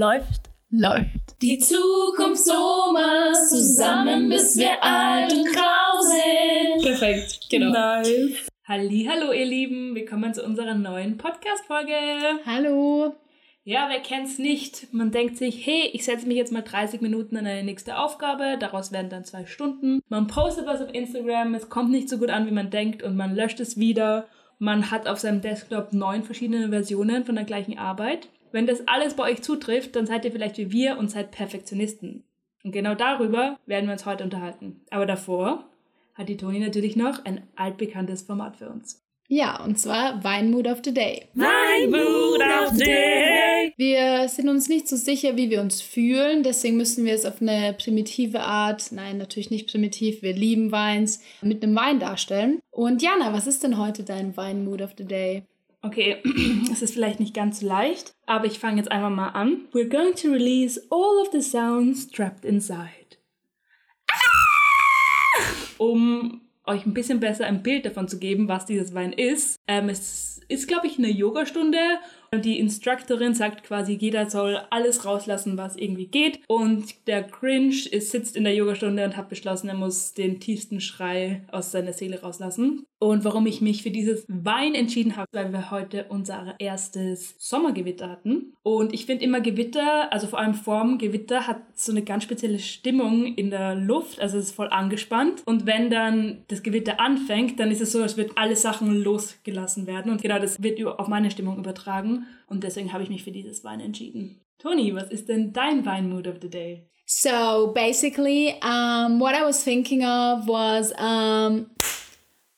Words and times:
Läuft. 0.00 0.50
Läuft. 0.70 1.42
Die 1.42 1.58
Zukunft 1.58 2.44
Somas 2.44 3.50
zusammen, 3.50 4.28
bis 4.28 4.56
wir 4.56 4.80
alt 4.80 5.32
und 5.32 5.44
grau 5.52 6.00
sind. 6.00 6.84
Perfekt, 6.84 7.40
genau. 7.50 7.72
Nice. 7.72 8.46
Hallo, 8.68 9.32
ihr 9.32 9.44
Lieben, 9.44 9.96
willkommen 9.96 10.32
zu 10.32 10.44
unserer 10.44 10.74
neuen 10.74 11.16
Podcast-Folge. 11.18 11.96
Hallo. 12.46 13.16
Ja, 13.64 13.88
wer 13.90 13.98
kennt's 13.98 14.38
nicht? 14.38 14.94
Man 14.94 15.10
denkt 15.10 15.36
sich, 15.36 15.66
hey, 15.66 15.90
ich 15.92 16.04
setze 16.04 16.28
mich 16.28 16.36
jetzt 16.36 16.52
mal 16.52 16.62
30 16.62 17.00
Minuten 17.00 17.36
an 17.36 17.46
eine 17.46 17.64
nächste 17.64 17.98
Aufgabe, 17.98 18.56
daraus 18.56 18.92
werden 18.92 19.10
dann 19.10 19.24
zwei 19.24 19.46
Stunden. 19.46 20.00
Man 20.08 20.28
postet 20.28 20.66
was 20.66 20.80
auf 20.80 20.94
Instagram, 20.94 21.56
es 21.56 21.70
kommt 21.70 21.90
nicht 21.90 22.08
so 22.08 22.18
gut 22.18 22.30
an, 22.30 22.46
wie 22.46 22.52
man 22.52 22.70
denkt 22.70 23.02
und 23.02 23.16
man 23.16 23.34
löscht 23.34 23.58
es 23.58 23.76
wieder. 23.76 24.28
Man 24.60 24.92
hat 24.92 25.08
auf 25.08 25.18
seinem 25.18 25.40
Desktop 25.40 25.92
neun 25.92 26.22
verschiedene 26.22 26.68
Versionen 26.68 27.24
von 27.24 27.34
der 27.34 27.44
gleichen 27.44 27.78
Arbeit. 27.78 28.28
Wenn 28.52 28.66
das 28.66 28.86
alles 28.86 29.14
bei 29.14 29.30
euch 29.30 29.42
zutrifft, 29.42 29.96
dann 29.96 30.06
seid 30.06 30.24
ihr 30.24 30.32
vielleicht 30.32 30.58
wie 30.58 30.72
wir 30.72 30.98
und 30.98 31.10
seid 31.10 31.30
Perfektionisten. 31.30 32.24
Und 32.64 32.72
genau 32.72 32.94
darüber 32.94 33.58
werden 33.66 33.86
wir 33.86 33.92
uns 33.92 34.06
heute 34.06 34.24
unterhalten. 34.24 34.80
Aber 34.90 35.06
davor 35.06 35.64
hat 36.14 36.28
die 36.28 36.36
Toni 36.36 36.58
natürlich 36.58 36.96
noch 36.96 37.24
ein 37.24 37.42
altbekanntes 37.56 38.22
Format 38.22 38.56
für 38.56 38.68
uns. 38.68 39.02
Ja, 39.30 39.62
und 39.62 39.78
zwar 39.78 40.24
Weinmood 40.24 40.66
of 40.66 40.78
the 40.82 40.92
Day. 40.92 41.26
Mein 41.34 41.90
Mood 41.90 42.40
of 42.40 42.70
the 42.74 42.84
Day. 42.84 43.74
Wir 43.76 44.26
sind 44.28 44.48
uns 44.48 44.70
nicht 44.70 44.88
so 44.88 44.96
sicher, 44.96 45.36
wie 45.36 45.50
wir 45.50 45.60
uns 45.60 45.82
fühlen, 45.82 46.42
deswegen 46.42 46.78
müssen 46.78 47.04
wir 47.04 47.12
es 47.12 47.26
auf 47.26 47.42
eine 47.42 47.74
primitive 47.74 48.40
Art, 48.40 48.90
nein, 48.90 49.18
natürlich 49.18 49.50
nicht 49.50 49.70
primitiv, 49.70 50.22
wir 50.22 50.32
lieben 50.32 50.72
Weins, 50.72 51.22
mit 51.42 51.62
einem 51.62 51.76
Wein 51.76 52.00
darstellen. 52.00 52.60
Und 52.70 53.02
Jana, 53.02 53.34
was 53.34 53.46
ist 53.46 53.62
denn 53.62 53.76
heute 53.76 54.02
dein 54.02 54.34
Weinmood 54.36 54.80
of 54.80 54.94
the 54.96 55.04
Day? 55.04 55.42
Okay, 55.80 56.22
es 56.72 56.82
ist 56.82 56.94
vielleicht 56.94 57.20
nicht 57.20 57.34
ganz 57.34 57.60
so 57.60 57.66
leicht, 57.66 58.14
aber 58.26 58.46
ich 58.46 58.58
fange 58.58 58.78
jetzt 58.78 58.90
einfach 58.90 59.10
mal 59.10 59.28
an. 59.28 59.68
We're 59.72 59.88
going 59.88 60.14
to 60.16 60.30
release 60.30 60.80
all 60.90 61.20
of 61.22 61.30
the 61.32 61.40
sounds 61.40 62.08
trapped 62.08 62.44
inside. 62.44 62.88
Um 65.78 66.42
euch 66.64 66.84
ein 66.84 66.94
bisschen 66.94 67.20
besser 67.20 67.46
ein 67.46 67.62
Bild 67.62 67.86
davon 67.86 68.08
zu 68.08 68.18
geben, 68.18 68.48
was 68.48 68.66
dieses 68.66 68.92
Wein 68.92 69.12
ist. 69.12 69.56
Ähm, 69.68 69.88
es 69.88 70.40
ist, 70.48 70.66
glaube 70.66 70.88
ich, 70.88 70.98
eine 70.98 71.10
Yogastunde. 71.10 71.78
Die 72.34 72.58
Instructorin 72.58 73.34
sagt 73.34 73.64
quasi, 73.64 73.94
jeder 73.94 74.28
soll 74.28 74.60
alles 74.70 75.06
rauslassen, 75.06 75.56
was 75.56 75.76
irgendwie 75.76 76.06
geht. 76.06 76.40
Und 76.46 77.06
der 77.06 77.22
Grinch 77.22 77.86
ist, 77.86 78.10
sitzt 78.10 78.36
in 78.36 78.44
der 78.44 78.54
Yogastunde 78.54 79.04
und 79.04 79.16
hat 79.16 79.30
beschlossen, 79.30 79.68
er 79.68 79.74
muss 79.74 80.12
den 80.12 80.38
tiefsten 80.38 80.80
Schrei 80.80 81.42
aus 81.50 81.72
seiner 81.72 81.94
Seele 81.94 82.20
rauslassen. 82.20 82.84
Und 83.00 83.24
warum 83.24 83.46
ich 83.46 83.60
mich 83.60 83.82
für 83.82 83.90
dieses 83.90 84.24
Wein 84.28 84.74
entschieden 84.74 85.16
habe, 85.16 85.28
weil 85.32 85.52
wir 85.52 85.70
heute 85.70 86.06
unser 86.08 86.56
erstes 86.58 87.36
Sommergewitter 87.38 88.10
hatten. 88.10 88.54
Und 88.64 88.92
ich 88.92 89.06
finde 89.06 89.24
immer 89.24 89.40
Gewitter, 89.40 90.12
also 90.12 90.26
vor 90.26 90.40
allem 90.40 90.54
vorm 90.54 90.98
Gewitter, 90.98 91.46
hat 91.46 91.62
so 91.74 91.92
eine 91.92 92.02
ganz 92.02 92.24
spezielle 92.24 92.58
Stimmung 92.58 93.26
in 93.36 93.50
der 93.50 93.76
Luft. 93.76 94.20
Also 94.20 94.36
es 94.36 94.46
ist 94.46 94.56
voll 94.56 94.68
angespannt. 94.68 95.42
Und 95.46 95.64
wenn 95.64 95.90
dann 95.90 96.44
das 96.48 96.64
Gewitter 96.64 97.00
anfängt, 97.00 97.60
dann 97.60 97.70
ist 97.70 97.80
es 97.80 97.92
so, 97.92 98.02
als 98.02 98.16
würde 98.16 98.32
alle 98.34 98.56
Sachen 98.56 99.02
losgelassen 99.02 99.86
werden. 99.86 100.10
Und 100.10 100.20
genau 100.20 100.40
das 100.40 100.60
wird 100.60 100.84
auf 100.84 101.06
meine 101.06 101.30
Stimmung 101.30 101.56
übertragen. 101.56 102.17
Und 102.46 102.64
deswegen 102.64 102.92
habe 102.92 103.02
ich 103.02 103.10
mich 103.10 103.24
für 103.24 103.32
dieses 103.32 103.64
Wein 103.64 103.80
entschieden. 103.80 104.40
Toni, 104.58 104.94
was 104.94 105.10
ist 105.10 105.28
denn 105.28 105.52
dein 105.52 105.86
Weinmood 105.86 106.26
of 106.26 106.36
the 106.42 106.50
day? 106.50 106.88
So 107.06 107.72
basically, 107.72 108.54
um, 108.62 109.18
what 109.18 109.34
I 109.34 109.42
was 109.42 109.64
thinking 109.64 110.04
of 110.04 110.46
was, 110.46 110.92
um, 110.98 111.70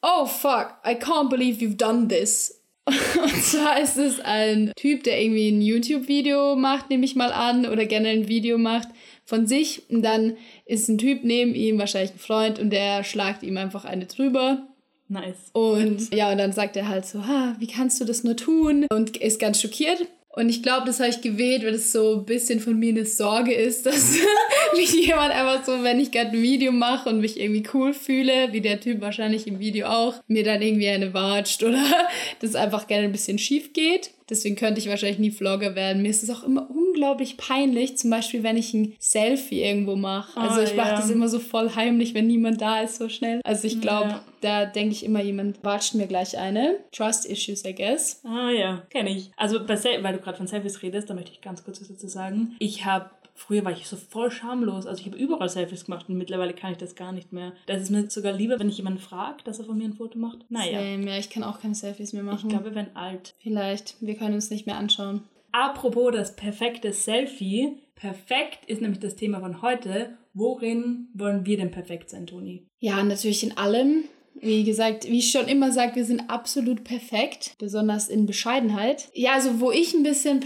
oh 0.02 0.27
fuck, 0.27 0.80
I 0.84 0.94
can't 0.94 1.30
believe 1.30 1.61
you've 1.61 1.77
done 1.77 2.08
this. 2.08 2.61
Und 2.86 3.42
zwar 3.44 3.80
ist 3.80 3.97
es 3.97 4.19
ein 4.20 4.72
Typ, 4.77 5.05
der 5.05 5.22
irgendwie 5.22 5.50
ein 5.50 5.62
YouTube-Video 5.62 6.56
macht, 6.56 6.91
nehme 6.91 7.05
ich 7.05 7.14
mal 7.14 7.33
an, 7.33 7.67
oder 7.67 7.86
generell 7.86 8.20
ein 8.20 8.28
Video 8.28 8.58
macht 8.58 8.89
von 9.24 9.47
sich. 9.47 9.89
Und 9.91 10.02
dann 10.02 10.36
ist 10.64 10.89
ein 10.89 10.98
Typ 10.98 11.22
neben 11.22 11.55
ihm, 11.55 11.78
wahrscheinlich 11.78 12.12
ein 12.12 12.19
Freund, 12.19 12.58
und 12.58 12.70
der 12.70 13.05
schlagt 13.05 13.42
ihm 13.42 13.56
einfach 13.56 13.84
eine 13.84 14.06
drüber. 14.06 14.67
Nice. 15.11 15.51
Und 15.52 16.14
ja, 16.14 16.30
und 16.30 16.39
dann 16.39 16.52
sagt 16.52 16.77
er 16.77 16.89
halt 16.89 17.05
so, 17.05 17.27
ha, 17.27 17.57
wie 17.58 17.67
kannst 17.67 18.01
du 18.01 18.05
das 18.05 18.23
nur 18.23 18.36
tun? 18.36 18.86
Und 18.90 19.17
ist 19.17 19.40
ganz 19.40 19.61
schockiert. 19.61 20.07
Und 20.33 20.48
ich 20.48 20.62
glaube, 20.62 20.86
das 20.86 21.01
habe 21.01 21.11
ich 21.11 21.20
gewählt, 21.20 21.64
weil 21.64 21.74
es 21.74 21.90
so 21.90 22.18
ein 22.18 22.24
bisschen 22.24 22.61
von 22.61 22.79
mir 22.79 22.90
eine 22.90 23.05
Sorge 23.05 23.52
ist, 23.52 23.86
dass 23.86 24.17
mich 24.77 24.92
jemand 24.95 25.33
einfach 25.33 25.64
so, 25.64 25.83
wenn 25.83 25.98
ich 25.98 26.12
gerade 26.12 26.30
ein 26.30 26.42
Video 26.42 26.70
mache 26.70 27.08
und 27.08 27.20
mich 27.20 27.40
irgendwie 27.40 27.64
cool 27.74 27.92
fühle, 27.92 28.52
wie 28.52 28.61
der 28.61 28.79
Typ 28.79 29.01
wahrscheinlich 29.01 29.48
im 29.48 29.58
Video 29.58 29.89
auch, 29.89 30.14
mir 30.29 30.45
dann 30.45 30.62
irgendwie 30.62 30.89
eine 30.89 31.12
watscht 31.12 31.64
oder 31.64 31.85
das 32.40 32.55
einfach 32.55 32.86
gerne 32.86 33.05
ein 33.05 33.12
bisschen 33.12 33.39
schief 33.39 33.73
geht. 33.73 34.12
Deswegen 34.29 34.55
könnte 34.55 34.79
ich 34.79 34.89
wahrscheinlich 34.89 35.18
nie 35.18 35.33
Vlogger 35.33 35.74
werden. 35.74 36.02
Mir 36.02 36.11
ist 36.11 36.23
es 36.23 36.30
auch 36.30 36.45
immer 36.45 36.70
unglaublich 37.00 37.36
peinlich, 37.38 37.96
zum 37.96 38.11
Beispiel, 38.11 38.42
wenn 38.42 38.56
ich 38.56 38.74
ein 38.74 38.94
Selfie 38.98 39.62
irgendwo 39.62 39.96
mache. 39.96 40.38
Also 40.38 40.61
Oh, 40.61 40.62
ich 40.64 40.77
mache 40.77 40.88
ja. 40.90 40.96
das 40.96 41.08
immer 41.11 41.28
so 41.28 41.38
voll 41.38 41.74
heimlich, 41.74 42.12
wenn 42.14 42.27
niemand 42.27 42.61
da 42.61 42.83
ist, 42.83 42.96
so 42.96 43.08
schnell. 43.08 43.40
Also 43.44 43.66
ich 43.66 43.80
glaube, 43.80 44.11
Ja. 44.11 44.24
da 44.42 44.66
denke 44.66 44.92
ich 44.92 45.05
immer, 45.05 45.22
jemand 45.22 45.64
watscht 45.64 45.94
mir 45.94 46.06
gleich 46.06 46.36
eine. 46.36 46.77
Trust 46.92 47.24
Issues, 47.27 47.64
I 47.64 47.74
guess. 47.74 48.20
Ah 48.24 48.50
ja, 48.50 48.83
kenne 48.90 49.11
ich. 49.11 49.30
Also 49.36 49.64
bei 49.64 49.77
Sel 49.77 50.02
weil 50.02 50.12
du 50.14 50.20
gerade 50.20 50.36
von 50.36 50.46
Selfies 50.46 50.83
redest, 50.83 51.08
da 51.08 51.14
möchte 51.14 51.33
ich 51.33 51.40
ganz 51.40 51.64
kurz 51.64 51.80
was 51.80 51.88
dazu 51.88 52.06
sagen. 52.08 52.55
Ich 52.58 52.84
habe 52.84 53.11
Früher 53.36 53.64
war 53.64 53.72
ich 53.72 53.86
so 53.86 53.96
voll 53.96 54.30
schamlos. 54.30 54.84
Also 54.84 55.00
ich 55.00 55.06
habe 55.06 55.17
überall 55.17 55.48
Selfies 55.48 55.86
gemacht 55.86 56.05
und 56.11 56.18
mittlerweile 56.18 56.52
kann 56.52 56.72
ich 56.72 56.77
das 56.78 56.94
gar 56.94 57.11
nicht 57.11 57.32
mehr. 57.32 57.55
Das 57.64 57.80
ist 57.80 57.88
mir 57.90 58.11
sogar 58.11 58.34
lieber, 58.34 58.58
wenn 58.61 58.68
ich 58.68 58.77
jemanden 58.77 58.98
frage, 58.98 59.38
dass 59.44 59.58
er 59.58 59.64
von 59.64 59.78
mir 59.78 59.84
ein 59.84 59.94
Foto 59.94 60.18
macht. 60.18 60.38
Naja, 60.50 60.78
Same, 60.78 61.06
ja, 61.11 61.17
ich 61.17 61.30
kann 61.30 61.42
auch 61.42 61.58
keine 61.58 61.74
Selfies 61.74 62.12
mehr 62.12 62.22
ich 62.22 62.28
machen. 62.28 62.50
glaube, 62.50 62.74
wenn 62.74 62.94
alt. 62.94 63.32
Vielleicht. 63.38 63.94
Wir 64.02 64.14
können 64.17 64.34
uns 64.34 64.50
nicht 64.50 64.67
mehr 64.67 64.77
anschauen. 64.77 65.22
Apropos 65.52 66.12
das 66.12 66.36
perfekte 66.36 66.92
Selfie. 66.92 67.78
Perfekt 67.94 68.64
ist 68.66 68.80
nämlich 68.80 69.00
das 69.00 69.16
Thema 69.16 69.40
von 69.40 69.62
heute. 69.62 70.16
Worin 70.33 71.08
wollen 71.14 71.44
wir 71.44 71.56
denn 71.56 71.70
perfekt 71.70 72.11
sein, 72.11 72.27
Toni? 72.27 72.66
Ja, 72.78 73.02
natürlich 73.02 73.42
in 73.42 73.56
allem. 73.56 74.05
Wie 74.34 74.64
gesagt, 74.64 75.05
wie 75.05 75.18
ich 75.18 75.30
schon 75.30 75.48
immer 75.48 75.70
sage, 75.72 75.96
wir 75.96 76.05
sind 76.05 76.30
absolut 76.30 76.84
perfekt, 76.84 77.56
besonders 77.58 78.08
in 78.08 78.27
Bescheidenheit. 78.27 79.08
Ja, 79.12 79.33
also 79.34 79.61
wo 79.61 79.70
ich 79.70 79.92
ein 79.92 80.02
bisschen 80.02 80.40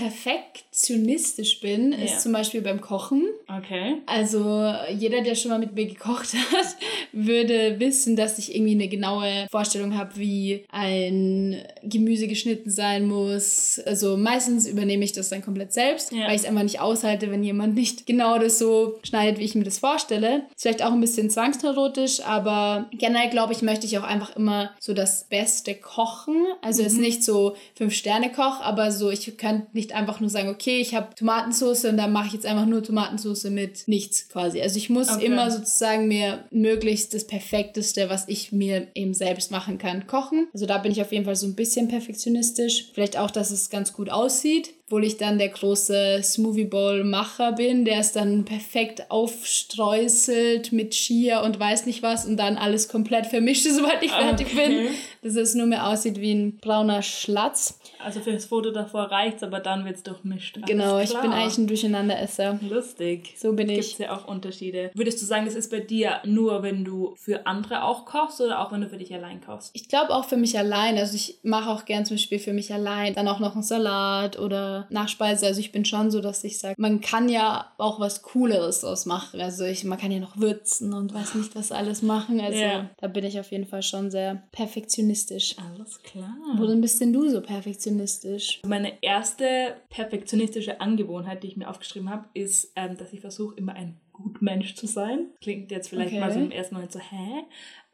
perfektionistisch 0.84 1.60
bin, 1.60 1.92
Ja. 1.92 1.98
ist 1.98 2.22
zum 2.22 2.32
Beispiel 2.32 2.60
beim 2.60 2.80
Kochen. 2.80 3.24
Okay. 3.48 3.96
Also 4.06 4.72
jeder, 4.96 5.20
der 5.22 5.34
schon 5.34 5.50
mal 5.50 5.58
mit 5.58 5.74
mir 5.74 5.86
gekocht 5.86 6.34
hat, 6.52 6.76
würde 7.12 7.78
wissen, 7.78 8.16
dass 8.16 8.38
ich 8.38 8.54
irgendwie 8.54 8.72
eine 8.72 8.88
genaue 8.88 9.46
Vorstellung 9.50 9.96
habe, 9.96 10.16
wie 10.16 10.64
ein 10.70 11.62
Gemüse 11.82 12.26
geschnitten 12.26 12.70
sein 12.70 13.06
muss. 13.06 13.80
Also 13.86 14.16
meistens 14.16 14.66
übernehme 14.66 15.04
ich 15.04 15.12
das 15.12 15.28
dann 15.28 15.42
komplett 15.42 15.72
selbst, 15.72 16.12
Ja. 16.12 16.26
weil 16.26 16.34
ich 16.34 16.42
es 16.42 16.48
einfach 16.48 16.62
nicht 16.64 16.80
aushalte, 16.80 17.30
wenn 17.30 17.44
jemand 17.44 17.74
nicht 17.74 18.06
genau 18.06 18.38
das 18.38 18.58
so 18.58 18.98
schneidet, 19.04 19.38
wie 19.38 19.44
ich 19.44 19.54
mir 19.54 19.64
das 19.64 19.78
vorstelle. 19.78 20.42
Ist 20.54 20.62
vielleicht 20.62 20.84
auch 20.84 20.92
ein 20.92 21.00
bisschen 21.00 21.30
zwangsneurotisch, 21.30 22.20
aber 22.22 22.88
generell 22.92 23.30
glaube 23.30 23.52
ich, 23.52 23.62
möchte 23.62 23.86
ich 23.86 23.96
auch 23.98 24.02
einfach 24.04 24.34
immer 24.36 24.70
so 24.80 24.92
das 24.92 25.24
Beste 25.24 25.74
kochen. 25.74 26.44
Also 26.62 26.82
jetzt 26.82 26.98
nicht 26.98 27.22
so 27.22 27.54
Fünf-Sterne-Koch, 27.76 28.60
aber 28.60 28.90
so, 28.90 29.10
ich 29.10 29.36
könnte 29.36 29.66
nicht 29.72 29.94
einfach 29.94 30.20
nur 30.20 30.30
sagen, 30.30 30.48
okay, 30.48 30.63
ich 30.72 30.94
habe 30.94 31.14
Tomatensauce 31.14 31.84
und 31.86 31.96
dann 31.96 32.12
mache 32.12 32.28
ich 32.28 32.32
jetzt 32.32 32.46
einfach 32.46 32.66
nur 32.66 32.82
Tomatensauce 32.82 33.44
mit 33.44 33.86
nichts 33.86 34.28
quasi. 34.28 34.60
Also 34.60 34.76
ich 34.78 34.90
muss 34.90 35.08
Okay. 35.10 35.26
immer 35.26 35.50
sozusagen 35.50 36.08
mir 36.08 36.44
möglichst 36.50 37.14
das 37.14 37.26
Perfekteste, 37.26 38.08
was 38.08 38.28
ich 38.28 38.52
mir 38.52 38.88
eben 38.94 39.14
selbst 39.14 39.50
machen 39.50 39.78
kann, 39.78 40.06
kochen. 40.06 40.48
Also 40.52 40.66
da 40.66 40.78
bin 40.78 40.92
ich 40.92 41.00
auf 41.00 41.12
jeden 41.12 41.24
Fall 41.24 41.36
so 41.36 41.46
ein 41.46 41.54
bisschen 41.54 41.88
perfektionistisch. 41.88 42.90
Vielleicht 42.94 43.16
auch, 43.16 43.30
dass 43.30 43.50
es 43.50 43.70
ganz 43.70 43.92
gut 43.92 44.10
aussieht. 44.10 44.70
Obwohl 44.94 45.06
ich 45.06 45.16
dann 45.16 45.38
der 45.38 45.48
große 45.48 46.20
Smoothie 46.22 46.66
Bowl 46.66 47.02
Macher 47.02 47.50
bin, 47.50 47.84
der 47.84 47.98
es 47.98 48.12
dann 48.12 48.44
perfekt 48.44 49.10
aufstreuselt 49.10 50.70
mit 50.70 50.92
Chia 50.92 51.40
und 51.42 51.58
weiß 51.58 51.86
nicht 51.86 52.00
was 52.04 52.26
und 52.26 52.36
dann 52.36 52.56
alles 52.56 52.86
komplett 52.88 53.26
vermischt, 53.26 53.66
sobald 53.68 54.00
ich 54.04 54.12
fertig 54.12 54.54
bin. 54.54 54.86
Dass 55.22 55.34
es 55.34 55.54
nur 55.56 55.66
mehr 55.66 55.88
aussieht 55.88 56.20
wie 56.20 56.32
ein 56.32 56.58
brauner 56.58 57.02
Schlatz. 57.02 57.80
Also 57.98 58.20
für 58.20 58.32
das 58.32 58.44
Foto 58.44 58.70
davor 58.70 59.04
reicht's, 59.10 59.42
aber 59.42 59.58
dann 59.58 59.84
wird's 59.84 60.02
durchmischt. 60.02 60.58
Alles 60.58 60.68
Genau, 60.68 60.98
ich 61.00 61.10
klar. 61.10 61.22
bin 61.22 61.32
eigentlich 61.32 61.58
ein 61.58 61.66
Durcheinanderesser. 61.66 62.60
Lustig. 62.68 63.34
So 63.36 63.52
bin 63.54 63.70
ich. 63.70 63.92
es 63.94 63.98
ja 63.98 64.14
auch 64.14 64.28
Unterschiede. 64.28 64.90
Würdest 64.94 65.20
du 65.22 65.26
sagen, 65.26 65.46
das 65.46 65.54
ist 65.54 65.70
bei 65.70 65.80
dir 65.80 66.20
nur, 66.24 66.62
wenn 66.62 66.84
du 66.84 67.14
für 67.16 67.46
andere 67.46 67.82
auch 67.84 68.04
kochst 68.04 68.40
oder 68.42 68.60
auch 68.60 68.70
wenn 68.70 68.82
du 68.82 68.88
für 68.88 68.98
dich 68.98 69.12
allein 69.14 69.40
kochst? 69.40 69.70
Ich 69.72 69.88
glaube 69.88 70.14
auch 70.14 70.26
für 70.26 70.36
mich 70.36 70.56
allein. 70.58 70.98
Also 70.98 71.16
ich 71.16 71.38
mache 71.42 71.70
auch 71.70 71.84
gern 71.86 72.04
zum 72.04 72.16
Beispiel 72.16 72.38
für 72.38 72.52
mich 72.52 72.72
allein 72.72 73.14
dann 73.14 73.26
auch 73.26 73.40
noch 73.40 73.54
einen 73.54 73.62
Salat 73.62 74.38
oder 74.38 74.83
Nachspeise. 74.90 75.46
Also 75.46 75.60
ich 75.60 75.72
bin 75.72 75.84
schon 75.84 76.10
so, 76.10 76.20
dass 76.20 76.42
ich 76.44 76.58
sage, 76.58 76.74
man 76.78 77.00
kann 77.00 77.28
ja 77.28 77.72
auch 77.78 78.00
was 78.00 78.22
Cooleres 78.22 78.80
draus 78.80 79.06
machen. 79.06 79.40
Also 79.40 79.64
ich, 79.64 79.84
man 79.84 79.98
kann 79.98 80.10
ja 80.12 80.20
noch 80.20 80.36
würzen 80.38 80.92
und 80.92 81.12
weiß 81.14 81.34
nicht 81.36 81.54
was 81.54 81.72
alles 81.72 82.02
machen. 82.02 82.40
Also 82.40 82.58
Ja. 82.58 82.90
da 82.98 83.06
bin 83.08 83.24
ich 83.24 83.38
auf 83.40 83.50
jeden 83.50 83.66
Fall 83.66 83.82
schon 83.82 84.10
sehr 84.10 84.42
perfektionistisch. 84.52 85.56
Alles 85.58 86.02
klar. 86.02 86.34
Worin 86.56 86.80
bist 86.80 87.00
denn 87.00 87.12
du 87.12 87.28
so 87.28 87.40
perfektionistisch? 87.40 88.60
Meine 88.66 89.02
erste 89.02 89.76
perfektionistische 89.90 90.80
Angewohnheit, 90.80 91.42
die 91.42 91.48
ich 91.48 91.56
mir 91.56 91.68
aufgeschrieben 91.68 92.10
habe, 92.10 92.26
ist, 92.34 92.72
ähm, 92.76 92.96
dass 92.96 93.12
ich 93.12 93.20
versuche, 93.20 93.54
immer 93.56 93.74
ein 93.74 93.98
Gutmensch 94.12 94.76
zu 94.76 94.86
sein. 94.86 95.30
Klingt 95.40 95.70
jetzt 95.72 95.88
vielleicht 95.88 96.12
Okay. 96.12 96.20
mal 96.20 96.32
so 96.32 96.38
im 96.38 96.50
ersten 96.52 96.74
Moment 96.76 96.92
so, 96.92 97.00
hä? 97.00 97.44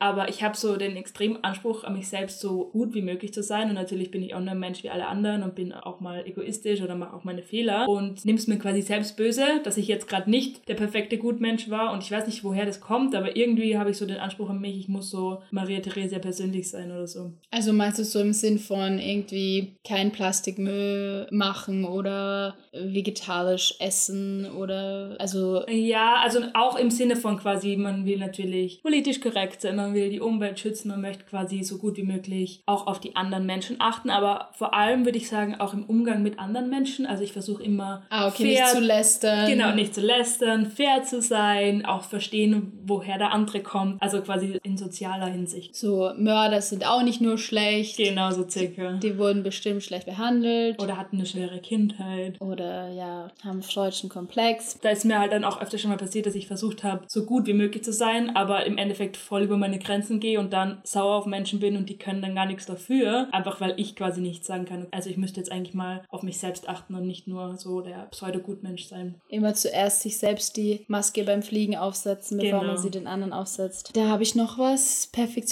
Aber 0.01 0.29
ich 0.31 0.43
habe 0.43 0.57
so 0.57 0.77
den 0.77 0.97
extremen 0.97 1.45
Anspruch 1.45 1.85
an 1.85 1.93
mich 1.93 2.09
selbst, 2.09 2.41
so 2.41 2.71
gut 2.73 2.95
wie 2.95 3.03
möglich 3.03 3.35
zu 3.35 3.43
sein. 3.43 3.69
Und 3.69 3.75
natürlich 3.75 4.11
bin 4.11 4.23
ich 4.23 4.35
auch 4.35 4.41
nur 4.41 4.53
ein 4.53 4.59
Mensch 4.59 4.83
wie 4.83 4.91
alle 4.91 5.07
anderen 5.07 5.43
und 5.43 5.55
bin 5.55 5.73
auch 5.73 6.01
mal 6.01 6.27
egoistisch 6.27 6.81
oder 6.81 6.97
mache 6.97 7.15
auch 7.15 7.25
meine 7.25 7.43
Fehler. 7.43 7.87
Und 7.87 8.25
nimm's 8.25 8.47
mir 8.47 8.59
quasi 8.59 8.81
selbst 8.81 9.19
böse, 9.19 9.45
dass 9.63 9.77
ich 9.77 9.89
jetzt 9.89 10.09
gerade 10.09 10.31
nicht 10.31 10.67
der 10.69 10.75
perfekte 10.75 11.19
Gutmensch 11.19 11.69
war. 11.69 11.93
Und 11.93 12.03
ich 12.03 12.11
weiß 12.11 12.27
nicht, 12.27 12.43
woher 12.45 12.65
das 12.65 12.81
kommt, 12.81 13.15
aber 13.15 13.37
irgendwie 13.37 13.77
habe 13.77 13.91
ich 13.91 13.99
so 13.99 14.07
den 14.07 14.17
Anspruch 14.17 14.49
an 14.49 14.61
mich, 14.61 14.79
ich 14.79 14.89
muss 14.89 15.11
so 15.11 15.43
Maria 15.51 15.81
Theresia 15.81 16.19
persönlich 16.19 16.71
sein 16.71 16.91
oder 16.91 17.07
so. 17.07 17.33
Also 17.51 17.75
meinst 17.75 17.99
du 17.99 18.05
so 18.05 18.21
im 18.21 18.33
Sinn 18.33 18.59
von 18.59 18.99
irgendwie 18.99 19.75
kein 19.87 20.13
Plastikmüll 20.13 21.27
machen 21.31 21.85
oder 21.85 22.57
vegetarisch 22.73 23.75
essen 23.81 24.51
oder 24.53 25.17
also 25.19 25.67
Ja, 25.69 26.17
also 26.23 26.41
auch 26.55 26.77
im 26.77 26.91
Sinne 26.91 27.17
von 27.17 27.37
quasi, 27.39 27.77
man 27.77 28.07
will 28.07 28.19
natürlich 28.19 28.81
politisch 28.83 29.21
korrekt 29.21 29.61
sein, 29.61 29.90
man 29.91 29.95
will 29.97 30.11
die 30.11 30.21
Umwelt 30.21 30.61
schützen, 30.61 30.89
man 30.89 31.01
möchte 31.01 31.25
quasi 31.25 31.63
so 31.65 31.79
gut 31.79 31.97
wie 31.97 32.05
möglich 32.05 32.63
auch 32.67 32.87
auf 32.87 33.01
die 33.01 33.17
anderen 33.17 33.45
Menschen 33.47 33.77
achten, 33.81 34.11
aber 34.11 34.51
vor 34.53 34.73
allem 34.73 35.05
würde 35.05 35.19
ich 35.19 35.29
sagen, 35.29 35.57
auch 35.57 35.75
im 35.75 35.85
Umgang 35.85 36.23
mit 36.23 36.39
anderen 36.39 36.71
Menschen. 36.71 37.07
Also 37.07 37.25
ich 37.25 37.33
versuche 37.33 37.63
immer 37.63 38.03
ah 38.11 38.29
okay 38.29 38.55
fair, 38.55 38.65
nicht 38.65 38.75
zu 38.75 38.81
lästern. 38.81 39.51
Genau, 39.51 39.75
nicht 39.75 39.95
zu 39.95 40.01
lästern, 40.01 40.67
fair 40.67 41.03
zu 41.03 41.21
sein, 41.21 41.85
auch 41.85 42.05
verstehen, 42.05 42.73
woher 42.85 43.19
der 43.19 43.33
andere 43.33 43.61
kommt. 43.61 44.01
Also 44.01 44.21
quasi 44.23 44.59
in 44.63 44.77
sozialer 44.77 45.27
Hinsicht. 45.27 45.75
So 45.75 46.13
Mörder 46.17 46.61
sind 46.61 46.87
auch 46.87 47.03
nicht 47.03 47.21
nur 47.21 47.37
schlecht. 47.37 47.97
Genau 47.97 48.31
so 48.31 48.49
circa. 48.49 48.93
Die 48.93 49.19
wurden 49.19 49.43
bestimmt 49.43 49.83
schlecht 49.83 50.07
behandelt 50.07 50.81
Oder 50.81 50.97
hatten 50.97 51.17
eine 51.17 51.27
schwere 51.27 51.59
Kindheit. 51.59 52.41
oder 52.41 52.91
ja 52.91 53.31
haben 53.45 53.63
freudschen 53.63 54.09
Komplex. 54.09 54.79
Da 54.81 54.91
ist 54.91 55.05
mir 55.05 55.19
halt 55.19 55.33
dann 55.33 55.45
auch 55.45 55.61
öfter 55.61 55.79
schon 55.79 55.91
mal 55.91 55.97
passiert, 55.97 56.27
dass 56.27 56.35
ich 56.35 56.47
versucht 56.47 56.85
habe, 56.85 57.03
so 57.09 57.25
gut 57.25 57.47
wie 57.47 57.55
möglich 57.55 57.83
zu 57.83 57.93
sein, 57.93 58.37
aber 58.37 58.67
im 58.67 58.79
Endeffekt 58.79 59.17
voll 59.17 59.43
über 59.43 59.57
meine 59.57 59.80
Grenzen 59.81 60.21
gehe 60.21 60.39
und 60.39 60.53
dann 60.53 60.81
sauer 60.85 61.17
auf 61.17 61.27
Menschen 61.27 61.59
bin 61.61 61.77
und 61.77 61.89
die 61.89 61.99
können 61.99 62.23
dann 62.23 62.35
gar 62.35 62.47
nichts 62.47 62.67
dafür, 62.67 63.29
einfach 63.33 63.61
weil 63.61 63.75
ich 63.77 63.97
quasi 63.97 64.21
nichts 64.21 64.47
sagen 64.47 64.65
kann. 64.65 64.87
Also 64.91 65.11
ich 65.11 65.17
müsste 65.17 65.41
jetzt 65.41 65.51
eigentlich 65.51 65.75
mal 65.75 66.03
auf 66.09 66.23
mich 66.23 66.39
selbst 66.39 66.69
achten 66.69 66.95
und 66.95 67.07
nicht 67.07 67.27
nur 67.27 67.57
so 67.57 67.81
der 67.81 68.09
Pseudo-Gutmensch 68.11 68.85
sein. 68.87 69.17
Immer 69.29 69.55
zuerst 69.55 70.03
sich 70.03 70.19
selbst 70.19 70.57
die 70.57 70.85
Maske 70.89 71.25
beim 71.25 71.43
Fliegen 71.43 71.77
aufsetzen, 71.77 72.39
bevor 72.39 72.61
Genau. 72.61 72.73
man 72.75 72.83
sie 72.83 72.91
den 72.91 73.07
anderen 73.07 73.33
aufsetzt. 73.33 73.91
Da 73.95 74.09
habe 74.09 74.23
ich 74.23 74.35
noch 74.35 74.59
was 74.59 75.09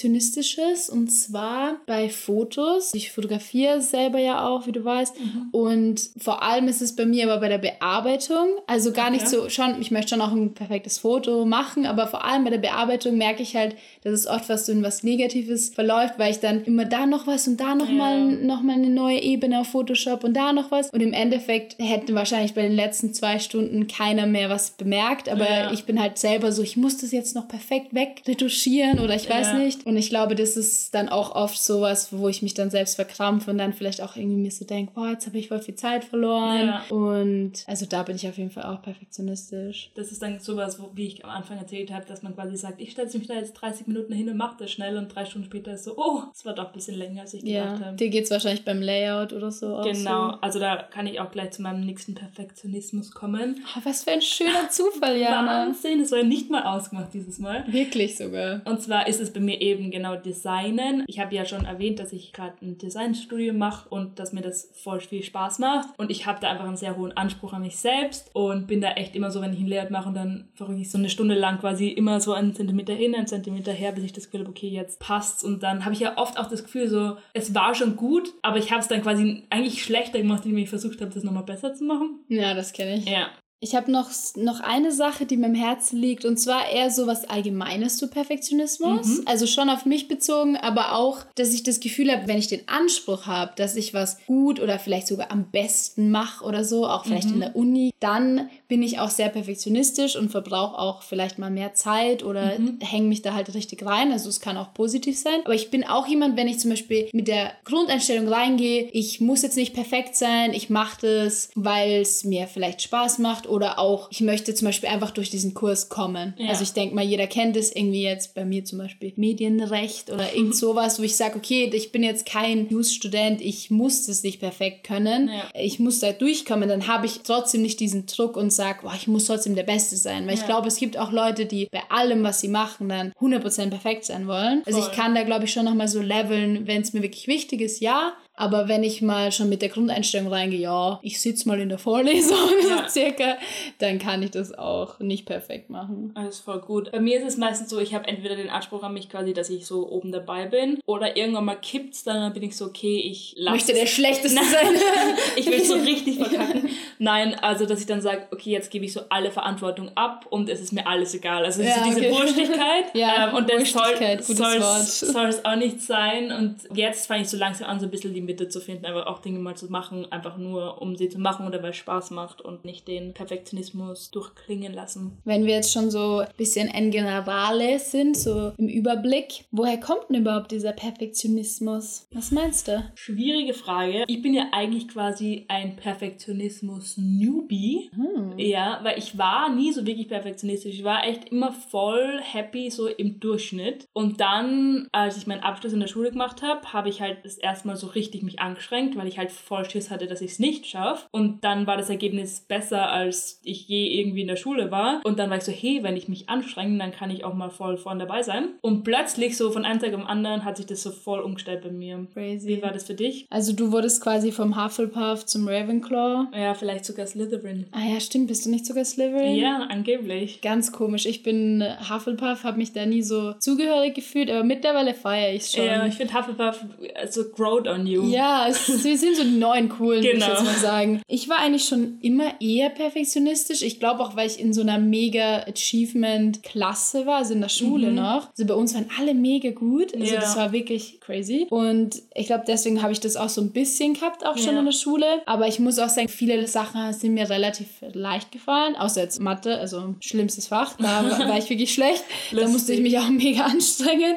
Perfektionistisches 0.08 0.88
und 0.90 1.08
zwar 1.08 1.76
bei 1.86 2.08
Fotos. 2.08 2.94
Ich 2.94 3.12
fotografiere 3.12 3.80
selber 3.80 4.18
ja 4.18 4.46
auch, 4.48 4.66
wie 4.66 4.72
du 4.72 4.84
weißt. 4.84 5.14
Und 5.52 6.00
vor 6.18 6.42
allem 6.42 6.68
ist 6.68 6.82
es 6.82 6.94
bei 6.96 7.04
mir 7.06 7.24
aber 7.30 7.40
bei 7.40 7.48
der 7.48 7.58
Bearbeitung. 7.58 8.48
Also 8.66 8.92
gar 8.92 9.10
nicht 9.10 9.26
Okay. 9.26 9.36
so, 9.36 9.48
schon, 9.48 9.80
ich 9.80 9.90
möchte 9.90 10.10
schon 10.10 10.20
auch 10.20 10.32
ein 10.32 10.54
perfektes 10.54 10.98
Foto 10.98 11.44
machen, 11.44 11.86
aber 11.86 12.06
vor 12.06 12.24
allem 12.24 12.44
bei 12.44 12.50
der 12.50 12.58
Bearbeitung 12.58 13.16
merke 13.18 13.42
ich 13.42 13.56
halt, 13.56 13.76
dass 14.02 14.12
es 14.12 14.17
oft 14.26 14.48
was 14.48 14.66
so 14.66 14.72
in 14.72 14.82
was 14.82 15.02
Negatives 15.02 15.68
verläuft, 15.70 16.14
weil 16.18 16.30
ich 16.30 16.40
dann 16.40 16.64
immer 16.64 16.84
da 16.84 17.06
noch 17.06 17.26
was 17.26 17.46
und 17.46 17.58
da 17.60 17.74
noch 17.74 17.88
Ja. 17.88 17.94
mal 17.94 18.18
noch 18.36 18.62
mal 18.62 18.74
eine 18.74 18.90
neue 18.90 19.20
Ebene 19.20 19.60
auf 19.60 19.68
Photoshop 19.68 20.24
und 20.24 20.34
da 20.34 20.52
noch 20.52 20.70
was. 20.70 20.90
Und 20.90 21.00
im 21.00 21.12
Endeffekt 21.12 21.76
hätte 21.78 22.14
wahrscheinlich 22.14 22.54
bei 22.54 22.62
den 22.62 22.72
letzten 22.72 23.14
zwei 23.14 23.38
Stunden 23.38 23.86
keiner 23.86 24.26
mehr 24.26 24.50
was 24.50 24.70
bemerkt. 24.70 25.28
Aber 25.28 25.48
Ja. 25.48 25.72
ich 25.72 25.84
bin 25.84 26.00
halt 26.00 26.18
selber 26.18 26.52
so, 26.52 26.62
ich 26.62 26.76
muss 26.76 26.96
das 26.98 27.12
jetzt 27.12 27.34
noch 27.34 27.48
perfekt 27.48 27.94
wegretuschieren 27.94 28.98
oder 29.00 29.14
ich 29.14 29.28
weiß 29.28 29.48
Ja. 29.48 29.58
nicht. 29.58 29.86
Und 29.86 29.96
ich 29.96 30.08
glaube, 30.08 30.34
das 30.34 30.56
ist 30.56 30.94
dann 30.94 31.08
auch 31.08 31.34
oft 31.34 31.60
sowas, 31.62 32.08
wo 32.12 32.28
ich 32.28 32.42
mich 32.42 32.54
dann 32.54 32.70
selbst 32.70 32.96
verkrampfe 32.96 33.50
und 33.50 33.58
dann 33.58 33.72
vielleicht 33.72 34.00
auch 34.02 34.16
irgendwie 34.16 34.36
mir 34.36 34.50
so 34.50 34.64
denke, 34.64 34.92
boah, 34.94 35.10
jetzt 35.10 35.26
habe 35.26 35.38
ich 35.38 35.48
voll 35.48 35.60
viel 35.60 35.74
Zeit 35.76 36.04
verloren. 36.04 36.74
Und 36.90 37.52
also 37.66 37.86
da 37.86 38.02
bin 38.02 38.16
ich 38.16 38.26
auf 38.28 38.38
jeden 38.38 38.50
Fall 38.50 38.64
auch 38.64 38.82
perfektionistisch. 38.82 39.90
Das 39.94 40.10
ist 40.12 40.22
dann 40.22 40.40
sowas, 40.40 40.78
wo, 40.80 40.90
wie 40.94 41.06
ich 41.06 41.24
am 41.24 41.30
Anfang 41.30 41.58
erzählt 41.58 41.92
habe, 41.92 42.04
dass 42.06 42.22
man 42.22 42.34
quasi 42.34 42.56
sagt, 42.56 42.80
ich 42.80 42.92
stelle 42.92 43.08
mich 43.12 43.26
da 43.26 43.34
jetzt 43.34 43.54
30 43.54 43.86
Minuten 43.86 43.97
hin 44.08 44.28
und 44.28 44.36
mache 44.36 44.56
das 44.58 44.70
schnell 44.70 44.96
und 44.96 45.14
drei 45.14 45.24
Stunden 45.24 45.46
später 45.46 45.72
ist 45.72 45.84
so, 45.84 45.94
oh, 45.96 46.22
es 46.34 46.44
war 46.44 46.54
doch 46.54 46.66
ein 46.68 46.72
bisschen 46.72 46.96
länger, 46.96 47.22
als 47.22 47.34
ich 47.34 47.44
gedacht 47.44 47.80
Ja, 47.80 47.86
habe. 47.86 47.96
dir 47.96 48.08
geht 48.08 48.24
es 48.24 48.30
wahrscheinlich 48.30 48.64
beim 48.64 48.80
Layout 48.80 49.32
oder 49.32 49.50
so 49.50 49.76
auch 49.76 49.84
Genau, 49.84 50.30
so. 50.32 50.38
also 50.40 50.58
da 50.58 50.76
kann 50.76 51.06
ich 51.06 51.20
auch 51.20 51.30
gleich 51.30 51.50
zu 51.52 51.62
meinem 51.62 51.80
nächsten 51.84 52.14
Perfektionismus 52.14 53.10
kommen. 53.12 53.56
Oh, 53.76 53.80
was 53.84 54.04
für 54.04 54.12
ein 54.12 54.22
schöner 54.22 54.68
Zufall, 54.70 55.16
Jana. 55.18 55.66
Wahnsinn, 55.66 56.00
das 56.00 56.10
war 56.12 56.18
ja 56.18 56.24
nicht 56.24 56.50
mal 56.50 56.62
ausgemacht 56.62 57.12
dieses 57.12 57.38
Mal. 57.38 57.64
Wirklich 57.72 58.16
sogar. 58.16 58.60
Und 58.64 58.80
zwar 58.82 59.06
ist 59.08 59.20
es 59.20 59.32
bei 59.32 59.40
mir 59.40 59.60
eben 59.60 59.90
genau 59.90 60.16
Designen. 60.16 61.04
Ich 61.06 61.18
habe 61.20 61.34
ja 61.34 61.44
schon 61.44 61.64
erwähnt, 61.64 61.98
dass 61.98 62.12
ich 62.12 62.32
gerade 62.32 62.54
ein 62.62 62.78
Designstudio 62.78 63.52
mache 63.52 63.88
und 63.88 64.18
dass 64.18 64.32
mir 64.32 64.40
das 64.42 64.70
voll 64.74 65.00
viel 65.00 65.22
Spaß 65.22 65.58
macht. 65.58 65.88
Und 65.98 66.10
ich 66.10 66.26
habe 66.26 66.38
da 66.40 66.50
einfach 66.50 66.66
einen 66.66 66.76
sehr 66.76 66.96
hohen 66.96 67.16
Anspruch 67.16 67.52
an 67.52 67.62
mich 67.62 67.76
selbst 67.76 68.30
und 68.34 68.66
bin 68.66 68.80
da 68.80 68.92
echt 68.92 69.14
immer 69.16 69.30
so, 69.30 69.40
wenn 69.40 69.52
ich 69.52 69.60
ein 69.60 69.66
Layout 69.66 69.90
mache 69.90 70.08
und 70.08 70.14
dann 70.14 70.48
verrücke 70.54 70.80
ich 70.80 70.90
so 70.90 70.98
eine 70.98 71.08
Stunde 71.08 71.34
lang 71.34 71.58
quasi 71.58 71.88
immer 71.88 72.20
so 72.20 72.32
einen 72.32 72.54
Zentimeter 72.54 72.94
hin, 72.94 73.14
einen 73.14 73.26
Zentimeter 73.26 73.72
her, 73.72 73.87
bis 73.92 74.04
ich 74.04 74.12
das 74.12 74.24
Gefühl 74.24 74.40
habe, 74.40 74.50
okay, 74.50 74.68
jetzt 74.68 75.00
passt's. 75.00 75.44
Und 75.44 75.62
dann 75.62 75.84
habe 75.84 75.94
ich 75.94 76.00
ja 76.00 76.16
oft 76.16 76.38
auch 76.38 76.48
das 76.48 76.64
Gefühl 76.64 76.88
so, 76.88 77.16
es 77.32 77.54
war 77.54 77.74
schon 77.74 77.96
gut, 77.96 78.32
aber 78.42 78.58
ich 78.58 78.70
habe 78.70 78.80
es 78.80 78.88
dann 78.88 79.02
quasi 79.02 79.44
eigentlich 79.50 79.82
schlechter 79.82 80.18
gemacht, 80.18 80.44
indem 80.44 80.58
ich 80.58 80.68
versucht 80.68 81.00
habe, 81.00 81.12
das 81.12 81.24
nochmal 81.24 81.44
besser 81.44 81.74
zu 81.74 81.84
machen. 81.84 82.20
Ja, 82.28 82.54
das 82.54 82.72
kenne 82.72 82.96
ich. 82.96 83.08
Ja. 83.08 83.30
Ich 83.60 83.74
habe 83.74 83.90
noch, 83.90 84.10
noch 84.36 84.60
eine 84.60 84.92
Sache, 84.92 85.26
die 85.26 85.36
mir 85.36 85.46
im 85.46 85.54
Herzen 85.54 85.98
liegt, 85.98 86.24
und 86.24 86.36
zwar 86.38 86.70
eher 86.70 86.92
so 86.92 87.08
was 87.08 87.28
Allgemeines 87.28 87.96
zu 87.96 88.08
Perfektionismus. 88.08 89.26
Also 89.26 89.46
schon 89.48 89.68
auf 89.68 89.84
mich 89.84 90.06
bezogen, 90.06 90.56
aber 90.56 90.94
auch, 90.94 91.24
dass 91.34 91.52
ich 91.52 91.64
das 91.64 91.80
Gefühl 91.80 92.12
habe, 92.12 92.28
wenn 92.28 92.38
ich 92.38 92.46
den 92.46 92.68
Anspruch 92.68 93.26
habe, 93.26 93.52
dass 93.56 93.74
ich 93.74 93.94
was 93.94 94.18
gut 94.26 94.60
oder 94.60 94.78
vielleicht 94.78 95.08
sogar 95.08 95.32
am 95.32 95.50
besten 95.50 96.10
mache 96.10 96.44
oder 96.44 96.64
so, 96.64 96.86
auch 96.86 97.04
vielleicht 97.04 97.30
in 97.30 97.40
der 97.40 97.56
Uni, 97.56 97.90
dann 97.98 98.48
bin 98.68 98.82
ich 98.82 99.00
auch 99.00 99.10
sehr 99.10 99.28
perfektionistisch 99.28 100.14
und 100.14 100.30
verbrauche 100.30 100.78
auch 100.78 101.02
vielleicht 101.02 101.38
mal 101.38 101.50
mehr 101.50 101.74
Zeit 101.74 102.22
oder 102.22 102.52
hänge 102.80 103.08
mich 103.08 103.22
da 103.22 103.34
halt 103.34 103.52
richtig 103.54 103.84
rein. 103.84 104.12
Also 104.12 104.28
es 104.28 104.40
kann 104.40 104.56
auch 104.56 104.72
positiv 104.72 105.18
sein. 105.18 105.40
Aber 105.44 105.54
ich 105.54 105.70
bin 105.70 105.84
auch 105.84 106.06
jemand, 106.06 106.36
wenn 106.36 106.46
ich 106.46 106.60
zum 106.60 106.70
Beispiel 106.70 107.08
mit 107.12 107.26
der 107.26 107.50
Grundeinstellung 107.64 108.28
reingehe, 108.28 108.88
ich 108.92 109.20
muss 109.20 109.42
jetzt 109.42 109.56
nicht 109.56 109.74
perfekt 109.74 110.14
sein, 110.14 110.52
ich 110.52 110.70
mache 110.70 111.24
das, 111.24 111.50
weil 111.56 112.02
es 112.02 112.22
mir 112.22 112.46
vielleicht 112.46 112.82
Spaß 112.82 113.18
macht 113.18 113.47
oder 113.48 113.78
auch, 113.78 114.08
ich 114.10 114.20
möchte 114.20 114.54
zum 114.54 114.66
Beispiel 114.66 114.88
einfach 114.88 115.10
durch 115.10 115.30
diesen 115.30 115.54
Kurs 115.54 115.88
kommen. 115.88 116.34
Ja. 116.38 116.50
Also 116.50 116.62
ich 116.62 116.72
denke 116.72 116.94
mal, 116.94 117.04
jeder 117.04 117.26
kennt 117.26 117.56
es 117.56 117.74
irgendwie 117.74 118.02
jetzt 118.02 118.34
bei 118.34 118.44
mir 118.44 118.64
zum 118.64 118.78
Beispiel 118.78 119.12
Medienrecht 119.16 120.10
oder 120.10 120.32
irgend 120.34 120.56
sowas, 120.56 120.98
wo 120.98 121.02
ich 121.02 121.16
sage, 121.16 121.36
okay, 121.36 121.70
ich 121.72 121.92
bin 121.92 122.02
jetzt 122.02 122.26
kein 122.26 122.66
News-Student, 122.70 123.40
ich 123.40 123.70
muss 123.70 124.06
das 124.06 124.22
nicht 124.22 124.40
perfekt 124.40 124.84
können, 124.84 125.28
Ja. 125.28 125.44
ich 125.54 125.78
muss 125.78 126.00
da 126.00 126.12
durchkommen, 126.12 126.68
dann 126.68 126.86
habe 126.86 127.06
ich 127.06 127.20
trotzdem 127.22 127.62
nicht 127.62 127.80
diesen 127.80 128.06
Druck 128.06 128.36
und 128.36 128.52
sage, 128.52 128.80
boah, 128.82 128.94
ich 128.96 129.06
muss 129.08 129.26
trotzdem 129.26 129.54
der 129.54 129.62
Beste 129.62 129.96
sein. 129.96 130.26
Weil 130.26 130.34
ich 130.34 130.40
Ja. 130.40 130.46
glaube, 130.46 130.68
es 130.68 130.76
gibt 130.76 130.98
auch 130.98 131.12
Leute, 131.12 131.46
die 131.46 131.66
bei 131.70 131.82
allem, 131.90 132.22
was 132.22 132.40
sie 132.40 132.48
machen, 132.48 132.88
dann 132.88 133.12
100% 133.20 133.70
perfekt 133.70 134.04
sein 134.04 134.26
wollen. 134.26 134.62
Also 134.66 134.78
ich 134.78 134.84
Voll. 134.86 134.94
kann 134.94 135.14
da, 135.14 135.22
glaube 135.22 135.44
ich, 135.44 135.52
schon 135.52 135.64
nochmal 135.64 135.88
so 135.88 136.00
leveln, 136.00 136.66
wenn 136.66 136.82
es 136.82 136.92
mir 136.92 137.02
wirklich 137.02 137.26
wichtig 137.28 137.60
ist, 137.60 137.80
ja. 137.80 138.12
Aber 138.40 138.68
wenn 138.68 138.84
ich 138.84 139.02
mal 139.02 139.32
schon 139.32 139.48
mit 139.48 139.62
der 139.62 139.68
Grundeinstellung 139.68 140.28
reingehe, 140.32 140.60
ja, 140.60 141.00
ich 141.02 141.20
sitze 141.20 141.48
mal 141.48 141.60
in 141.60 141.68
der 141.68 141.78
Vorlesung, 141.78 142.36
Ja. 142.68 142.84
so 142.84 142.88
circa, 143.00 143.36
dann 143.78 143.98
kann 143.98 144.22
ich 144.22 144.30
das 144.30 144.56
auch 144.56 145.00
nicht 145.00 145.26
perfekt 145.26 145.70
machen. 145.70 146.12
Alles 146.14 146.38
voll 146.38 146.60
gut. 146.60 146.92
Bei 146.92 147.00
mir 147.00 147.18
ist 147.18 147.26
es 147.26 147.36
meistens 147.36 147.68
so, 147.70 147.80
ich 147.80 147.94
habe 147.94 148.06
entweder 148.06 148.36
den 148.36 148.48
Anspruch 148.48 148.82
an 148.84 148.94
mich 148.94 149.08
quasi, 149.08 149.32
dass 149.34 149.50
ich 149.50 149.66
so 149.66 149.88
oben 149.90 150.12
dabei 150.12 150.46
bin, 150.46 150.78
oder 150.86 151.16
irgendwann 151.16 151.46
mal 151.46 151.56
kippt's 151.56 152.04
dann, 152.04 152.16
dann 152.20 152.32
bin 152.32 152.44
ich 152.44 152.56
so, 152.56 152.66
okay, 152.66 152.98
ich 153.00 153.34
lasse 153.36 153.56
Möchte 153.56 153.72
der 153.74 153.86
Schlechteste 153.86 154.36
Nein. 154.36 154.44
sein. 154.50 154.66
ich 155.36 155.46
will 155.50 155.64
so 155.64 155.74
richtig 155.82 156.18
verkacken. 156.18 156.68
Nein, 157.00 157.34
also 157.34 157.66
dass 157.66 157.80
ich 157.80 157.86
dann 157.86 158.00
sage, 158.00 158.28
okay, 158.30 158.50
jetzt 158.50 158.70
gebe 158.70 158.84
ich 158.84 158.92
so 158.92 159.00
alle 159.08 159.32
Verantwortung 159.32 159.90
ab 159.96 160.26
und 160.30 160.48
es 160.48 160.60
ist 160.60 160.72
mir 160.72 160.86
alles 160.86 161.12
egal. 161.14 161.44
Also 161.44 161.62
es 161.62 161.68
Ja, 161.68 161.82
diese 161.84 161.98
okay. 161.98 162.10
Wurstigkeit. 162.12 162.94
Ja, 162.94 163.28
ähm, 163.30 163.34
und 163.34 163.50
das 163.50 163.70
soll 163.72 163.82
Wurstigkeit, 163.82 164.24
gutes 164.24 164.38
Wort. 164.40 164.86
soll 164.86 165.26
es 165.26 165.44
auch 165.44 165.56
nicht 165.56 165.82
sein. 165.82 166.30
Und 166.30 166.56
jetzt 166.76 167.06
fange 167.08 167.22
ich 167.22 167.28
so 167.28 167.36
langsam 167.36 167.68
an, 167.68 167.80
so 167.80 167.86
ein 167.86 167.90
bisschen 167.90 168.14
die 168.14 168.27
Mitte 168.28 168.48
zu 168.48 168.60
finden, 168.60 168.86
aber 168.86 169.08
auch 169.08 169.18
Dinge 169.20 169.38
mal 169.38 169.56
zu 169.56 169.72
machen, 169.72 170.12
einfach 170.12 170.36
nur 170.36 170.82
um 170.82 170.94
sie 170.94 171.08
zu 171.08 171.18
machen 171.18 171.46
oder 171.46 171.62
weil 171.62 171.70
es 171.70 171.76
Spaß 171.76 172.10
macht 172.10 172.42
und 172.42 172.66
nicht 172.66 172.86
den 172.86 173.14
Perfektionismus 173.14 174.10
durchklingen 174.10 174.74
lassen. 174.74 175.16
Wenn 175.24 175.46
wir 175.46 175.54
jetzt 175.54 175.72
schon 175.72 175.90
so 175.90 176.18
ein 176.18 176.28
bisschen 176.36 176.68
en 176.68 176.90
generale 176.90 177.78
sind, 177.78 178.14
so 178.16 178.52
im 178.58 178.68
Überblick, 178.68 179.46
woher 179.50 179.80
kommt 179.80 180.10
denn 180.10 180.20
überhaupt 180.20 180.52
dieser 180.52 180.72
Perfektionismus? 180.72 182.06
Was 182.12 182.30
meinst 182.30 182.68
du? 182.68 182.84
Schwierige 182.94 183.54
Frage. 183.54 184.04
Ich 184.06 184.20
bin 184.20 184.34
ja 184.34 184.48
eigentlich 184.52 184.88
quasi 184.88 185.46
ein 185.48 185.76
Perfektionismus-Newbie. 185.76 187.90
Hm. 187.94 188.38
Ja, 188.38 188.80
weil 188.82 188.98
ich 188.98 189.16
war 189.16 189.54
nie 189.54 189.72
so 189.72 189.86
wirklich 189.86 190.08
perfektionistisch. 190.08 190.74
Ich 190.74 190.84
war 190.84 191.06
echt 191.06 191.30
immer 191.30 191.52
voll 191.52 192.20
happy, 192.22 192.70
so 192.70 192.88
im 192.88 193.20
Durchschnitt. 193.20 193.86
Und 193.94 194.20
dann, 194.20 194.88
als 194.92 195.16
ich 195.16 195.26
meinen 195.26 195.42
Abschluss 195.42 195.72
in 195.72 195.80
der 195.80 195.86
Schule 195.86 196.10
gemacht 196.10 196.42
habe, 196.42 196.74
habe 196.74 196.90
ich 196.90 197.00
halt 197.00 197.24
das 197.24 197.38
erste 197.38 197.68
Mal 197.68 197.76
so 197.76 197.86
richtig 197.86 198.17
richtig 198.18 198.22
mich 198.22 198.40
angestrengt, 198.40 198.96
weil 198.96 199.06
ich 199.06 199.18
halt 199.18 199.30
voll 199.30 199.68
Schiss 199.68 199.90
hatte, 199.90 200.06
dass 200.06 200.20
ich 200.20 200.32
es 200.32 200.38
nicht 200.38 200.66
schaffe. 200.66 201.06
Und 201.10 201.44
dann 201.44 201.66
war 201.66 201.76
das 201.76 201.90
Ergebnis 201.90 202.40
besser, 202.40 202.90
als 202.90 203.40
ich 203.44 203.68
je 203.68 204.00
irgendwie 204.00 204.22
in 204.22 204.28
der 204.28 204.36
Schule 204.36 204.70
war. 204.70 205.00
Und 205.04 205.18
dann 205.18 205.30
war 205.30 205.36
ich 205.36 205.44
so, 205.44 205.52
hey, 205.52 205.80
wenn 205.82 205.96
ich 205.96 206.08
mich 206.08 206.28
anstrenge, 206.28 206.78
dann 206.78 206.92
kann 206.92 207.10
ich 207.10 207.24
auch 207.24 207.34
mal 207.34 207.50
voll 207.50 207.76
vorne 207.76 208.06
dabei 208.06 208.22
sein. 208.22 208.50
Und 208.60 208.82
plötzlich, 208.84 209.36
so 209.36 209.50
von 209.50 209.64
einem 209.64 209.80
Tag 209.80 209.94
am 209.94 210.06
anderen, 210.06 210.44
hat 210.44 210.56
sich 210.56 210.66
das 210.66 210.82
so 210.82 210.90
voll 210.90 211.20
umgestellt 211.20 211.62
bei 211.62 211.70
mir. 211.70 212.06
Crazy. 212.12 212.48
Wie 212.48 212.62
war 212.62 212.72
das 212.72 212.84
für 212.84 212.94
dich? 212.94 213.26
Also 213.30 213.52
du 213.52 213.72
wurdest 213.72 214.02
quasi 214.02 214.32
vom 214.32 214.62
Hufflepuff 214.62 215.26
zum 215.26 215.48
Ravenclaw. 215.48 216.26
Ja, 216.36 216.54
vielleicht 216.54 216.84
sogar 216.84 217.06
Slytherin. 217.06 217.66
Ah 217.72 217.86
ja, 217.92 218.00
stimmt. 218.00 218.28
Bist 218.28 218.46
du 218.46 218.50
nicht 218.50 218.66
sogar 218.66 218.84
Slytherin? 218.84 219.36
Ja, 219.36 219.66
angeblich. 219.70 220.40
Ganz 220.40 220.72
komisch. 220.72 221.06
Ich 221.06 221.22
bin 221.22 221.64
Hufflepuff, 221.88 222.44
habe 222.44 222.58
mich 222.58 222.72
da 222.72 222.86
nie 222.86 223.02
so 223.02 223.34
zugehörig 223.34 223.94
gefühlt, 223.94 224.30
aber 224.30 224.44
mittlerweile 224.44 224.94
feiere 224.94 225.34
ich 225.34 225.42
es 225.42 225.52
schon. 225.52 225.64
Ja, 225.64 225.86
ich 225.86 225.94
finde 225.94 226.14
Hufflepuff 226.14 226.64
so 227.10 227.24
growed 227.30 227.68
on 227.68 227.86
you. 227.86 228.07
Ja, 228.10 228.46
es, 228.48 228.84
wir 228.84 228.96
sind 228.98 229.16
so 229.16 229.22
die 229.24 229.30
neuen 229.38 229.68
coolen, 229.68 230.02
würde 230.02 230.08
ich 230.18 230.24
Genau. 230.24 230.28
jetzt 230.34 230.44
mal 230.44 230.56
sagen. 230.56 231.02
Ich 231.08 231.28
war 231.28 231.38
eigentlich 231.38 231.64
schon 231.64 231.98
immer 232.00 232.40
eher 232.40 232.70
perfektionistisch. 232.70 233.62
Ich 233.62 233.78
glaube 233.78 234.00
auch, 234.02 234.16
weil 234.16 234.26
ich 234.28 234.38
in 234.40 234.52
so 234.52 234.60
einer 234.62 234.78
mega 234.78 235.44
Achievement-Klasse 235.46 237.06
war, 237.06 237.16
also 237.18 237.34
in 237.34 237.40
der 237.40 237.48
Schule 237.48 237.92
noch. 237.92 238.28
Also 238.30 238.46
bei 238.46 238.54
uns 238.54 238.74
waren 238.74 238.86
alle 238.98 239.14
mega 239.14 239.50
gut. 239.50 239.94
Also 239.94 240.14
Ja. 240.14 240.20
das 240.20 240.36
war 240.36 240.52
wirklich 240.52 241.00
crazy. 241.00 241.46
Und 241.50 242.02
ich 242.14 242.26
glaube, 242.26 242.44
deswegen 242.46 242.82
habe 242.82 242.92
ich 242.92 243.00
das 243.00 243.16
auch 243.16 243.28
so 243.28 243.40
ein 243.40 243.50
bisschen 243.52 243.94
gehabt, 243.94 244.24
auch 244.26 244.36
schon 244.36 244.54
Ja. 244.54 244.58
in 244.60 244.64
der 244.66 244.72
Schule. 244.72 245.06
Aber 245.26 245.48
ich 245.48 245.58
muss 245.58 245.78
auch 245.78 245.88
sagen, 245.88 246.08
viele 246.08 246.46
Sachen 246.46 246.92
sind 246.92 247.14
mir 247.14 247.28
relativ 247.28 247.66
leicht 247.92 248.32
gefallen, 248.32 248.76
außer 248.76 249.02
jetzt 249.02 249.20
Mathe, 249.20 249.58
also 249.58 249.94
schlimmstes 250.00 250.48
Fach. 250.48 250.76
Da 250.78 251.04
war 251.10 251.18
war 251.28 251.38
ich 251.38 251.48
wirklich 251.50 251.72
schlecht. 251.72 252.04
Da 252.32 252.46
musste 252.48 252.72
ich 252.72 252.80
mich 252.80 252.98
auch 252.98 253.08
mega 253.08 253.42
anstrengen. 253.44 254.16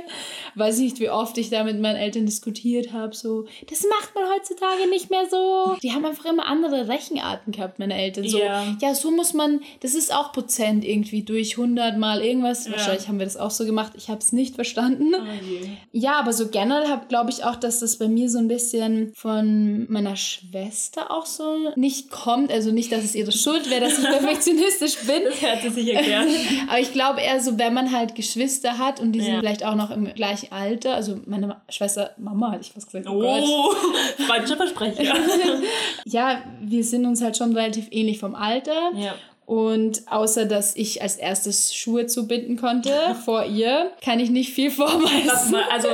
Weiß 0.55 0.79
nicht, 0.79 0.99
wie 0.99 1.09
oft 1.09 1.37
ich 1.37 1.49
da 1.49 1.63
mit 1.63 1.79
meinen 1.79 1.95
Eltern 1.95 2.25
diskutiert 2.25 2.91
habe. 2.93 3.15
So, 3.15 3.45
das 3.69 3.83
macht 3.89 4.13
man 4.15 4.25
heutzutage 4.35 4.89
nicht 4.89 5.09
mehr 5.09 5.25
so. 5.29 5.77
Die 5.81 5.91
haben 5.91 6.05
einfach 6.05 6.25
immer 6.25 6.45
andere 6.45 6.87
Rechenarten 6.87 7.53
gehabt, 7.53 7.79
meine 7.79 7.95
Eltern. 7.95 8.27
So, 8.27 8.39
Ja. 8.39 8.63
ja, 8.81 8.95
so 8.95 9.11
muss 9.11 9.33
man, 9.33 9.61
das 9.81 9.93
ist 9.95 10.13
auch 10.13 10.31
Prozent 10.31 10.83
irgendwie 10.85 11.23
durch 11.23 11.57
100 11.57 11.97
mal 11.97 12.21
irgendwas. 12.23 12.65
Ja. 12.65 12.71
Wahrscheinlich 12.73 13.07
haben 13.07 13.19
wir 13.19 13.25
das 13.25 13.37
auch 13.37 13.51
so 13.51 13.65
gemacht. 13.65 13.93
Ich 13.95 14.09
habe 14.09 14.19
es 14.19 14.31
nicht 14.33 14.55
verstanden. 14.55 15.13
Oh. 15.15 15.67
Ja, 15.93 16.13
aber 16.19 16.33
so 16.33 16.47
generell 16.49 16.87
habe 16.89 17.05
glaube 17.07 17.29
ich 17.31 17.43
auch, 17.43 17.55
dass 17.55 17.79
das 17.79 17.97
bei 17.97 18.07
mir 18.07 18.29
so 18.29 18.37
ein 18.39 18.47
bisschen 18.47 19.13
von 19.15 19.85
meiner 19.91 20.15
Schwester 20.15 21.11
auch 21.11 21.25
so 21.25 21.43
nicht 21.75 22.09
kommt. 22.11 22.51
Also 22.51 22.71
nicht, 22.71 22.91
dass 22.91 23.03
es 23.03 23.15
ihre 23.15 23.31
Schuld 23.31 23.69
wäre, 23.69 23.81
dass 23.81 23.97
ich 23.99 24.03
perfektionistisch 24.09 24.97
bin. 25.05 25.23
Das 25.25 25.41
hätte 25.41 25.71
sich 25.71 25.93
erklärt. 25.93 26.27
Aber 26.69 26.79
ich 26.79 26.91
glaube 26.93 27.21
eher 27.21 27.39
so, 27.41 27.57
wenn 27.57 27.73
man 27.73 27.91
halt 27.91 28.15
Geschwister 28.15 28.77
hat 28.77 28.99
und 28.99 29.11
die 29.13 29.21
sind 29.21 29.33
Ja. 29.33 29.39
vielleicht 29.39 29.65
auch 29.65 29.75
noch 29.75 29.91
im 29.91 30.05
gleichen 30.13 30.40
Alter. 30.51 30.95
Also 30.95 31.19
meine 31.25 31.57
Schwester, 31.69 32.11
Mama 32.17 32.51
hatte 32.51 32.61
ich 32.61 32.71
fast 32.71 32.87
gesagt. 32.87 33.07
Oh, 33.07 33.19
Gott. 33.19 33.43
Oh, 33.45 33.73
falscher 34.27 34.57
Versprecher. 34.57 35.13
Ja, 36.05 36.41
wir 36.61 36.83
sind 36.83 37.05
uns 37.05 37.21
halt 37.21 37.37
schon 37.37 37.55
relativ 37.55 37.87
ähnlich 37.91 38.19
vom 38.19 38.35
Alter. 38.35 38.91
ja. 38.95 39.13
Und 39.45 40.03
außer, 40.09 40.45
dass 40.45 40.77
ich 40.77 41.01
als 41.01 41.17
erstes 41.17 41.75
Schuhe 41.75 42.05
zubinden 42.05 42.55
konnte 42.55 42.93
vor 43.25 43.43
ihr, 43.43 43.91
kann 44.01 44.19
ich 44.21 44.29
nicht 44.29 44.53
viel 44.53 44.71
vorweisen. 44.71 45.51
mal, 45.51 45.63
also 45.69 45.89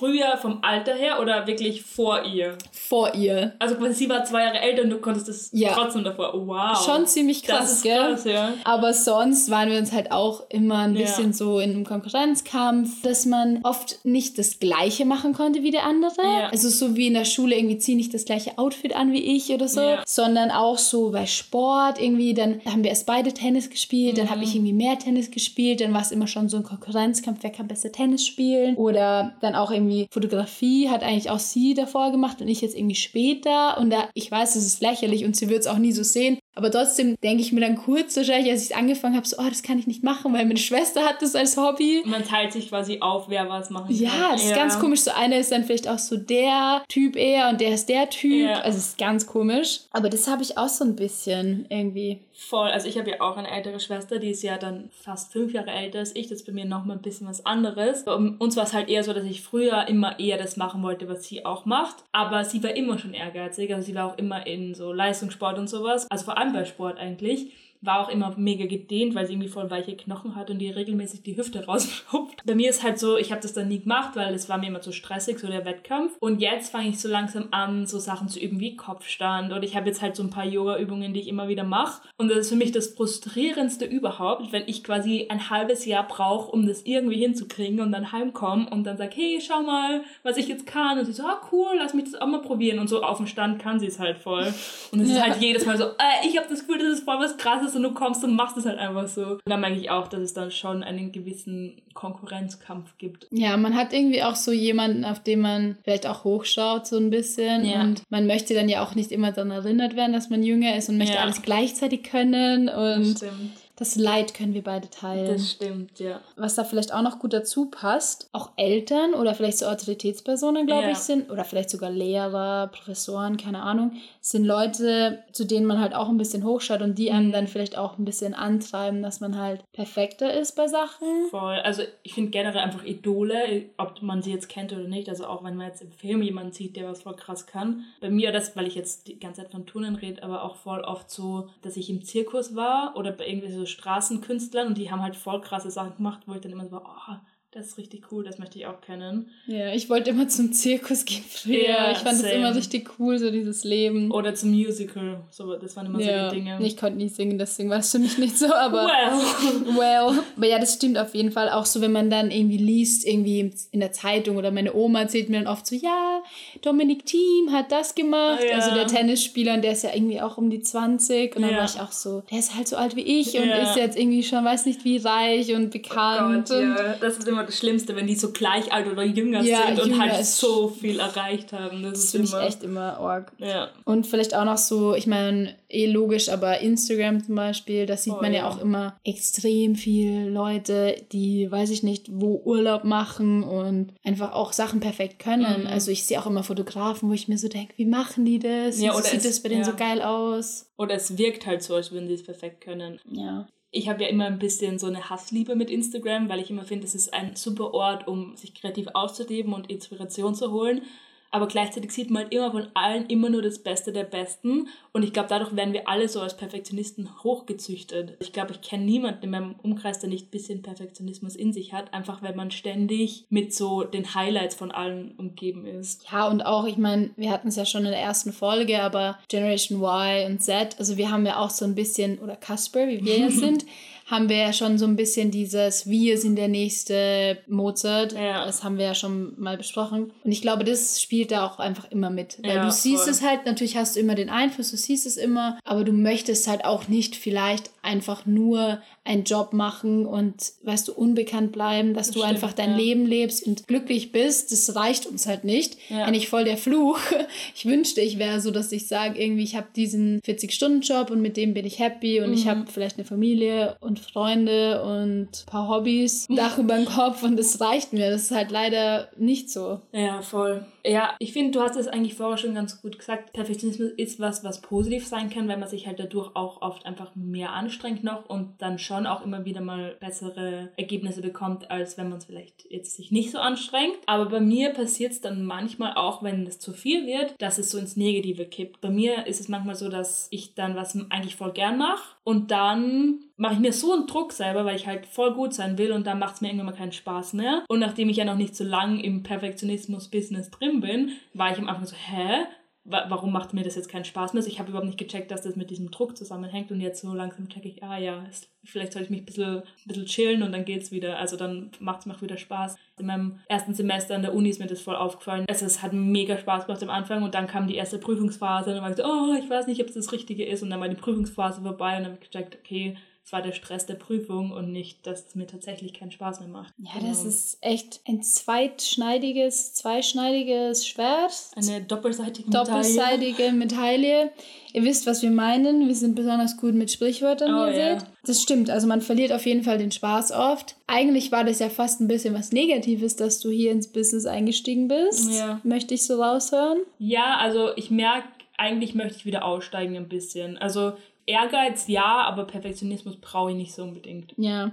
früher 0.00 0.36
vom 0.38 0.58
Alter 0.62 0.94
her 0.94 1.20
oder 1.20 1.46
wirklich 1.46 1.82
vor 1.82 2.24
ihr? 2.24 2.56
Vor 2.72 3.14
ihr. 3.14 3.52
Also 3.58 3.76
quasi 3.76 3.92
sie 3.94 4.08
war 4.08 4.24
zwei 4.24 4.42
Jahre 4.44 4.58
älter 4.60 4.82
und 4.82 4.90
du 4.90 4.98
konntest 4.98 5.28
das 5.28 5.50
Ja. 5.52 5.72
trotzdem 5.74 6.02
davor. 6.04 6.34
Oh, 6.34 6.46
wow. 6.46 6.82
Schon 6.84 7.06
ziemlich 7.06 7.42
krass, 7.42 7.60
das 7.60 7.72
ist 7.74 7.82
gell? 7.82 7.98
krass, 7.98 8.24
ja. 8.24 8.52
Aber 8.64 8.92
sonst 8.94 9.50
waren 9.50 9.70
wir 9.70 9.78
uns 9.78 9.92
halt 9.92 10.10
auch 10.10 10.44
immer 10.48 10.78
ein 10.78 10.96
Ja. 10.96 11.02
bisschen 11.02 11.32
so 11.34 11.58
in 11.60 11.70
einem 11.70 11.84
Konkurrenzkampf, 11.84 13.02
dass 13.02 13.26
man 13.26 13.60
oft 13.62 13.98
nicht 14.04 14.38
das 14.38 14.58
Gleiche 14.58 15.04
machen 15.04 15.34
konnte 15.34 15.62
wie 15.62 15.70
der 15.70 15.84
andere. 15.84 16.22
Ja. 16.22 16.48
Also 16.50 16.68
so 16.70 16.96
wie 16.96 17.06
in 17.08 17.14
der 17.14 17.24
Schule 17.26 17.56
irgendwie 17.56 17.78
zieh 17.78 17.94
nicht 17.94 18.14
das 18.14 18.24
gleiche 18.24 18.56
Outfit 18.58 18.96
an 18.96 19.12
wie 19.12 19.36
ich 19.36 19.50
oder 19.50 19.68
so, 19.68 19.80
Ja. 19.82 20.02
sondern 20.06 20.50
auch 20.50 20.78
so 20.78 21.10
bei 21.10 21.26
Sport 21.26 22.00
irgendwie, 22.00 22.34
dann 22.34 22.60
haben 22.64 22.82
wir 22.82 22.90
erst 22.90 23.06
beide 23.06 23.32
Tennis 23.32 23.68
gespielt, 23.70 24.16
dann 24.18 24.26
Mhm. 24.26 24.30
habe 24.30 24.44
ich 24.44 24.54
irgendwie 24.54 24.72
mehr 24.72 24.98
Tennis 24.98 25.30
gespielt, 25.30 25.80
dann 25.80 25.92
war 25.92 26.00
es 26.00 26.10
immer 26.12 26.26
schon 26.26 26.48
so 26.48 26.56
ein 26.56 26.62
Konkurrenzkampf, 26.62 27.38
wer 27.42 27.50
kann 27.50 27.68
besser 27.68 27.92
Tennis 27.92 28.26
spielen 28.26 28.76
oder 28.76 29.32
dann 29.40 29.54
auch 29.54 29.70
irgendwie 29.70 29.89
Fotografie 30.10 30.88
hat 30.88 31.02
eigentlich 31.02 31.30
auch 31.30 31.38
sie 31.38 31.74
davor 31.74 32.10
gemacht 32.10 32.40
und 32.40 32.48
ich 32.48 32.60
jetzt 32.60 32.76
irgendwie 32.76 32.94
später. 32.96 33.78
Und 33.78 33.90
da, 33.90 34.08
ich 34.14 34.30
weiß, 34.30 34.56
es 34.56 34.66
ist 34.66 34.80
lächerlich 34.80 35.24
und 35.24 35.36
sie 35.36 35.48
wird 35.48 35.60
es 35.60 35.66
auch 35.66 35.78
nie 35.78 35.92
so 35.92 36.02
sehen, 36.02 36.38
aber 36.54 36.70
trotzdem 36.70 37.16
denke 37.22 37.42
ich 37.42 37.52
mir 37.52 37.60
dann 37.60 37.76
kurz 37.76 38.16
wahrscheinlich, 38.16 38.50
als 38.50 38.64
ich 38.64 38.70
es 38.70 38.76
angefangen 38.76 39.16
habe, 39.16 39.26
so, 39.26 39.36
oh, 39.38 39.48
das 39.48 39.62
kann 39.62 39.78
ich 39.78 39.86
nicht 39.86 40.02
machen, 40.02 40.32
weil 40.32 40.44
meine 40.44 40.58
Schwester 40.58 41.02
hat 41.02 41.22
das 41.22 41.34
als 41.34 41.56
Hobby. 41.56 42.02
Man 42.04 42.24
teilt 42.24 42.52
sich 42.52 42.68
quasi 42.68 42.98
auf, 43.00 43.28
wer 43.28 43.48
was 43.48 43.70
machen 43.70 43.86
kann. 43.86 43.96
Ja, 43.96 44.32
das 44.32 44.44
ist 44.44 44.54
ganz 44.54 44.78
komisch. 44.78 45.00
So 45.00 45.12
einer 45.12 45.38
ist 45.38 45.52
dann 45.52 45.64
vielleicht 45.64 45.88
auch 45.88 45.98
so 45.98 46.16
der 46.16 46.82
Typ 46.88 47.16
eher 47.16 47.48
und 47.48 47.60
der 47.60 47.74
ist 47.74 47.88
der 47.88 48.10
Typ. 48.10 48.48
Ja. 48.48 48.60
Also 48.60 48.78
es 48.78 48.88
ist 48.88 48.98
ganz 48.98 49.26
komisch. 49.26 49.80
Aber 49.92 50.10
das 50.10 50.28
habe 50.28 50.42
ich 50.42 50.58
auch 50.58 50.68
so 50.68 50.84
ein 50.84 50.96
bisschen 50.96 51.66
irgendwie. 51.68 52.20
Voll. 52.32 52.70
Also 52.70 52.88
ich 52.88 52.98
habe 52.98 53.10
ja 53.10 53.20
auch 53.20 53.36
eine 53.36 53.50
ältere 53.50 53.78
Schwester, 53.80 54.18
die 54.18 54.30
ist 54.30 54.42
ja 54.42 54.56
dann 54.56 54.88
fast 54.92 55.30
fünf 55.30 55.52
Jahre 55.52 55.70
älter 55.70 55.98
als 55.98 56.16
ich. 56.16 56.28
Das 56.28 56.40
ist 56.40 56.46
bei 56.46 56.52
mir 56.52 56.64
nochmal 56.64 56.96
ein 56.96 57.02
bisschen 57.02 57.28
was 57.28 57.44
anderes. 57.44 58.04
Bei 58.04 58.14
uns 58.14 58.56
war 58.56 58.64
es 58.64 58.72
halt 58.72 58.88
eher 58.88 59.04
so, 59.04 59.12
dass 59.12 59.24
ich 59.24 59.42
früher 59.42 59.86
immer 59.88 60.18
eher 60.18 60.38
das 60.38 60.56
machen 60.56 60.82
wollte, 60.82 61.06
was 61.06 61.24
sie 61.24 61.44
auch 61.44 61.66
macht. 61.66 61.96
Aber 62.12 62.44
sie 62.44 62.62
war 62.62 62.74
immer 62.74 62.98
schon 62.98 63.12
ehrgeizig. 63.12 63.74
Also 63.74 63.86
sie 63.86 63.94
war 63.94 64.06
auch 64.06 64.18
immer 64.18 64.46
in 64.46 64.74
so 64.74 64.92
Leistungssport 64.92 65.58
und 65.58 65.68
sowas. 65.68 66.10
Also 66.10 66.24
vor 66.24 66.38
allem 66.40 66.52
bei 66.52 66.64
Sport 66.64 66.98
eigentlich. 66.98 67.52
War 67.82 68.00
auch 68.00 68.10
immer 68.10 68.34
mega 68.36 68.66
gedehnt, 68.66 69.14
weil 69.14 69.26
sie 69.26 69.32
irgendwie 69.32 69.48
voll 69.48 69.70
weiche 69.70 69.96
Knochen 69.96 70.36
hat 70.36 70.50
und 70.50 70.58
die 70.58 70.70
regelmäßig 70.70 71.22
die 71.22 71.36
Hüfte 71.36 71.64
rausschupft. 71.66 72.44
Bei 72.44 72.54
mir 72.54 72.68
ist 72.70 72.82
halt 72.82 72.98
so, 72.98 73.16
ich 73.16 73.30
habe 73.32 73.40
das 73.40 73.52
dann 73.54 73.68
nie 73.68 73.80
gemacht, 73.80 74.10
weil 74.16 74.34
es 74.34 74.48
war 74.48 74.58
mir 74.58 74.66
immer 74.66 74.80
zu 74.82 74.92
stressig, 74.92 75.38
so 75.38 75.46
der 75.46 75.64
Wettkampf. 75.64 76.16
Und 76.20 76.40
jetzt 76.40 76.70
fange 76.72 76.88
ich 76.90 77.00
so 77.00 77.08
langsam 77.08 77.48
an, 77.52 77.86
so 77.86 77.98
Sachen 77.98 78.28
zu 78.28 78.38
üben 78.38 78.60
wie 78.60 78.76
Kopfstand. 78.76 79.52
Und 79.52 79.62
ich 79.62 79.76
habe 79.76 79.86
jetzt 79.88 80.02
halt 80.02 80.14
so 80.16 80.22
ein 80.22 80.30
paar 80.30 80.44
Yoga-Übungen, 80.44 81.14
die 81.14 81.20
ich 81.20 81.28
immer 81.28 81.48
wieder 81.48 81.64
mache. 81.64 82.02
Und 82.18 82.28
das 82.30 82.38
ist 82.38 82.48
für 82.50 82.56
mich 82.56 82.72
das 82.72 82.88
frustrierendste 82.88 83.84
überhaupt, 83.84 84.52
wenn 84.52 84.64
ich 84.66 84.84
quasi 84.84 85.26
ein 85.30 85.50
halbes 85.50 85.84
Jahr 85.86 86.06
brauche, 86.06 86.50
um 86.52 86.66
das 86.66 86.82
irgendwie 86.82 87.16
hinzukriegen 87.18 87.80
und 87.80 87.92
dann 87.92 88.12
heimkomme 88.12 88.68
und 88.70 88.84
dann 88.84 88.96
sage, 88.96 89.12
hey, 89.14 89.38
schau 89.40 89.62
mal, 89.62 90.02
was 90.22 90.36
ich 90.36 90.48
jetzt 90.48 90.66
kann. 90.66 90.98
Und 90.98 91.06
sie 91.06 91.12
so, 91.12 91.22
ah 91.22 91.40
cool, 91.52 91.68
lass 91.78 91.94
mich 91.94 92.04
das 92.04 92.14
auch 92.20 92.26
mal 92.26 92.42
probieren. 92.42 92.78
Und 92.78 92.88
so 92.88 93.02
auf 93.02 93.16
dem 93.18 93.26
Stand 93.26 93.58
kann 93.60 93.80
sie 93.80 93.86
es 93.86 93.98
halt 93.98 94.18
voll. 94.18 94.52
Und 94.92 95.00
es 95.00 95.08
ist 95.08 95.16
Ja. 95.16 95.22
halt 95.22 95.40
jedes 95.40 95.64
Mal 95.66 95.76
so, 95.78 95.84
äh, 95.84 96.26
ich 96.28 96.36
habe 96.36 96.48
das 96.48 96.66
Gefühl, 96.66 96.78
das 96.78 96.98
ist 96.98 97.04
voll 97.04 97.18
was 97.18 97.36
krasses 97.36 97.69
und 97.76 97.82
du 97.82 97.92
kommst 97.92 98.22
und 98.24 98.34
machst 98.34 98.56
es 98.56 98.66
halt 98.66 98.78
einfach 98.78 99.08
so. 99.08 99.22
Und 99.32 99.40
dann 99.46 99.60
merke 99.60 99.76
ich 99.78 99.90
auch, 99.90 100.08
dass 100.08 100.20
es 100.20 100.34
dann 100.34 100.50
schon 100.50 100.82
einen 100.82 101.12
gewissen 101.12 101.80
Konkurrenzkampf 101.94 102.96
gibt. 102.98 103.26
Ja, 103.30 103.56
man 103.56 103.74
hat 103.74 103.92
irgendwie 103.92 104.22
auch 104.22 104.36
so 104.36 104.52
jemanden, 104.52 105.04
auf 105.04 105.20
den 105.22 105.40
man 105.40 105.76
vielleicht 105.84 106.06
auch 106.06 106.24
hochschaut, 106.24 106.86
so 106.86 106.96
ein 106.96 107.10
bisschen. 107.10 107.64
Ja. 107.64 107.80
Und 107.82 108.02
man 108.10 108.26
möchte 108.26 108.54
dann 108.54 108.68
ja 108.68 108.82
auch 108.84 108.94
nicht 108.94 109.12
immer 109.12 109.32
daran 109.32 109.50
erinnert 109.50 109.96
werden, 109.96 110.12
dass 110.12 110.30
man 110.30 110.42
jünger 110.42 110.76
ist 110.76 110.88
und 110.88 110.98
möchte 110.98 111.14
Ja. 111.16 111.20
alles 111.22 111.42
gleichzeitig 111.42 112.02
können. 112.04 112.68
Und 112.68 113.16
stimmt. 113.18 113.52
Das 113.80 113.96
Leid 113.96 114.34
können 114.34 114.54
wir 114.54 114.62
beide 114.62 114.88
teilen. 114.88 115.26
Das 115.32 115.50
stimmt, 115.50 115.98
ja. 115.98 116.20
Was 116.36 116.54
da 116.54 116.62
vielleicht 116.62 116.94
auch 116.94 117.02
noch 117.02 117.18
gut 117.18 117.32
dazu 117.32 117.66
passt, 117.70 118.28
auch 118.32 118.50
Eltern 118.56 119.14
oder 119.14 119.34
vielleicht 119.34 119.58
so 119.58 119.66
Autoritätspersonen, 119.66 120.66
glaube 120.66 120.82
Ja. 120.84 120.90
ich, 120.92 120.98
sind, 120.98 121.30
oder 121.30 121.44
vielleicht 121.44 121.70
sogar 121.70 121.90
Lehrer, 121.90 122.68
Professoren, 122.68 123.36
keine 123.36 123.62
Ahnung, 123.62 123.92
sind 124.20 124.44
Leute, 124.44 125.24
zu 125.32 125.44
denen 125.44 125.66
man 125.66 125.80
halt 125.80 125.94
auch 125.94 126.08
ein 126.08 126.16
bisschen 126.18 126.44
hochschaut 126.44 126.82
und 126.82 126.98
die 126.98 127.10
einem 127.10 127.28
Mhm. 127.28 127.32
dann 127.32 127.46
vielleicht 127.48 127.76
auch 127.76 127.98
ein 127.98 128.04
bisschen 128.04 128.34
antreiben, 128.34 129.02
dass 129.02 129.20
man 129.20 129.36
halt 129.36 129.64
perfekter 129.72 130.32
ist 130.32 130.54
bei 130.56 130.68
Sachen. 130.68 131.26
Voll. 131.30 131.56
Also 131.60 131.82
ich 132.02 132.14
finde 132.14 132.30
generell 132.30 132.60
einfach 132.62 132.84
Idole, 132.84 133.64
ob 133.78 134.02
man 134.02 134.22
sie 134.22 134.32
jetzt 134.32 134.48
kennt 134.48 134.72
oder 134.72 134.84
nicht, 134.84 135.08
also 135.08 135.24
auch 135.26 135.42
wenn 135.42 135.56
man 135.56 135.68
jetzt 135.68 135.82
im 135.82 135.90
Film 135.90 136.22
jemanden 136.22 136.52
sieht, 136.52 136.76
der 136.76 136.86
was 136.88 137.02
voll 137.02 137.16
krass 137.16 137.46
kann. 137.46 137.84
Bei 138.00 138.10
mir 138.10 138.30
das, 138.32 138.54
weil 138.56 138.66
ich 138.66 138.74
jetzt 138.74 139.08
die 139.08 139.18
ganze 139.18 139.40
Zeit 139.42 139.50
von 139.50 139.66
Turnen 139.66 139.94
rede, 139.96 140.22
aber 140.22 140.44
auch 140.44 140.56
voll 140.56 140.80
oft 140.80 141.10
so, 141.10 141.48
dass 141.62 141.76
ich 141.76 141.88
im 141.90 142.02
Zirkus 142.04 142.54
war 142.54 142.94
oder 142.96 143.12
bei 143.12 143.26
irgendwelchen 143.26 143.60
so 143.60 143.66
Straßenkünstlern 143.70 144.68
und 144.68 144.78
die 144.78 144.90
haben 144.90 145.02
halt 145.02 145.16
voll 145.16 145.40
krasse 145.40 145.70
Sachen 145.70 145.96
gemacht, 145.96 146.22
wo 146.26 146.34
ich 146.34 146.40
dann 146.40 146.52
immer 146.52 146.66
so 146.66 146.72
war, 146.72 146.82
oh, 147.08 147.26
das 147.52 147.66
ist 147.66 147.78
richtig 147.78 148.12
cool, 148.12 148.22
das 148.22 148.38
möchte 148.38 148.60
ich 148.60 148.66
auch 148.66 148.80
kennen. 148.80 149.28
Ja, 149.46 149.72
ich 149.72 149.90
wollte 149.90 150.10
immer 150.10 150.28
zum 150.28 150.52
Zirkus 150.52 151.04
gehen 151.04 151.24
früher. 151.28 151.68
Ja, 151.68 151.90
ich 151.90 151.98
fand 151.98 152.12
das 152.12 152.20
same. 152.20 152.34
immer 152.34 152.54
richtig 152.54 152.90
cool, 152.98 153.18
so 153.18 153.28
dieses 153.32 153.64
Leben. 153.64 154.12
Oder 154.12 154.36
zum 154.36 154.50
Musical, 154.50 155.24
so, 155.30 155.56
das 155.56 155.74
waren 155.74 155.86
immer 155.86 156.00
ja, 156.00 156.30
so 156.30 156.36
die 156.36 156.42
Dinge. 156.42 156.64
ich 156.64 156.76
konnte 156.76 156.98
nie 156.98 157.08
singen, 157.08 157.38
deswegen 157.38 157.68
war 157.68 157.78
es 157.78 157.90
für 157.90 157.98
mich 157.98 158.18
nicht 158.18 158.38
so, 158.38 158.54
aber 158.54 158.86
well. 158.86 159.76
well. 159.76 160.22
Aber 160.36 160.46
ja, 160.46 160.60
das 160.60 160.74
stimmt 160.74 160.96
auf 160.96 161.12
jeden 161.12 161.32
Fall. 161.32 161.50
Auch 161.50 161.66
so, 161.66 161.80
wenn 161.80 161.90
man 161.90 162.08
dann 162.08 162.30
irgendwie 162.30 162.56
liest, 162.56 163.04
irgendwie 163.04 163.50
in 163.72 163.80
der 163.80 163.90
Zeitung 163.90 164.36
oder 164.36 164.52
meine 164.52 164.72
Oma 164.72 165.00
erzählt 165.00 165.28
mir 165.28 165.42
dann 165.42 165.52
oft 165.52 165.66
so, 165.66 165.74
ja, 165.74 166.22
Dominik 166.62 167.04
Thiem 167.04 167.50
hat 167.50 167.72
das 167.72 167.96
gemacht. 167.96 168.42
Ah, 168.42 168.46
ja. 168.48 168.54
Also 168.54 168.72
der 168.76 168.86
Tennisspieler, 168.86 169.54
und 169.54 169.62
der 169.62 169.72
ist 169.72 169.82
ja 169.82 169.90
irgendwie 169.92 170.20
auch 170.20 170.38
um 170.38 170.50
die 170.50 170.60
20. 170.60 171.34
Und 171.34 171.42
dann 171.42 171.56
war 171.56 171.64
ich 171.64 171.80
auch 171.80 171.90
so, 171.90 172.22
der 172.30 172.38
ist 172.38 172.54
halt 172.54 172.68
so 172.68 172.76
alt 172.76 172.94
wie 172.94 173.20
ich 173.20 173.36
und 173.36 173.48
ist 173.48 173.74
jetzt 173.74 173.98
irgendwie 173.98 174.22
schon, 174.22 174.44
weiß 174.44 174.66
nicht 174.66 174.84
wie 174.84 174.98
reich 174.98 175.52
und 175.52 175.70
bekannt. 175.70 176.48
Gott, 176.48 176.56
und 176.56 176.76
das 177.00 177.18
ist 177.18 177.26
immer 177.26 177.39
immer 177.40 177.46
das 177.46 177.58
Schlimmste, 177.58 177.96
wenn 177.96 178.06
die 178.06 178.14
so 178.14 178.32
gleich 178.32 178.72
alt 178.72 178.86
oder 178.86 179.02
jünger 179.02 179.42
Ja, 179.42 179.66
sind 179.66 179.80
und 179.80 179.90
jünger 179.90 180.02
halt 180.10 180.20
ist- 180.20 180.38
so 180.38 180.68
viel 180.68 181.00
erreicht 181.00 181.52
haben. 181.52 181.82
Das, 181.82 181.92
Das 181.92 182.04
ist 182.04 182.10
finde 182.12 182.26
ich 182.26 182.34
echt 182.48 182.62
immer 182.62 182.98
arg. 182.98 183.32
Ja. 183.38 183.68
Und 183.84 184.06
vielleicht 184.06 184.34
auch 184.34 184.44
noch 184.44 184.58
so, 184.58 184.94
ich 184.94 185.06
meine, 185.06 185.54
eh 185.68 185.86
logisch, 185.86 186.28
aber 186.28 186.60
Instagram 186.60 187.24
zum 187.24 187.34
Beispiel, 187.34 187.86
da 187.86 187.96
sieht 187.96 188.14
Oh, 188.14 188.22
man 188.22 188.32
ja. 188.32 188.40
ja. 188.40 188.48
auch 188.48 188.60
immer 188.60 188.98
extrem 189.04 189.74
viel 189.76 190.28
Leute, 190.28 190.96
die, 191.12 191.50
weiß 191.50 191.70
ich 191.70 191.82
nicht, 191.82 192.08
wo 192.10 192.42
Urlaub 192.44 192.84
machen 192.84 193.42
und 193.42 193.92
einfach 194.04 194.32
auch 194.32 194.52
Sachen 194.52 194.80
perfekt 194.80 195.18
können. 195.18 195.62
Mhm. 195.62 195.66
Also 195.66 195.90
ich 195.90 196.04
sehe 196.04 196.20
auch 196.20 196.26
immer 196.26 196.42
Fotografen, 196.42 197.08
wo 197.08 197.12
ich 197.12 197.28
mir 197.28 197.38
so 197.38 197.48
denke, 197.48 197.72
wie 197.76 197.86
machen 197.86 198.24
die 198.24 198.38
das? 198.38 198.80
Ja, 198.80 198.92
oder 198.94 199.04
sieht 199.04 199.20
es- 199.20 199.24
das 199.24 199.40
bei 199.42 199.48
denen 199.48 199.64
so 199.64 199.74
geil 199.74 200.02
aus? 200.02 200.66
Oder 200.76 200.94
es 200.94 201.16
wirkt 201.18 201.46
halt 201.46 201.62
so, 201.62 201.74
als 201.74 201.92
würden 201.92 202.08
sie 202.08 202.14
es 202.14 202.22
perfekt 202.24 202.60
können. 202.62 202.98
Ja. 203.10 203.46
Ich 203.72 203.88
habe 203.88 204.02
ja 204.02 204.08
immer 204.08 204.26
ein 204.26 204.38
bisschen 204.38 204.78
so 204.78 204.86
eine 204.86 205.10
Hassliebe 205.10 205.54
mit 205.54 205.70
Instagram, 205.70 206.28
weil 206.28 206.40
ich 206.40 206.50
immer 206.50 206.64
finde, 206.64 206.86
es 206.86 206.94
ist 206.94 207.14
ein 207.14 207.36
super 207.36 207.72
Ort, 207.72 208.08
um 208.08 208.36
sich 208.36 208.54
kreativ 208.54 208.88
auszuleben 208.94 209.52
und 209.52 209.70
Inspiration 209.70 210.34
zu 210.34 210.50
holen. 210.50 210.82
Aber 211.30 211.46
gleichzeitig 211.46 211.92
sieht 211.92 212.10
man 212.10 212.24
halt 212.24 212.34
immer 212.34 212.50
von 212.50 212.68
allen 212.74 213.06
immer 213.06 213.28
nur 213.28 213.42
das 213.42 213.60
Beste 213.60 213.92
der 213.92 214.04
Besten. 214.04 214.68
Und 214.92 215.04
ich 215.04 215.12
glaube, 215.12 215.28
dadurch 215.28 215.54
werden 215.54 215.72
wir 215.72 215.88
alle 215.88 216.08
so 216.08 216.20
als 216.20 216.36
Perfektionisten 216.36 217.22
hochgezüchtet. 217.22 218.16
Ich 218.20 218.32
glaube, 218.32 218.52
ich 218.52 218.62
kenne 218.62 218.84
niemanden 218.84 219.24
in 219.24 219.30
meinem 219.30 219.54
Umkreis, 219.62 220.00
der 220.00 220.08
nicht 220.08 220.26
ein 220.26 220.30
bisschen 220.30 220.62
Perfektionismus 220.62 221.36
in 221.36 221.52
sich 221.52 221.72
hat. 221.72 221.94
Einfach 221.94 222.22
weil 222.22 222.34
man 222.34 222.50
ständig 222.50 223.26
mit 223.30 223.54
so 223.54 223.84
den 223.84 224.14
Highlights 224.14 224.56
von 224.56 224.72
allen 224.72 225.12
umgeben 225.18 225.66
ist. 225.66 226.04
Ja, 226.10 226.26
und 226.28 226.42
auch, 226.42 226.66
ich 226.66 226.78
meine, 226.78 227.10
wir 227.16 227.30
hatten 227.30 227.48
es 227.48 227.56
ja 227.56 227.64
schon 227.64 227.84
in 227.84 227.92
der 227.92 228.00
ersten 228.00 228.32
Folge, 228.32 228.82
aber 228.82 229.18
Generation 229.28 229.80
Y 229.80 230.32
und 230.32 230.42
Z, 230.42 230.76
also 230.78 230.96
wir 230.96 231.10
haben 231.10 231.26
ja 231.26 231.38
auch 231.38 231.50
so 231.50 231.64
ein 231.64 231.74
bisschen, 231.74 232.18
oder 232.18 232.34
Casper, 232.34 232.88
wie 232.88 233.04
wir 233.04 233.18
ja 233.18 233.30
sind, 233.30 233.64
haben 234.10 234.28
wir 234.28 234.36
ja 234.38 234.52
schon 234.52 234.76
so 234.76 234.86
ein 234.86 234.96
bisschen 234.96 235.30
dieses, 235.30 235.88
wir 235.88 236.18
sind 236.18 236.36
der 236.36 236.48
nächste 236.48 237.38
Mozart. 237.46 238.12
Ja. 238.12 238.44
Das 238.44 238.64
haben 238.64 238.76
wir 238.76 238.86
ja 238.86 238.94
schon 238.94 239.34
mal 239.40 239.56
besprochen. 239.56 240.10
Und 240.24 240.32
ich 240.32 240.42
glaube, 240.42 240.64
das 240.64 241.00
spielt 241.00 241.30
da 241.30 241.46
auch 241.46 241.58
einfach 241.60 241.90
immer 241.90 242.10
mit. 242.10 242.38
Weil 242.42 242.56
Ja, 242.56 242.64
du 242.64 242.72
siehst 242.72 243.04
voll. 243.04 243.10
es 243.12 243.22
halt, 243.22 243.46
natürlich 243.46 243.76
hast 243.76 243.94
du 243.96 244.00
immer 244.00 244.14
den 244.16 244.28
Einfluss, 244.30 244.70
du 244.72 244.76
siehst 244.76 245.06
es 245.06 245.16
immer, 245.16 245.58
aber 245.64 245.84
du 245.84 245.92
möchtest 245.92 246.48
halt 246.48 246.64
auch 246.64 246.88
nicht 246.88 247.14
vielleicht 247.14 247.70
einfach 247.82 248.26
nur 248.26 248.82
einen 249.04 249.24
Job 249.24 249.52
machen 249.54 250.04
und, 250.06 250.34
weißt 250.62 250.88
du, 250.88 250.92
unbekannt 250.92 251.52
bleiben, 251.52 251.94
dass 251.94 252.08
Das 252.08 252.14
du 252.14 252.20
stimmt, 252.20 252.34
einfach 252.34 252.52
dein 252.52 252.72
ja. 252.72 252.76
Leben 252.76 253.06
lebst 253.06 253.46
und 253.46 253.66
glücklich 253.66 254.12
bist. 254.12 254.52
Das 254.52 254.74
reicht 254.76 255.06
uns 255.06 255.26
halt 255.26 255.44
nicht. 255.44 255.76
Ja. 255.88 256.04
Eigentlich 256.04 256.28
voll 256.28 256.44
der 256.44 256.56
Fluch. 256.56 256.98
Ich 257.54 257.66
wünschte, 257.66 258.00
ich 258.00 258.18
wäre 258.18 258.40
so, 258.40 258.50
dass 258.50 258.72
ich 258.72 258.86
sage, 258.86 259.20
irgendwie, 259.22 259.42
ich 259.42 259.54
habe 259.56 259.66
diesen 259.76 260.20
40-Stunden-Job 260.22 261.10
und 261.10 261.20
mit 261.20 261.36
dem 261.36 261.52
bin 261.54 261.66
ich 261.66 261.78
happy 261.78 262.20
und 262.20 262.32
ich 262.32 262.44
Mhm. 262.44 262.50
habe 262.50 262.64
vielleicht 262.72 262.96
eine 262.96 263.04
Familie 263.04 263.76
und 263.80 263.99
Freunde 264.00 264.82
und 264.82 265.28
ein 265.42 265.46
paar 265.46 265.68
Hobbys, 265.68 266.26
Dach 266.36 266.58
über 266.58 266.76
den 266.76 266.86
Kopf 266.86 267.22
und 267.22 267.36
das 267.36 267.60
reicht 267.60 267.92
mir. 267.92 268.10
Das 268.10 268.22
ist 268.22 268.30
halt 268.30 268.50
leider 268.50 269.08
nicht 269.16 269.50
so. 269.50 269.80
Ja, 269.92 270.22
voll. 270.22 270.64
Ja, 270.84 271.14
ich 271.18 271.32
finde, 271.32 271.52
du 271.52 271.60
hast 271.60 271.76
es 271.76 271.88
eigentlich 271.88 272.14
vorher 272.14 272.38
schon 272.38 272.54
ganz 272.54 272.80
gut 272.80 272.98
gesagt. 272.98 273.32
Perfektionismus 273.32 273.90
ist 273.96 274.18
was, 274.18 274.44
was 274.44 274.62
positiv 274.62 275.06
sein 275.06 275.28
kann, 275.28 275.48
weil 275.48 275.58
man 275.58 275.68
sich 275.68 275.86
halt 275.86 275.98
dadurch 275.98 276.34
auch 276.34 276.62
oft 276.62 276.86
einfach 276.86 277.14
mehr 277.14 277.52
anstrengt 277.52 278.02
noch 278.02 278.28
und 278.28 278.54
dann 278.58 278.78
schon 278.78 279.06
auch 279.06 279.24
immer 279.24 279.44
wieder 279.44 279.60
mal 279.60 279.96
bessere 280.00 280.70
Ergebnisse 280.76 281.20
bekommt, 281.20 281.70
als 281.70 281.98
wenn 281.98 282.08
man 282.08 282.18
es 282.18 282.24
vielleicht 282.24 282.70
jetzt 282.70 282.96
sich 282.96 283.10
nicht 283.10 283.30
so 283.30 283.38
anstrengt. 283.38 283.96
Aber 284.06 284.26
bei 284.26 284.40
mir 284.40 284.70
passiert 284.70 285.12
es 285.12 285.20
dann 285.20 285.44
manchmal 285.44 285.94
auch, 285.94 286.22
wenn 286.22 286.46
es 286.46 286.58
zu 286.58 286.72
viel 286.72 287.06
wird, 287.06 287.34
dass 287.38 287.58
es 287.58 287.70
so 287.70 287.78
ins 287.78 287.96
Negative 287.96 288.46
kippt. 288.46 288.80
Bei 288.80 288.90
mir 288.90 289.26
ist 289.26 289.40
es 289.40 289.48
manchmal 289.48 289.74
so, 289.74 289.88
dass 289.88 290.28
ich 290.30 290.54
dann 290.54 290.76
was 290.76 290.96
eigentlich 291.10 291.36
voll 291.36 291.52
gern 291.52 291.78
mache 291.78 292.16
und 292.30 292.50
dann 292.50 293.20
mache 293.36 293.54
ich 293.54 293.60
mir 293.60 293.72
so 293.72 293.92
einen 293.92 294.06
Druck 294.06 294.32
selber, 294.32 294.64
weil 294.64 294.76
ich 294.76 294.86
halt 294.86 295.06
voll 295.06 295.34
gut 295.34 295.52
sein 295.54 295.78
will 295.78 295.92
und 295.92 296.06
dann 296.06 296.18
macht 296.18 296.34
es 296.34 296.40
mir 296.40 296.48
irgendwann 296.48 296.66
mal 296.66 296.72
keinen 296.78 296.92
Spaß 296.92 297.32
mehr. 297.34 297.64
Und 297.68 297.78
nachdem 297.80 298.08
ich 298.08 298.16
ja 298.18 298.24
noch 298.24 298.36
nicht 298.36 298.54
so 298.54 298.64
lang 298.64 298.98
im 299.00 299.22
Perfektionismus-Business 299.22 300.50
drin 300.50 300.80
bin, 300.80 301.12
war 301.34 301.50
ich 301.52 301.58
am 301.58 301.68
Anfang 301.68 301.86
so, 301.86 301.96
hä? 301.96 302.44
Wa- 302.84 303.06
Warum 303.08 303.32
macht 303.32 303.52
mir 303.54 303.62
das 303.62 303.76
jetzt 303.76 303.88
keinen 303.90 304.04
Spaß 304.04 304.32
mehr? 304.32 304.40
Also 304.40 304.50
ich 304.50 304.58
habe 304.58 304.70
überhaupt 304.70 304.86
nicht 304.86 304.98
gecheckt, 304.98 305.30
dass 305.30 305.42
das 305.42 305.56
mit 305.56 305.70
diesem 305.70 305.90
Druck 305.90 306.16
zusammenhängt 306.16 306.70
und 306.72 306.80
jetzt 306.80 307.02
so 307.02 307.12
langsam 307.14 307.48
checke 307.48 307.68
ich, 307.68 307.82
ah 307.82 307.98
ja, 307.98 308.24
es, 308.28 308.49
vielleicht 308.64 308.92
soll 308.92 309.02
ich 309.02 309.10
mich 309.10 309.20
ein 309.22 309.24
bisschen, 309.26 309.56
ein 309.58 309.62
bisschen 309.86 310.06
chillen 310.06 310.42
und 310.42 310.52
dann 310.52 310.64
geht's 310.64 310.90
wieder. 310.92 311.18
Also 311.18 311.36
dann 311.36 311.70
macht 311.80 312.00
es 312.00 312.06
mir 312.06 312.14
auch 312.14 312.22
wieder 312.22 312.36
Spaß. 312.38 312.76
In 312.98 313.06
meinem 313.06 313.38
ersten 313.48 313.74
Semester 313.74 314.14
an 314.14 314.22
der 314.22 314.34
Uni 314.34 314.50
ist 314.50 314.60
mir 314.60 314.66
das 314.66 314.80
voll 314.82 314.96
aufgefallen. 314.96 315.46
Also 315.48 315.64
es 315.66 315.82
hat 315.82 315.92
mega 315.92 316.36
Spaß 316.38 316.66
gemacht 316.66 316.82
am 316.82 316.90
Anfang 316.90 317.22
und 317.22 317.34
dann 317.34 317.46
kam 317.46 317.66
die 317.66 317.76
erste 317.76 317.98
Prüfungsphase 317.98 318.70
und 318.70 318.76
dann 318.76 318.84
war 318.84 318.90
ich 318.90 318.96
so, 318.96 319.04
oh, 319.04 319.34
ich 319.42 319.48
weiß 319.48 319.66
nicht, 319.66 319.80
ob 319.80 319.88
es 319.88 319.94
das 319.94 320.12
Richtige 320.12 320.44
ist 320.44 320.62
und 320.62 320.70
dann 320.70 320.80
war 320.80 320.88
die 320.88 320.96
Prüfungsphase 320.96 321.62
vorbei 321.62 321.96
und 321.96 322.02
dann 322.04 322.12
habe 322.12 322.18
ich 322.22 322.30
gecheckt, 322.30 322.58
okay, 322.62 322.96
es 323.22 323.32
war 323.32 323.42
der 323.42 323.52
Stress 323.52 323.86
der 323.86 323.94
Prüfung 323.94 324.50
und 324.50 324.72
nicht, 324.72 325.06
dass 325.06 325.26
es 325.26 325.34
mir 325.34 325.46
tatsächlich 325.46 325.92
keinen 325.94 326.10
Spaß 326.10 326.40
mehr 326.40 326.48
macht. 326.48 326.72
Ja, 326.78 326.94
das 327.00 327.18
Genau. 327.18 327.28
ist 327.28 327.58
echt 327.60 328.00
ein 328.08 328.22
zweitschneidiges, 328.22 329.74
zweischneidiges 329.74 330.86
Schwert. 330.86 331.32
eine 331.56 331.82
doppelseitige 331.82 332.48
Medaille. 332.48 332.66
Doppelseitige 332.66 333.52
Medaille. 333.52 334.30
Ihr 334.72 334.82
wisst, 334.84 335.06
was 335.06 335.22
wir 335.22 335.30
meinen. 335.30 335.86
Wir 335.86 335.94
sind 335.94 336.14
besonders 336.14 336.56
gut 336.56 336.74
mit 336.74 336.90
Sprichwörtern, 336.90 337.54
Oh, 337.54 337.66
wie 337.70 337.76
ihr 337.76 337.78
ja. 337.78 337.98
seht. 338.00 338.08
Das 338.24 338.42
stimmt. 338.42 338.68
Also 338.70 338.86
man 338.86 339.00
verliert 339.00 339.32
auf 339.32 339.46
jeden 339.46 339.62
Fall 339.62 339.78
den 339.78 339.92
Spaß 339.92 340.32
oft. 340.32 340.76
Eigentlich 340.86 341.32
war 341.32 341.44
das 341.44 341.58
ja 341.58 341.68
fast 341.70 342.00
ein 342.00 342.08
bisschen 342.08 342.34
was 342.34 342.52
Negatives, 342.52 343.16
dass 343.16 343.40
du 343.40 343.50
hier 343.50 343.72
ins 343.72 343.88
Business 343.88 344.26
eingestiegen 344.26 344.88
bist. 344.88 345.32
Ja. 345.32 345.60
Möchte 345.62 345.94
ich 345.94 346.04
so 346.04 346.22
raushören. 346.22 346.78
Ja, 346.98 347.36
also 347.38 347.70
ich 347.76 347.90
merke, 347.90 348.28
eigentlich 348.58 348.94
möchte 348.94 349.16
ich 349.16 349.24
wieder 349.24 349.44
aussteigen 349.44 349.96
ein 349.96 350.08
bisschen. 350.08 350.58
Also 350.58 350.92
Ehrgeiz 351.26 351.86
ja, 351.86 352.22
aber 352.22 352.44
Perfektionismus 352.44 353.16
brauche 353.16 353.52
ich 353.52 353.56
nicht 353.56 353.74
so 353.74 353.82
unbedingt. 353.82 354.34
Ja. 354.36 354.72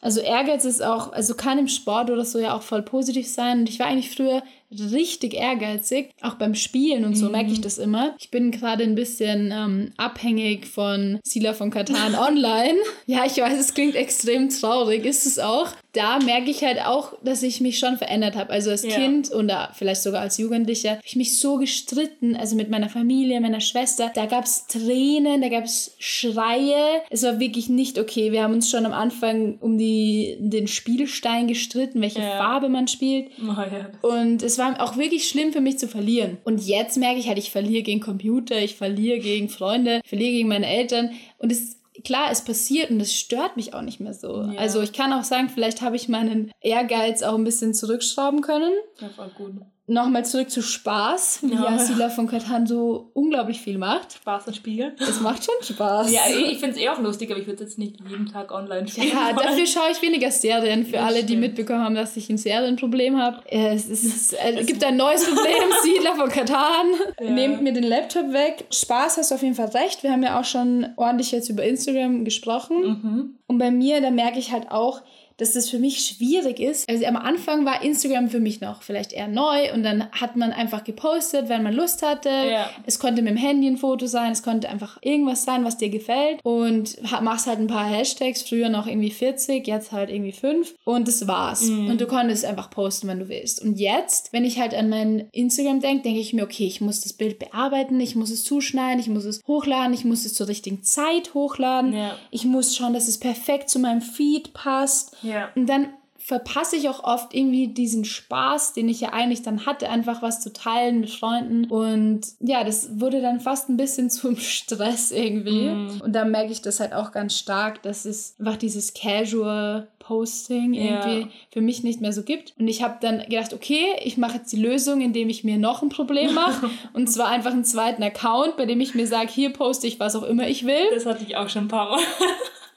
Also 0.00 0.20
Ehrgeiz 0.20 0.64
ist 0.64 0.82
auch, 0.82 1.12
also 1.12 1.34
kann 1.34 1.58
im 1.58 1.68
Sport 1.68 2.10
oder 2.10 2.24
so 2.24 2.38
ja 2.38 2.56
auch 2.56 2.62
voll 2.62 2.82
positiv 2.82 3.28
sein. 3.28 3.60
Und 3.60 3.68
ich 3.68 3.78
war 3.78 3.86
eigentlich 3.86 4.10
früher 4.10 4.42
richtig 4.70 5.34
ehrgeizig, 5.34 6.10
auch 6.22 6.34
beim 6.34 6.54
Spielen 6.54 7.04
und 7.04 7.14
so 7.16 7.26
Mhm. 7.26 7.32
merke 7.32 7.52
ich 7.52 7.60
das 7.60 7.78
immer. 7.78 8.14
Ich 8.18 8.30
bin 8.30 8.50
gerade 8.50 8.84
ein 8.84 8.94
bisschen 8.94 9.52
ähm, 9.52 9.92
abhängig 9.96 10.66
von 10.66 11.18
Sila 11.24 11.54
von 11.54 11.70
Katan 11.70 12.14
online. 12.28 12.76
Ja, 13.06 13.24
ich 13.24 13.36
weiß, 13.38 13.58
es 13.58 13.74
klingt 13.74 13.94
extrem 13.94 14.48
traurig, 14.50 15.04
ist 15.04 15.26
es 15.26 15.38
auch. 15.38 15.68
Da 15.92 16.18
merke 16.20 16.50
ich 16.50 16.62
halt 16.62 16.84
auch, 16.84 17.14
dass 17.24 17.42
ich 17.42 17.60
mich 17.60 17.78
schon 17.78 17.96
verändert 17.96 18.36
habe. 18.36 18.50
Also 18.50 18.70
als 18.70 18.82
Ja. 18.84 18.90
Kind 18.94 19.32
oder 19.32 19.70
vielleicht 19.74 20.02
sogar 20.02 20.20
als 20.20 20.38
Jugendlicher 20.38 20.90
habe 20.92 21.00
ich 21.04 21.16
mich 21.16 21.40
so 21.40 21.56
gestritten, 21.56 22.36
also 22.36 22.54
mit 22.54 22.68
meiner 22.70 22.88
Familie, 22.88 23.40
meiner 23.40 23.60
Schwester. 23.60 24.12
Da 24.14 24.26
gab 24.26 24.44
es 24.44 24.66
Tränen, 24.66 25.40
da 25.40 25.48
gab 25.48 25.64
es 25.64 25.96
Schreie. 25.98 27.00
Es 27.10 27.22
war 27.22 27.40
wirklich 27.40 27.68
nicht 27.68 27.98
okay. 27.98 28.32
Wir 28.32 28.42
haben 28.42 28.54
uns 28.54 28.70
schon 28.70 28.84
am 28.86 28.92
Anfang 28.92 29.58
um 29.60 29.78
die, 29.78 30.36
den 30.40 30.68
Spielstein 30.68 31.48
gestritten, 31.48 32.00
welche 32.00 32.20
Ja. 32.20 32.36
Farbe 32.38 32.68
man 32.68 32.86
spielt. 32.86 33.28
Oh, 33.42 33.46
ja. 33.52 33.90
Und 34.02 34.42
es 34.42 34.57
war 34.58 34.80
auch 34.82 34.96
wirklich 34.96 35.28
schlimm 35.28 35.52
für 35.52 35.60
mich 35.60 35.78
zu 35.78 35.88
verlieren. 35.88 36.38
Und 36.44 36.66
jetzt 36.66 36.96
merke 36.96 37.18
ich 37.18 37.28
halt, 37.28 37.38
ich 37.38 37.50
verliere 37.50 37.82
gegen 37.82 38.00
Computer, 38.00 38.58
ich 38.60 38.76
verliere 38.76 39.18
gegen 39.18 39.48
Freunde, 39.48 40.00
ich 40.02 40.08
verliere 40.08 40.32
gegen 40.32 40.48
meine 40.48 40.66
Eltern. 40.66 41.10
Und 41.38 41.52
es 41.52 41.78
klar, 42.04 42.30
es 42.30 42.44
passiert 42.44 42.90
und 42.90 43.00
es 43.00 43.14
stört 43.14 43.56
mich 43.56 43.74
auch 43.74 43.82
nicht 43.82 44.00
mehr 44.00 44.14
so. 44.14 44.42
Ja. 44.42 44.58
Also 44.58 44.80
ich 44.82 44.92
kann 44.92 45.12
auch 45.12 45.24
sagen, 45.24 45.48
vielleicht 45.48 45.82
habe 45.82 45.96
ich 45.96 46.08
meinen 46.08 46.52
Ehrgeiz 46.60 47.22
auch 47.22 47.34
ein 47.34 47.44
bisschen 47.44 47.74
zurückschrauben 47.74 48.40
können. 48.40 48.72
Ja, 49.00 49.08
voll 49.08 49.30
gut. 49.36 49.54
Nochmal 49.90 50.24
zurück 50.26 50.50
zu 50.50 50.60
Spaß, 50.62 51.40
wie 51.44 51.54
Ja. 51.54 51.70
ja. 51.70 51.78
Sila 51.78 52.10
von 52.10 52.26
Katan 52.26 52.66
so 52.66 53.10
unglaublich 53.14 53.58
viel 53.58 53.78
macht. 53.78 54.12
Spaß 54.12 54.46
und 54.48 54.54
Spiel. 54.56 54.92
Es 55.00 55.20
macht 55.22 55.42
schon 55.44 55.54
Spaß. 55.62 56.12
Ja, 56.12 56.20
ich 56.28 56.58
finde 56.58 56.76
es 56.76 56.82
eh 56.82 56.90
auch 56.90 57.00
lustig, 57.00 57.30
aber 57.30 57.40
ich 57.40 57.46
würde 57.46 57.64
jetzt 57.64 57.78
nicht 57.78 57.96
jeden 58.08 58.26
Tag 58.26 58.52
online 58.52 58.86
spielen. 58.86 59.08
Ja, 59.08 59.34
wollen. 59.34 59.46
dafür 59.46 59.66
schaue 59.66 59.90
ich 59.90 60.02
weniger 60.02 60.30
Serien. 60.30 60.84
Für 60.84 60.92
Das 60.98 61.04
alle, 61.06 61.20
die 61.22 61.28
stimmt. 61.28 61.40
mitbekommen 61.40 61.82
haben, 61.82 61.94
dass 61.94 62.14
ich 62.18 62.28
ein 62.28 62.36
Serienproblem 62.36 63.18
habe. 63.18 63.40
Äh, 63.50 63.74
Es, 63.74 63.88
ist, 63.88 64.34
es 64.34 64.66
gibt 64.66 64.84
ein 64.84 64.96
neues 64.98 65.24
Problem, 65.24 65.54
Siedler 65.82 66.16
von 66.16 66.28
Katan. 66.28 66.86
Ja. 67.20 67.30
Nehmt 67.30 67.62
mir 67.62 67.72
den 67.72 67.84
Laptop 67.84 68.32
weg. 68.34 68.66
Spaß 68.70 69.16
hast 69.16 69.30
du 69.30 69.36
auf 69.36 69.42
jeden 69.42 69.54
Fall 69.54 69.68
recht. 69.68 70.02
Wir 70.02 70.12
haben 70.12 70.22
ja 70.22 70.38
auch 70.38 70.44
schon 70.44 70.86
ordentlich 70.96 71.32
jetzt 71.32 71.48
über 71.48 71.64
Instagram 71.64 72.26
gesprochen. 72.26 72.76
Mhm. 72.82 73.38
Und 73.46 73.56
bei 73.58 73.70
mir, 73.70 74.02
da 74.02 74.10
merke 74.10 74.38
ich 74.38 74.52
halt 74.52 74.70
auch, 74.70 75.00
dass 75.38 75.52
das 75.52 75.70
für 75.70 75.78
mich 75.78 76.00
schwierig 76.00 76.60
ist. 76.60 76.88
Also 76.88 77.06
am 77.06 77.16
Anfang 77.16 77.64
war 77.64 77.82
Instagram 77.82 78.28
für 78.28 78.40
mich 78.40 78.60
noch 78.60 78.82
vielleicht 78.82 79.12
eher 79.12 79.28
neu 79.28 79.72
und 79.72 79.82
dann 79.82 80.10
hat 80.12 80.36
man 80.36 80.52
einfach 80.52 80.84
gepostet, 80.84 81.48
wenn 81.48 81.62
man 81.62 81.74
Lust 81.74 82.02
hatte. 82.02 82.28
Ja. 82.28 82.70
Es 82.86 82.98
konnte 82.98 83.22
mit 83.22 83.30
dem 83.30 83.36
Handy 83.36 83.68
ein 83.68 83.76
Foto 83.76 84.06
sein, 84.06 84.32
es 84.32 84.42
konnte 84.42 84.68
einfach 84.68 84.98
irgendwas 85.00 85.44
sein, 85.44 85.64
was 85.64 85.78
dir 85.78 85.88
gefällt 85.88 86.40
und 86.42 86.96
machst 87.22 87.46
halt 87.46 87.58
ein 87.58 87.66
paar 87.66 87.88
Hashtags, 87.88 88.42
früher 88.42 88.68
noch 88.68 88.86
irgendwie 88.86 89.10
40, 89.10 89.66
jetzt 89.66 89.92
halt 89.92 90.10
irgendwie 90.10 90.32
5 90.32 90.74
und 90.84 91.08
das 91.08 91.26
war's. 91.26 91.62
Mhm. 91.62 91.90
Und 91.90 92.00
du 92.00 92.06
konntest 92.06 92.44
einfach 92.44 92.70
posten, 92.70 93.08
wenn 93.08 93.20
du 93.20 93.28
willst. 93.28 93.62
Und 93.62 93.78
jetzt, 93.78 94.32
wenn 94.32 94.44
ich 94.44 94.58
halt 94.58 94.74
an 94.74 94.88
mein 94.88 95.28
Instagram 95.32 95.80
denke, 95.80 96.02
denke 96.02 96.20
ich 96.20 96.32
mir, 96.32 96.42
okay, 96.42 96.66
ich 96.66 96.80
muss 96.80 97.00
das 97.00 97.12
Bild 97.12 97.38
bearbeiten, 97.38 98.00
ich 98.00 98.16
muss 98.16 98.30
es 98.30 98.44
zuschneiden, 98.44 99.00
ich 99.00 99.08
muss 99.08 99.24
es 99.24 99.42
hochladen, 99.46 99.94
ich 99.94 100.04
muss 100.04 100.24
es 100.24 100.34
zur 100.34 100.48
richtigen 100.48 100.82
Zeit 100.82 101.34
hochladen. 101.34 101.94
Ja. 101.94 102.16
Ich 102.30 102.44
muss 102.44 102.76
schauen, 102.76 102.92
dass 102.92 103.08
es 103.08 103.18
perfekt 103.18 103.70
zu 103.70 103.78
meinem 103.78 104.00
Feed 104.00 104.52
passt. 104.52 105.16
Ja. 105.22 105.27
Und 105.54 105.66
dann 105.66 105.88
verpasse 106.20 106.76
ich 106.76 106.88
auch 106.88 107.04
oft 107.04 107.32
irgendwie 107.32 107.68
diesen 107.68 108.04
Spaß, 108.04 108.72
den 108.74 108.88
ich 108.88 109.00
ja 109.00 109.12
eigentlich 109.12 109.42
dann 109.42 109.66
hatte, 109.66 109.88
einfach 109.88 110.20
was 110.20 110.40
zu 110.40 110.52
teilen 110.52 111.00
mit 111.00 111.10
Freunden. 111.10 111.64
Und 111.70 112.20
ja, 112.40 112.64
das 112.64 113.00
wurde 113.00 113.22
dann 113.22 113.40
fast 113.40 113.68
ein 113.68 113.76
bisschen 113.76 114.10
zum 114.10 114.36
Stress 114.36 115.12
irgendwie. 115.12 115.68
Mhm. 115.68 116.00
Und 116.02 116.12
da 116.12 116.24
merke 116.24 116.52
ich 116.52 116.60
das 116.60 116.80
halt 116.80 116.92
auch 116.92 117.12
ganz 117.12 117.38
stark, 117.38 117.82
dass 117.82 118.04
es 118.04 118.34
einfach 118.38 118.56
dieses 118.56 118.92
Casual 118.94 119.88
Posting 120.00 120.72
Ja. 120.74 121.06
irgendwie 121.06 121.30
für 121.52 121.60
mich 121.60 121.82
nicht 121.84 122.00
mehr 122.00 122.12
so 122.12 122.22
gibt. 122.22 122.54
Und 122.58 122.66
ich 122.66 122.82
habe 122.82 122.96
dann 123.00 123.20
gedacht, 123.20 123.52
okay, 123.52 123.84
ich 124.02 124.16
mache 124.16 124.38
jetzt 124.38 124.52
die 124.52 124.60
Lösung, 124.60 125.00
indem 125.00 125.28
ich 125.28 125.44
mir 125.44 125.58
noch 125.58 125.82
ein 125.82 125.88
Problem 125.88 126.34
mache. 126.34 126.68
und 126.94 127.08
zwar 127.08 127.28
einfach 127.28 127.52
einen 127.52 127.64
zweiten 127.64 128.02
Account, 128.02 128.56
bei 128.56 128.66
dem 128.66 128.80
ich 128.80 128.94
mir 128.94 129.06
sage, 129.06 129.28
hier 129.30 129.52
poste 129.52 129.86
ich 129.86 130.00
was 130.00 130.16
auch 130.16 130.24
immer 130.24 130.48
ich 130.48 130.66
will. 130.66 130.90
Das 130.94 131.06
hatte 131.06 131.24
ich 131.24 131.36
auch 131.36 131.48
schon 131.48 131.66
ein 131.66 131.68
paar 131.68 131.90
Mal. 131.90 132.00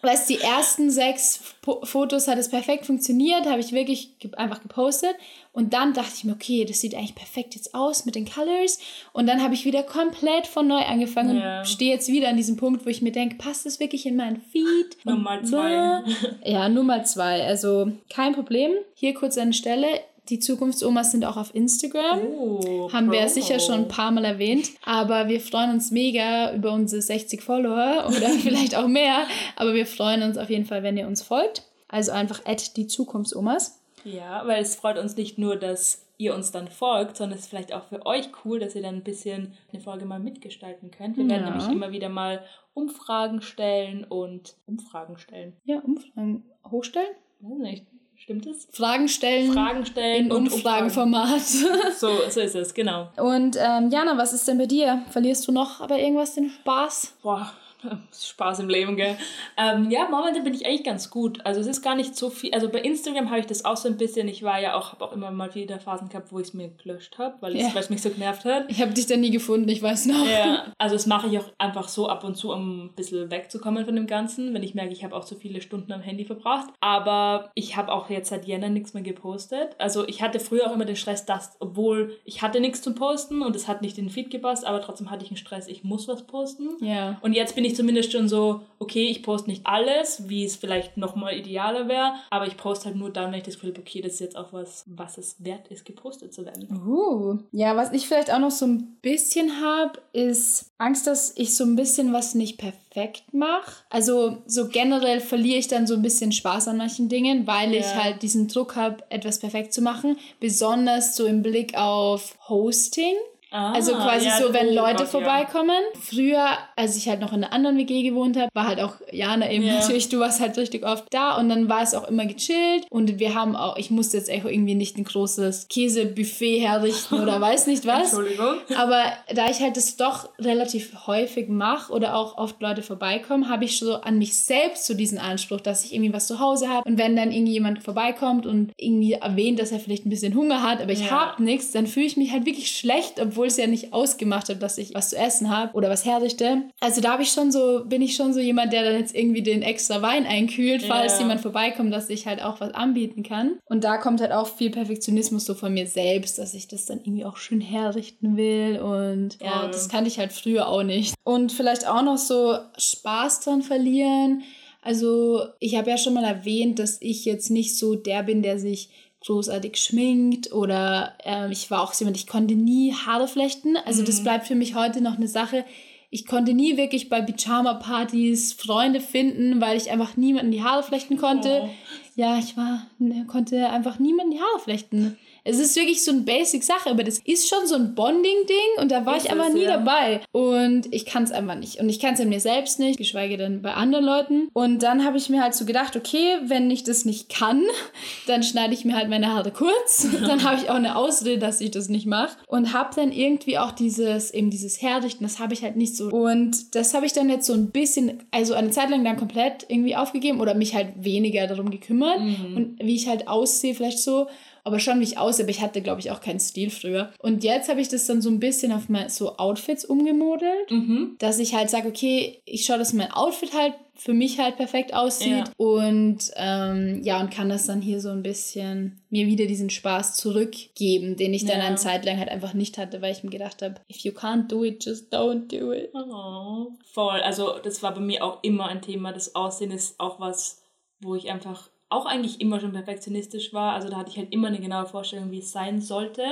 Weißt 0.01 0.29
die 0.29 0.39
ersten 0.39 0.89
sechs 0.89 1.41
po 1.61 1.79
Fotos 1.85 2.27
hat 2.27 2.37
es 2.37 2.49
perfekt 2.49 2.85
funktioniert, 2.85 3.45
habe 3.45 3.59
ich 3.59 3.71
wirklich 3.71 4.17
ge 4.19 4.31
einfach 4.35 4.61
gepostet. 4.61 5.15
Und 5.53 5.73
dann 5.73 5.93
dachte 5.93 6.13
ich 6.15 6.23
mir, 6.23 6.31
okay, 6.33 6.63
das 6.65 6.79
sieht 6.79 6.95
eigentlich 6.95 7.13
perfekt 7.15 7.55
jetzt 7.55 7.75
aus 7.75 8.05
mit 8.05 8.15
den 8.15 8.25
Colors. 8.29 8.79
Und 9.13 9.27
dann 9.27 9.43
habe 9.43 9.53
ich 9.53 9.65
wieder 9.65 9.83
komplett 9.83 10.47
von 10.47 10.65
neu 10.67 10.79
angefangen 10.79 11.37
Ja. 11.37 11.59
und 11.59 11.67
stehe 11.67 11.91
jetzt 11.91 12.07
wieder 12.07 12.29
an 12.29 12.37
diesem 12.37 12.55
Punkt, 12.55 12.85
wo 12.85 12.89
ich 12.89 13.01
mir 13.01 13.11
denke, 13.11 13.35
passt 13.35 13.65
das 13.65 13.79
wirklich 13.79 14.05
in 14.05 14.15
meinen 14.15 14.41
Feed? 14.41 14.97
Nummer 15.03 15.39
Und 15.39 15.47
zwei. 15.47 16.03
Ja, 16.45 16.69
Nummer 16.69 17.03
zwei. 17.03 17.45
Also 17.45 17.91
kein 18.09 18.33
Problem. 18.33 18.71
Hier 18.95 19.13
kurz 19.13 19.37
an 19.37 19.49
der 19.49 19.53
Stelle. 19.57 19.87
Die 20.31 20.39
Zukunftsomas 20.39 21.11
sind 21.11 21.25
auch 21.25 21.37
auf 21.37 21.53
Instagram. 21.53 22.19
Oh, 22.25 22.89
Haben 22.91 23.11
wir 23.11 23.27
sicher 23.27 23.59
schon 23.59 23.75
ein 23.75 23.87
paar 23.89 24.11
Mal 24.11 24.23
erwähnt. 24.25 24.69
Aber 24.85 25.27
wir 25.27 25.41
freuen 25.41 25.71
uns 25.71 25.91
mega 25.91 26.53
über 26.55 26.71
unsere 26.71 27.01
60 27.01 27.41
Follower 27.41 28.05
oder 28.07 28.29
vielleicht 28.29 28.75
auch 28.75 28.87
mehr. 28.87 29.27
Aber 29.57 29.73
wir 29.73 29.85
freuen 29.85 30.23
uns 30.23 30.37
auf 30.37 30.49
jeden 30.49 30.65
Fall, 30.65 30.83
wenn 30.83 30.97
ihr 30.97 31.05
uns 31.05 31.21
folgt. 31.21 31.63
Also 31.89 32.13
einfach 32.13 32.45
at 32.45 32.77
die 32.77 32.87
Zukunftsomas. 32.87 33.81
Ja, 34.05 34.47
weil 34.47 34.61
es 34.61 34.75
freut 34.75 34.97
uns 34.97 35.15
nicht 35.17 35.37
nur, 35.37 35.57
dass 35.57 36.05
ihr 36.17 36.33
uns 36.33 36.51
dann 36.51 36.69
folgt, 36.69 37.17
sondern 37.17 37.37
es 37.37 37.43
ist 37.45 37.49
vielleicht 37.49 37.73
auch 37.73 37.83
für 37.83 38.05
euch 38.05 38.29
cool, 38.45 38.59
dass 38.59 38.73
ihr 38.73 38.81
dann 38.81 38.95
ein 38.95 39.03
bisschen 39.03 39.53
eine 39.73 39.81
Folge 39.81 40.05
mal 40.05 40.19
mitgestalten 40.19 40.91
könnt. 40.91 41.17
Wir 41.17 41.27
werden 41.27 41.43
Ja. 41.43 41.49
nämlich 41.49 41.67
immer 41.69 41.91
wieder 41.91 42.09
mal 42.09 42.41
Umfragen 42.73 43.41
stellen 43.41 44.05
und 44.05 44.55
Umfragen 44.65 45.17
stellen. 45.17 45.57
Ja, 45.65 45.79
Umfragen 45.79 46.45
hochstellen. 46.69 47.09
Weiß 47.41 47.57
nicht, 47.57 47.85
stimmt 48.21 48.45
es? 48.45 48.67
Fragen 48.71 49.07
stellen 49.07 49.53
Fragen 49.53 49.85
stellen 49.85 50.25
in 50.25 50.31
Umfragenformat. 50.31 51.41
So, 51.97 52.09
so 52.29 52.39
ist 52.39 52.55
es, 52.55 52.73
genau. 52.73 53.09
Und 53.17 53.57
ähm, 53.59 53.89
Jana, 53.89 54.17
was 54.17 54.33
ist 54.33 54.47
denn 54.47 54.57
bei 54.57 54.65
dir? 54.65 55.03
Verlierst 55.11 55.47
du 55.47 55.51
noch 55.51 55.81
aber 55.81 55.99
irgendwas 55.99 56.35
den 56.35 56.49
Spaß? 56.49 57.13
Boah, 57.21 57.51
Spaß 58.13 58.59
im 58.59 58.69
Leben, 58.69 58.95
gell? 58.95 59.17
Ähm, 59.57 59.89
ja, 59.91 60.07
momentan 60.09 60.43
bin 60.43 60.53
ich 60.53 60.65
eigentlich 60.65 60.83
ganz 60.83 61.09
gut. 61.09 61.39
Also 61.45 61.61
es 61.61 61.67
ist 61.67 61.81
gar 61.81 61.95
nicht 61.95 62.15
so 62.15 62.29
viel. 62.29 62.53
Also 62.53 62.69
bei 62.69 62.79
Instagram 62.79 63.29
habe 63.29 63.39
ich 63.39 63.45
das 63.47 63.65
auch 63.65 63.77
so 63.77 63.87
ein 63.87 63.97
bisschen. 63.97 64.27
Ich 64.27 64.43
war 64.43 64.59
ja 64.61 64.75
auch, 64.75 64.91
habe 64.93 65.05
auch 65.05 65.13
immer 65.13 65.31
mal 65.31 65.53
wieder 65.55 65.79
Phasen 65.79 66.09
gehabt, 66.09 66.31
wo 66.31 66.39
ich 66.39 66.47
es 66.47 66.53
mir 66.53 66.69
gelöscht 66.69 67.17
habe, 67.17 67.35
weil 67.41 67.55
es 67.55 67.73
Ja. 67.73 67.79
es 67.79 67.89
mich 67.89 68.01
so 68.01 68.09
genervt 68.09 68.45
hat. 68.45 68.65
Ich 68.69 68.81
habe 68.81 68.93
dich 68.93 69.07
da 69.07 69.17
nie 69.17 69.31
gefunden, 69.31 69.67
ich 69.69 69.81
weiß 69.81 70.05
noch. 70.07 70.25
Ja, 70.27 70.65
also 70.77 70.95
das 70.95 71.05
mache 71.07 71.27
ich 71.27 71.39
auch 71.39 71.45
einfach 71.57 71.87
so 71.87 72.07
ab 72.07 72.23
und 72.23 72.35
zu, 72.35 72.51
um 72.51 72.85
ein 72.85 72.93
bisschen 72.95 73.29
wegzukommen 73.31 73.85
von 73.85 73.95
dem 73.95 74.07
Ganzen, 74.07 74.53
wenn 74.53 74.63
ich 74.63 74.75
merke, 74.75 74.93
ich 74.93 75.03
habe 75.03 75.15
auch 75.15 75.23
so 75.23 75.35
viele 75.35 75.61
Stunden 75.61 75.91
am 75.91 76.01
Handy 76.01 76.25
verbracht. 76.25 76.69
Aber 76.79 77.51
ich 77.55 77.77
habe 77.77 77.91
auch 77.91 78.09
jetzt 78.09 78.29
seit 78.29 78.45
Jänner 78.45 78.69
nichts 78.69 78.93
mehr 78.93 79.03
gepostet. 79.03 79.75
Also 79.79 80.07
ich 80.07 80.21
hatte 80.21 80.39
früher 80.39 80.67
auch 80.69 80.73
immer 80.75 80.85
den 80.85 80.95
Stress, 80.95 81.25
dass, 81.25 81.55
obwohl 81.59 82.17
ich 82.25 82.41
hatte 82.41 82.59
nichts 82.59 82.81
zum 82.81 82.95
Posten 82.95 83.41
und 83.41 83.55
es 83.55 83.67
hat 83.67 83.81
nicht 83.81 83.97
in 83.97 84.05
den 84.05 84.11
Feed 84.11 84.29
gepasst, 84.29 84.65
aber 84.65 84.81
trotzdem 84.81 85.09
hatte 85.11 85.23
ich 85.25 85.31
einen 85.31 85.37
Stress, 85.37 85.67
ich 85.67 85.83
muss 85.83 86.07
was 86.07 86.23
posten. 86.27 86.69
Ja. 86.81 87.17
Und 87.21 87.33
jetzt 87.33 87.55
bin 87.55 87.65
ich 87.65 87.70
zumindest 87.75 88.11
schon 88.11 88.27
so, 88.29 88.61
okay, 88.79 89.07
ich 89.07 89.23
poste 89.23 89.49
nicht 89.49 89.65
alles, 89.65 90.27
wie 90.29 90.43
es 90.43 90.55
vielleicht 90.55 90.97
nochmal 90.97 91.35
idealer 91.37 91.87
wäre, 91.87 92.13
aber 92.29 92.47
ich 92.47 92.57
poste 92.57 92.85
halt 92.85 92.95
nur 92.95 93.11
dann, 93.11 93.31
wenn 93.31 93.39
ich 93.39 93.45
das 93.45 93.55
Gefühl 93.55 93.71
habe, 93.71 93.81
okay, 93.81 94.01
das 94.01 94.13
ist 94.13 94.19
jetzt 94.19 94.37
auch 94.37 94.53
was, 94.53 94.83
was 94.87 95.17
es 95.17 95.35
wert 95.43 95.67
ist, 95.69 95.85
gepostet 95.85 96.33
zu 96.33 96.45
werden. 96.45 96.67
Uh. 96.85 97.39
Ja, 97.51 97.75
was 97.75 97.91
ich 97.93 98.07
vielleicht 98.07 98.33
auch 98.33 98.39
noch 98.39 98.51
so 98.51 98.65
ein 98.65 98.97
bisschen 99.01 99.61
habe, 99.61 99.99
ist 100.13 100.71
Angst, 100.77 101.05
dass 101.07 101.33
ich 101.37 101.55
so 101.55 101.63
ein 101.63 101.75
bisschen 101.75 102.11
was 102.13 102.33
nicht 102.35 102.57
perfekt 102.57 103.33
mache. 103.33 103.71
Also 103.89 104.37
so 104.47 104.67
generell 104.67 105.19
verliere 105.21 105.59
ich 105.59 105.67
dann 105.67 105.85
so 105.87 105.93
ein 105.93 106.01
bisschen 106.01 106.31
Spaß 106.31 106.67
an 106.67 106.77
manchen 106.77 107.07
Dingen, 107.07 107.45
weil 107.47 107.73
ich 107.73 107.85
Ja. 107.85 108.03
halt 108.03 108.21
diesen 108.23 108.47
Druck 108.47 108.75
habe, 108.75 109.03
etwas 109.09 109.39
perfekt 109.39 109.73
zu 109.73 109.81
machen. 109.81 110.17
Besonders 110.39 111.15
so 111.15 111.25
im 111.25 111.41
Blick 111.43 111.77
auf 111.77 112.35
Hosting. 112.49 113.15
Ah, 113.51 113.73
Also 113.73 113.93
quasi 113.95 114.27
ja, 114.27 114.37
so, 114.37 114.53
wenn 114.53 114.69
oh 114.69 114.73
Leute 114.73 114.91
Gott, 114.93 114.99
ja. 114.99 115.05
vorbeikommen. 115.05 115.75
Früher, 116.01 116.45
als 116.75 116.95
ich 116.95 117.09
halt 117.09 117.19
noch 117.19 117.33
in 117.33 117.43
einer 117.43 117.53
anderen 117.53 117.77
WG 117.77 118.03
gewohnt 118.03 118.37
habe, 118.37 118.49
war 118.53 118.65
halt 118.67 118.79
auch 118.79 118.93
Jana 119.11 119.51
eben 119.51 119.65
Ja. 119.65 119.75
natürlich, 119.79 120.09
du 120.09 120.19
warst 120.19 120.39
halt 120.39 120.57
richtig 120.57 120.85
oft 120.85 121.05
da 121.11 121.35
und 121.37 121.49
dann 121.49 121.67
war 121.69 121.81
es 121.83 121.93
auch 121.93 122.07
immer 122.07 122.25
gechillt 122.25 122.85
und 122.89 123.19
wir 123.19 123.35
haben 123.35 123.55
auch, 123.55 123.77
ich 123.77 123.91
musste 123.91 124.17
jetzt 124.17 124.29
echt 124.29 124.45
irgendwie 124.45 124.75
nicht 124.75 124.97
ein 124.97 125.03
großes 125.03 125.67
Käsebuffet 125.67 126.59
herrichten 126.61 127.19
oder 127.21 127.39
weiß 127.41 127.67
nicht 127.67 127.85
was. 127.85 128.13
Entschuldigung. 128.13 128.55
Aber 128.77 129.03
da 129.33 129.49
ich 129.49 129.59
halt 129.61 129.75
das 129.77 129.97
doch 129.97 130.29
relativ 130.39 131.07
häufig 131.07 131.49
mache 131.49 131.91
oder 131.91 132.15
auch 132.15 132.37
oft 132.37 132.61
Leute 132.61 132.81
vorbeikommen, 132.81 133.49
habe 133.49 133.65
ich 133.65 133.77
so 133.77 133.95
an 133.95 134.17
mich 134.17 134.35
selbst 134.35 134.85
so 134.85 134.93
diesen 134.93 135.17
Anspruch, 135.17 135.61
dass 135.61 135.83
ich 135.85 135.93
irgendwie 135.93 136.13
was 136.13 136.27
zu 136.27 136.39
Hause 136.39 136.69
habe. 136.69 136.87
Und 136.89 136.97
wenn 136.97 137.15
dann 137.15 137.31
irgendwie 137.31 137.53
jemand 137.53 137.83
vorbeikommt 137.83 138.45
und 138.45 138.71
irgendwie 138.77 139.13
erwähnt, 139.13 139.59
dass 139.59 139.71
er 139.71 139.79
vielleicht 139.79 140.05
ein 140.05 140.09
bisschen 140.09 140.35
Hunger 140.35 140.63
hat, 140.63 140.81
aber 140.81 140.91
ich 140.93 141.01
Ja. 141.05 141.11
habe 141.11 141.43
nichts, 141.43 141.71
dann 141.71 141.87
fühle 141.87 142.05
ich 142.05 142.17
mich 142.17 142.31
halt 142.31 142.45
wirklich 142.45 142.71
schlecht, 142.71 143.19
obwohl 143.19 143.40
es 143.47 143.57
ja 143.57 143.67
nicht 143.67 143.93
ausgemacht 143.93 144.49
hat, 144.49 144.61
dass 144.61 144.77
ich 144.77 144.93
was 144.93 145.09
zu 145.09 145.17
essen 145.17 145.49
habe 145.55 145.73
oder 145.73 145.89
was 145.89 146.05
herrichte. 146.05 146.63
Also 146.79 147.01
da 147.01 147.13
habe 147.13 147.23
ich 147.23 147.31
schon 147.31 147.51
so, 147.51 147.83
bin 147.85 148.01
ich 148.01 148.15
schon 148.15 148.33
so 148.33 148.39
jemand, 148.39 148.73
der 148.73 148.83
dann 148.83 148.99
jetzt 148.99 149.15
irgendwie 149.15 149.41
den 149.41 149.61
extra 149.61 150.01
Wein 150.01 150.25
einkühlt, 150.25 150.83
falls 150.83 151.13
Ja. 151.13 151.19
jemand 151.19 151.41
vorbeikommt, 151.41 151.93
dass 151.93 152.09
ich 152.09 152.27
halt 152.27 152.41
auch 152.43 152.59
was 152.61 152.73
anbieten 152.73 153.23
kann. 153.23 153.59
Und 153.65 153.83
da 153.83 153.97
kommt 153.97 154.21
halt 154.21 154.31
auch 154.31 154.47
viel 154.47 154.69
Perfektionismus 154.71 155.45
so 155.45 155.53
von 155.55 155.73
mir 155.73 155.87
selbst, 155.87 156.37
dass 156.39 156.53
ich 156.53 156.67
das 156.67 156.85
dann 156.85 156.99
irgendwie 156.99 157.25
auch 157.25 157.37
schön 157.37 157.61
herrichten 157.61 158.37
will. 158.37 158.79
Und 158.79 159.37
ja, 159.41 159.67
das 159.67 159.89
kannte 159.89 160.09
ich 160.09 160.19
halt 160.19 160.31
früher 160.33 160.67
auch 160.67 160.83
nicht. 160.83 161.15
Und 161.23 161.51
vielleicht 161.51 161.87
auch 161.87 162.01
noch 162.03 162.17
so 162.17 162.57
Spaß 162.77 163.41
dran 163.41 163.61
verlieren. 163.61 164.43
Also 164.81 165.43
ich 165.59 165.75
habe 165.77 165.89
ja 165.91 165.97
schon 165.97 166.13
mal 166.15 166.23
erwähnt, 166.23 166.79
dass 166.79 166.97
ich 167.01 167.25
jetzt 167.25 167.51
nicht 167.51 167.77
so 167.77 167.95
der 167.95 168.23
bin, 168.23 168.41
der 168.41 168.57
sich 168.57 168.89
großartig 169.25 169.77
schminkt 169.77 170.51
oder 170.51 171.13
ähm, 171.23 171.51
ich 171.51 171.69
war 171.69 171.81
auch 171.81 171.93
so 171.93 172.03
jemand, 172.03 172.17
ich 172.17 172.27
konnte 172.27 172.55
nie 172.55 172.93
Haare 172.93 173.27
flechten. 173.27 173.77
Also 173.77 174.03
das 174.03 174.23
bleibt 174.23 174.47
für 174.47 174.55
mich 174.55 174.75
heute 174.75 175.01
noch 175.01 175.15
eine 175.15 175.27
Sache. 175.27 175.63
Ich 176.09 176.25
konnte 176.25 176.53
nie 176.53 176.75
wirklich 176.75 177.07
bei 177.07 177.21
Pyjama-Partys 177.21 178.53
Freunde 178.53 178.99
finden, 178.99 179.61
weil 179.61 179.77
ich 179.77 179.91
einfach 179.91 180.17
niemanden 180.17 180.51
die 180.51 180.63
Haare 180.63 180.83
flechten 180.83 181.17
konnte. 181.17 181.61
Oh. 181.63 181.69
Ja, 182.15 182.37
ich 182.37 182.57
war, 182.57 182.87
ne, 182.99 183.25
konnte 183.27 183.69
einfach 183.69 183.99
niemanden 183.99 184.33
die 184.33 184.41
Haare 184.41 184.59
flechten. 184.59 185.17
Es 185.43 185.59
ist 185.59 185.75
wirklich 185.75 186.03
so 186.03 186.11
eine 186.11 186.21
Basic-Sache, 186.21 186.89
aber 186.89 187.03
das 187.03 187.19
ist 187.19 187.49
schon 187.49 187.65
so 187.65 187.75
ein 187.75 187.95
Bonding-Ding 187.95 188.81
und 188.81 188.91
da 188.91 189.05
war 189.05 189.17
Ist 189.17 189.25
ich 189.25 189.31
einfach 189.31 189.51
nie 189.51 189.63
ja. 189.63 189.77
dabei. 189.77 190.21
Und 190.31 190.93
ich 190.93 191.05
kann 191.05 191.23
es 191.23 191.31
einfach 191.31 191.55
nicht. 191.55 191.79
Und 191.79 191.89
ich 191.89 191.99
kann 191.99 192.13
es 192.13 192.21
an 192.21 192.29
mir 192.29 192.39
selbst 192.39 192.79
nicht, 192.79 192.97
geschweige 192.97 193.37
denn 193.37 193.61
bei 193.61 193.73
anderen 193.73 194.05
Leuten. 194.05 194.49
Und 194.53 194.83
dann 194.83 195.03
habe 195.03 195.17
ich 195.17 195.29
mir 195.29 195.41
halt 195.41 195.55
so 195.55 195.65
gedacht, 195.65 195.95
okay, 195.95 196.37
wenn 196.43 196.69
ich 196.69 196.83
das 196.83 197.05
nicht 197.05 197.29
kann, 197.29 197.63
dann 198.27 198.43
schneide 198.43 198.73
ich 198.73 198.85
mir 198.85 198.95
halt 198.95 199.09
meine 199.09 199.33
Haare 199.33 199.51
kurz. 199.51 200.07
dann 200.21 200.43
habe 200.43 200.61
ich 200.61 200.69
auch 200.69 200.75
eine 200.75 200.95
Ausrede, 200.95 201.39
dass 201.39 201.61
ich 201.61 201.71
das 201.71 201.89
nicht 201.89 202.05
mache. 202.05 202.37
Und 202.47 202.73
habe 202.73 202.95
dann 202.95 203.11
irgendwie 203.11 203.57
auch 203.57 203.71
dieses, 203.71 204.31
eben 204.31 204.51
dieses 204.51 204.81
Herrichten, 204.81 205.23
das 205.23 205.39
habe 205.39 205.53
ich 205.53 205.63
halt 205.63 205.75
nicht 205.75 205.95
so. 205.95 206.09
Und 206.09 206.75
das 206.75 206.93
habe 206.93 207.05
ich 207.05 207.13
dann 207.13 207.29
jetzt 207.29 207.47
so 207.47 207.53
ein 207.53 207.71
bisschen, 207.71 208.23
also 208.31 208.53
eine 208.53 208.69
Zeit 208.69 208.89
lang 208.89 209.03
dann 209.03 209.17
komplett 209.17 209.65
irgendwie 209.69 209.95
aufgegeben 209.95 210.39
oder 210.39 210.53
mich 210.53 210.75
halt 210.75 210.89
weniger 210.97 211.47
darum 211.47 211.71
gekümmert. 211.71 212.19
Und 212.19 212.77
wie 212.79 212.95
ich 212.95 213.07
halt 213.07 213.27
aussehe, 213.27 213.73
vielleicht 213.73 213.99
so 213.99 214.27
aber 214.63 214.79
schon 214.79 214.99
wie 214.99 215.03
ich 215.03 215.17
aussehe, 215.17 215.45
aber 215.45 215.51
ich 215.51 215.61
hatte, 215.61 215.81
glaube 215.81 215.99
ich, 216.01 216.11
auch 216.11 216.21
keinen 216.21 216.39
Stil 216.39 216.69
früher. 216.69 217.11
Und 217.19 217.43
jetzt 217.43 217.69
habe 217.69 217.81
ich 217.81 217.89
das 217.89 218.05
dann 218.05 218.21
so 218.21 218.29
ein 218.29 218.39
bisschen 218.39 218.71
auf 218.71 218.89
mein, 218.89 219.09
so 219.09 219.37
Outfits 219.37 219.85
umgemodelt, 219.85 220.69
Mhm. 220.71 221.15
dass 221.19 221.39
ich 221.39 221.53
halt 221.55 221.69
sage, 221.69 221.87
okay, 221.87 222.41
ich 222.45 222.65
schaue, 222.65 222.77
dass 222.77 222.93
mein 222.93 223.11
Outfit 223.11 223.53
halt 223.53 223.73
für 223.95 224.13
mich 224.13 224.39
halt 224.39 224.55
perfekt 224.57 224.93
aussieht 224.95 225.29
Ja. 225.29 225.43
und 225.57 226.17
ähm, 226.35 227.01
ja, 227.03 227.19
und 227.19 227.29
kann 227.31 227.49
das 227.49 227.67
dann 227.67 227.81
hier 227.81 227.99
so 228.01 228.09
ein 228.09 228.23
bisschen 228.23 229.01
mir 229.11 229.27
wieder 229.27 229.45
diesen 229.45 229.69
Spaß 229.69 230.15
zurückgeben, 230.15 231.17
den 231.17 231.33
ich 231.33 231.45
dann 231.45 231.59
Ja. 231.59 231.65
eine 231.67 231.75
Zeit 231.75 232.05
lang 232.05 232.17
halt 232.17 232.29
einfach 232.29 232.53
nicht 232.55 232.77
hatte, 232.79 233.01
weil 233.01 233.11
ich 233.11 233.23
mir 233.23 233.29
gedacht 233.29 233.61
habe, 233.61 233.75
if 233.91 233.97
you 233.99 234.11
can't 234.11 234.47
do 234.47 234.63
it, 234.63 234.83
just 234.83 235.13
don't 235.13 235.47
do 235.47 235.71
it. 235.71 235.91
Oh, 235.93 236.69
voll. 236.93 237.19
Also 237.21 237.59
das 237.63 237.83
war 237.83 237.93
bei 237.93 238.01
mir 238.01 238.23
auch 238.23 238.39
immer 238.43 238.67
ein 238.67 238.81
Thema. 238.81 239.11
Das 239.13 239.35
Aussehen 239.35 239.71
ist 239.71 239.99
auch 239.99 240.19
was, 240.19 240.63
wo 240.99 241.15
ich 241.15 241.29
einfach 241.29 241.69
auch 241.91 242.05
eigentlich 242.05 242.39
immer 242.41 242.59
schon 242.59 242.71
perfektionistisch 242.73 243.53
war. 243.53 243.73
Also 243.73 243.89
da 243.89 243.97
hatte 243.97 244.11
ich 244.11 244.17
halt 244.17 244.31
immer 244.33 244.47
eine 244.47 244.59
genaue 244.59 244.85
Vorstellung, 244.85 245.31
wie 245.31 245.39
es 245.39 245.51
sein 245.51 245.81
sollte. 245.81 246.23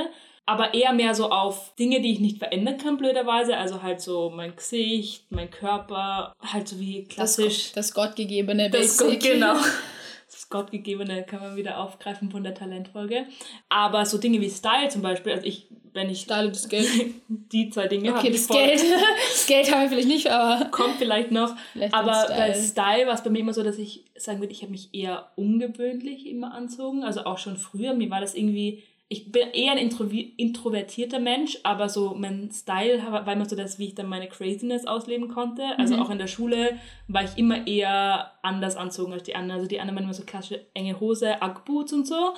Aber 0.46 0.74
eher 0.74 0.94
mehr 0.94 1.14
so 1.14 1.30
auf 1.30 1.76
Dinge, 1.78 2.02
die 2.02 2.12
ich 2.12 2.20
nicht 2.20 2.40
verändern 2.40 2.78
kann, 2.78 2.98
blöderweise. 2.98 3.56
Also 3.56 3.84
halt 3.84 4.02
so 4.02 4.32
mein 4.32 4.56
Gesicht, 4.56 5.26
mein 5.32 5.52
Körper, 5.52 6.34
halt 6.42 6.68
so 6.68 6.80
wie 6.80 7.04
Das, 7.04 7.36
klassisch. 7.36 7.72
das 7.74 7.94
gottgegebene 7.94 8.70
Das 8.70 8.98
Basic. 8.98 9.20
Gott, 9.22 9.32
genau. 9.32 9.54
Das 10.40 10.48
Gottgegebene 10.48 11.24
kann 11.24 11.42
man 11.42 11.58
wieder 11.58 11.80
aufgreifen 11.80 12.32
von 12.32 12.46
der 12.46 12.54
Talentfolge. 12.54 13.26
Aber 13.68 14.06
so 14.06 14.18
Dinge 14.18 14.40
wie 14.40 14.50
Style 14.50 14.88
zum 14.88 15.02
Beispiel, 15.02 15.34
also 15.34 15.46
ich 15.46 15.68
wenn 15.92 16.10
ich 16.10 16.22
Style 16.22 16.48
und 16.48 16.56
das 16.56 16.70
Geld. 16.70 16.88
die 17.28 17.70
zwei 17.72 17.88
Dinge 17.88 18.16
Okay, 18.16 18.30
ich 18.30 18.48
das. 18.48 18.48
Geld. 18.48 18.82
Das 19.32 19.48
Geld 19.48 19.70
haben 19.70 19.82
wir 19.82 19.90
vielleicht 19.90 20.08
nicht, 20.08 20.32
aber. 20.32 20.66
Kommt 20.72 20.96
vielleicht 20.96 21.32
noch. 21.32 21.54
Vielleicht 21.74 21.94
Aber 21.94 22.22
mit 22.22 22.38
bei 22.38 22.54
Style. 22.54 22.64
Style 22.64 23.08
war 23.08 23.16
es 23.16 23.24
bei 23.24 23.30
mir 23.32 23.40
immer 23.40 23.54
so, 23.54 23.64
dass 23.64 23.78
ich 23.78 24.06
sagen 24.16 24.40
würde, 24.40 24.54
ich 24.54 24.62
habe 24.62 24.72
mich 24.72 24.94
eher 24.94 25.30
ungewöhnlich 25.36 26.26
immer 26.26 26.54
anzogen. 26.54 27.04
Also 27.04 27.26
auch 27.26 27.38
schon 27.38 27.58
früher. 27.58 27.94
Mir 27.94 28.10
war 28.10 28.22
das 28.22 28.34
irgendwie. 28.34 28.84
Ich 29.12 29.32
bin 29.32 29.50
eher 29.54 29.72
ein 29.72 29.80
introvertierter 30.38 31.20
Mensch, 31.20 31.58
aber 31.64 31.90
so 31.90 32.14
mein 32.14 32.52
Style 32.52 33.02
war 33.12 33.34
immer 33.34 33.50
so 33.50 33.56
das, 33.56 33.80
wie 33.80 33.88
ich 33.88 33.96
dann 33.96 34.06
meine 34.08 34.28
Craziness 34.30 34.86
ausleben 34.86 35.30
konnte. 35.30 35.64
Also 35.80 35.96
Mhm. 35.96 36.02
auch 36.04 36.10
in 36.12 36.20
der 36.20 36.28
Schule 36.28 36.78
war 37.08 37.24
ich 37.24 37.36
immer 37.36 37.66
eher 37.66 38.34
anders 38.44 38.76
anzogen 38.78 39.12
als 39.14 39.24
die 39.24 39.36
anderen. 39.36 39.58
Also 39.62 39.68
die 39.68 39.80
anderen 39.80 39.96
waren 39.96 40.04
immer 40.04 40.14
so 40.14 40.24
klassische 40.26 40.64
enge 40.76 41.00
Hose, 41.00 41.38
Ugg-Boots 41.42 41.92
und 41.94 42.06
so. 42.08 42.34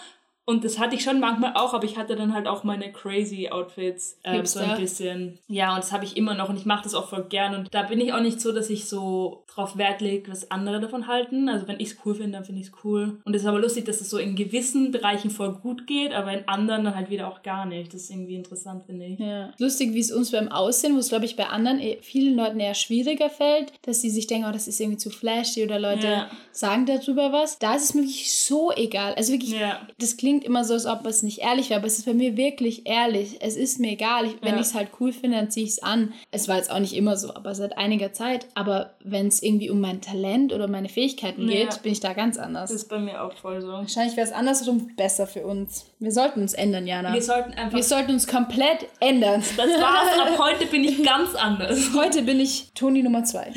Und 0.51 0.63
das 0.63 0.77
hatte 0.79 0.95
ich 0.95 1.03
schon 1.03 1.19
manchmal 1.19 1.53
auch, 1.55 1.73
aber 1.73 1.85
ich 1.85 1.97
hatte 1.97 2.15
dann 2.15 2.33
halt 2.33 2.47
auch 2.47 2.63
meine 2.63 2.91
crazy 2.91 3.49
Outfits 3.49 4.17
ähm, 4.23 4.45
so 4.45 4.59
ein 4.59 4.77
bisschen. 4.77 5.39
Ja, 5.47 5.71
und 5.73 5.79
das 5.79 5.91
habe 5.91 6.05
ich 6.05 6.17
immer 6.17 6.33
noch 6.35 6.49
und 6.49 6.57
ich 6.57 6.65
mache 6.65 6.83
das 6.83 6.93
auch 6.93 7.09
voll 7.09 7.25
gern. 7.29 7.55
Und 7.55 7.73
da 7.73 7.83
bin 7.83 7.99
ich 8.01 8.13
auch 8.13 8.19
nicht 8.21 8.41
so, 8.41 8.51
dass 8.51 8.69
ich 8.69 8.85
so 8.85 9.43
drauf 9.53 9.77
Wert 9.77 10.01
lege, 10.01 10.31
was 10.31 10.51
andere 10.51 10.79
davon 10.79 11.07
halten. 11.07 11.49
Also 11.49 11.67
wenn 11.67 11.79
ich 11.79 11.89
es 11.91 11.97
cool 12.05 12.15
finde, 12.15 12.33
dann 12.33 12.45
finde 12.45 12.61
ich 12.61 12.67
es 12.67 12.73
cool. 12.83 13.19
Und 13.25 13.35
es 13.35 13.41
ist 13.43 13.47
aber 13.47 13.59
lustig, 13.59 13.85
dass 13.85 14.01
es 14.01 14.09
so 14.09 14.17
in 14.17 14.35
gewissen 14.35 14.91
Bereichen 14.91 15.29
voll 15.29 15.53
gut 15.53 15.87
geht, 15.87 16.13
aber 16.13 16.31
in 16.33 16.47
anderen 16.47 16.83
dann 16.85 16.95
halt 16.95 17.09
wieder 17.09 17.27
auch 17.27 17.41
gar 17.43 17.65
nicht. 17.65 17.93
Das 17.93 18.01
ist 18.03 18.09
irgendwie 18.11 18.35
interessant, 18.35 18.83
finde 18.85 19.05
ich. 19.05 19.19
Ja. 19.19 19.53
Lustig, 19.57 19.93
wie 19.93 19.99
es 19.99 20.11
uns 20.11 20.31
beim 20.31 20.49
Aussehen, 20.49 20.95
wo 20.95 20.99
es, 20.99 21.09
glaube 21.09 21.25
ich, 21.25 21.35
bei 21.35 21.47
anderen, 21.47 21.79
eh- 21.79 21.97
vielen 22.01 22.35
Leuten 22.35 22.59
eher 22.59 22.73
schwieriger 22.75 23.29
fällt, 23.29 23.73
dass 23.83 24.01
sie 24.01 24.09
sich 24.09 24.27
denken, 24.27 24.47
oh, 24.49 24.53
das 24.53 24.67
ist 24.67 24.79
irgendwie 24.79 24.97
zu 24.97 25.09
flashy 25.09 25.63
oder 25.63 25.79
Leute 25.79 26.07
Ja. 26.07 26.27
sagen 26.51 26.85
darüber 26.85 27.31
was. 27.31 27.59
Da 27.59 27.75
ist 27.75 27.83
es 27.83 27.93
mir 27.93 28.01
wirklich 28.01 28.33
so 28.33 28.71
egal. 28.71 29.13
Also 29.15 29.31
wirklich, 29.33 29.51
Ja. 29.51 29.81
das 29.99 30.17
klingt 30.17 30.40
immer 30.43 30.63
so, 30.63 30.73
als 30.73 30.85
ob 30.85 31.05
es 31.05 31.23
nicht 31.23 31.39
ehrlich 31.39 31.69
wäre, 31.69 31.79
aber 31.79 31.87
es 31.87 31.97
ist 31.99 32.05
bei 32.05 32.13
mir 32.13 32.37
wirklich 32.37 32.87
ehrlich. 32.87 33.37
Es 33.41 33.55
ist 33.55 33.79
mir 33.79 33.91
egal. 33.91 34.25
Ich, 34.25 34.41
wenn 34.41 34.49
Ja. 34.55 34.55
ich 34.55 34.67
es 34.67 34.73
halt 34.73 34.89
cool 34.99 35.11
finde, 35.13 35.37
dann 35.37 35.51
ziehe 35.51 35.65
ich 35.65 35.71
es 35.73 35.83
an. 35.83 36.13
Es 36.31 36.47
war 36.47 36.57
jetzt 36.57 36.71
auch 36.71 36.79
nicht 36.79 36.93
immer 36.93 37.17
so, 37.17 37.33
aber 37.33 37.53
seit 37.55 37.77
einiger 37.77 38.13
Zeit. 38.13 38.47
Aber 38.55 38.95
wenn 39.03 39.27
es 39.27 39.41
irgendwie 39.43 39.69
um 39.69 39.79
mein 39.79 40.01
Talent 40.01 40.53
oder 40.53 40.67
meine 40.67 40.89
Fähigkeiten 40.89 41.47
Ja. 41.49 41.65
geht, 41.65 41.81
bin 41.83 41.91
ich 41.91 41.99
da 41.99 42.13
ganz 42.13 42.37
anders. 42.37 42.69
Das 42.71 42.81
ist 42.83 42.89
bei 42.89 42.99
mir 42.99 43.21
auch 43.23 43.33
voll 43.37 43.61
so. 43.61 43.67
Wahrscheinlich 43.69 44.17
wäre 44.17 44.27
es 44.27 44.33
andersrum 44.33 44.95
besser 44.95 45.27
für 45.27 45.45
uns. 45.45 45.85
Wir 45.99 46.11
sollten 46.11 46.41
uns 46.41 46.53
ändern, 46.53 46.87
Jana. 46.87 47.13
Wir 47.13 47.21
sollten 47.21 47.53
einfach. 47.53 47.75
Wir 47.77 47.83
sollten 47.83 48.11
uns 48.11 48.27
komplett 48.27 48.87
ändern. 48.99 49.41
das 49.57 49.57
war's. 49.69 50.19
Ab 50.19 50.37
heute 50.39 50.65
bin 50.67 50.83
ich 50.83 51.03
ganz 51.03 51.35
anders. 51.35 51.89
Heute 51.95 52.21
bin 52.23 52.39
ich 52.39 52.71
Toni 52.75 53.03
Nummer 53.03 53.23
zwei. 53.23 53.51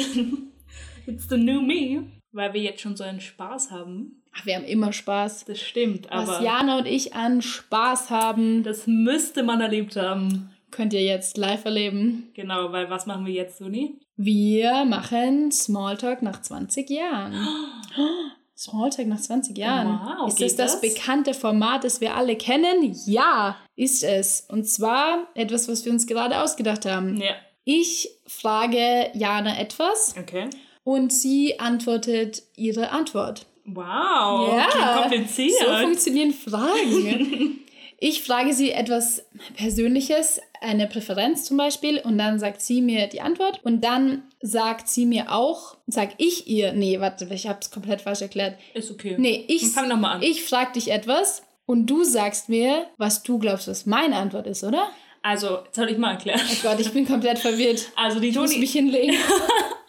It's 1.07 1.29
the 1.29 1.37
new 1.37 1.61
me. 1.61 2.05
Weil 2.33 2.53
wir 2.53 2.61
jetzt 2.63 2.81
schon 2.81 2.97
so 2.97 3.05
einen 3.05 3.21
Spaß 3.21 3.71
haben. 3.71 4.23
Ach, 4.37 4.47
wir 4.47 4.57
haben 4.57 4.65
immer 4.65 4.93
Spaß. 4.93 5.45
Das 5.45 5.61
stimmt, 5.61 6.09
Was 6.11 6.29
aber 6.29 6.45
Jana 6.45 6.79
und 6.79 6.87
ich 6.87 7.15
an 7.15 7.41
Spaß 7.43 8.11
haben, 8.11 8.63
das 8.63 8.87
müsste 8.87 9.43
man 9.43 9.61
erlebt 9.61 9.97
haben. 9.97 10.51
könnt 10.71 10.93
ihr 10.93 11.03
jetzt 11.03 11.37
live 11.37 11.65
erleben. 11.65 12.31
Genau, 12.35 12.73
weil 12.73 12.91
was 12.91 13.07
machen 13.07 13.27
wir 13.27 13.33
jetzt, 13.33 13.59
Suni? 13.59 14.01
Wir 14.17 14.85
machen 14.85 15.53
Smalltalk 15.53 16.23
nach 16.23 16.41
20 16.43 16.89
Jahren. 16.91 17.35
Smalltalk 18.57 19.09
nach 19.09 19.21
20 19.21 19.57
Jahren. 19.59 20.01
Wow, 20.01 20.29
ist 20.29 20.41
das 20.41 20.57
das 20.57 20.81
das? 20.81 20.95
bekannte 20.95 21.35
Format, 21.35 21.83
das 21.85 22.01
wir 22.01 22.15
alle 22.15 22.37
kennen? 22.37 22.95
Ja, 23.07 23.57
ist 23.77 24.05
es. 24.05 24.47
Und 24.49 24.69
zwar 24.69 25.27
etwas, 25.35 25.69
was 25.69 25.85
wir 25.85 25.93
uns 25.93 26.07
gerade 26.07 26.41
ausgedacht 26.41 26.87
haben. 26.87 27.17
Ja. 27.21 27.35
Ich 27.65 28.09
frage 28.27 29.11
Jana 29.15 29.59
etwas 29.59 30.15
Okay. 30.19 30.51
und 30.85 31.13
sie 31.13 31.59
antwortet 31.59 32.43
ihre 32.57 32.91
Antwort. 32.91 33.47
Wow. 33.65 34.57
Ja, 34.57 35.01
kompliziert. 35.03 35.59
So 35.59 35.73
funktionieren 35.79 36.33
Fragen. 36.33 37.61
ich 37.99 38.23
frage 38.23 38.53
sie 38.53 38.73
etwas 38.73 39.25
Persönliches, 39.57 40.41
eine 40.61 40.87
Präferenz 40.87 41.45
zum 41.45 41.57
Beispiel, 41.57 41.99
und 42.01 42.19
dann 42.19 42.39
sagt 42.39 42.61
sie 42.61 42.83
mir 42.83 43.07
die 43.07 43.21
Antwort. 43.21 43.61
Und 43.65 43.83
dann 43.83 44.25
sagt 44.41 44.89
sie 44.89 45.07
mir 45.07 45.33
auch, 45.33 45.77
sag 45.87 46.11
ich 46.19 46.47
ihr, 46.47 46.73
nee, 46.73 47.01
warte, 47.01 47.27
ich 47.33 47.47
habe 47.47 47.59
es 47.61 47.71
komplett 47.71 48.03
falsch 48.03 48.23
erklärt. 48.23 48.59
ist 48.75 48.91
okay. 48.91 49.17
Nee, 49.19 49.45
ich, 49.49 49.69
fang 49.69 49.89
noch 49.89 49.99
mal 49.99 50.13
an. 50.13 50.23
ich 50.23 50.45
frage 50.45 50.73
dich 50.73 50.91
etwas 50.91 51.43
und 51.67 51.87
du 51.87 52.05
sagst 52.05 52.49
mir, 52.49 52.87
was 52.99 53.23
du 53.23 53.39
glaubst, 53.39 53.69
was 53.69 53.87
meine 53.87 54.17
Antwort 54.17 54.47
ist, 54.47 54.65
oder? 54.65 54.89
Also, 55.23 55.61
jetzt 55.65 55.77
soll 55.77 55.89
ich 55.91 55.97
mal 55.97 56.13
erklären. 56.13 56.41
Oh 56.53 56.57
Gott, 56.63 56.79
ich 56.81 56.93
bin 56.93 57.07
komplett 57.07 57.39
verwirrt. 57.39 57.91
Also 57.97 58.21
die 58.21 58.29
Ich 58.29 58.37
muss 58.37 58.51
Toni, 58.51 58.61
mich 58.61 58.73
hinlegen. 58.73 59.15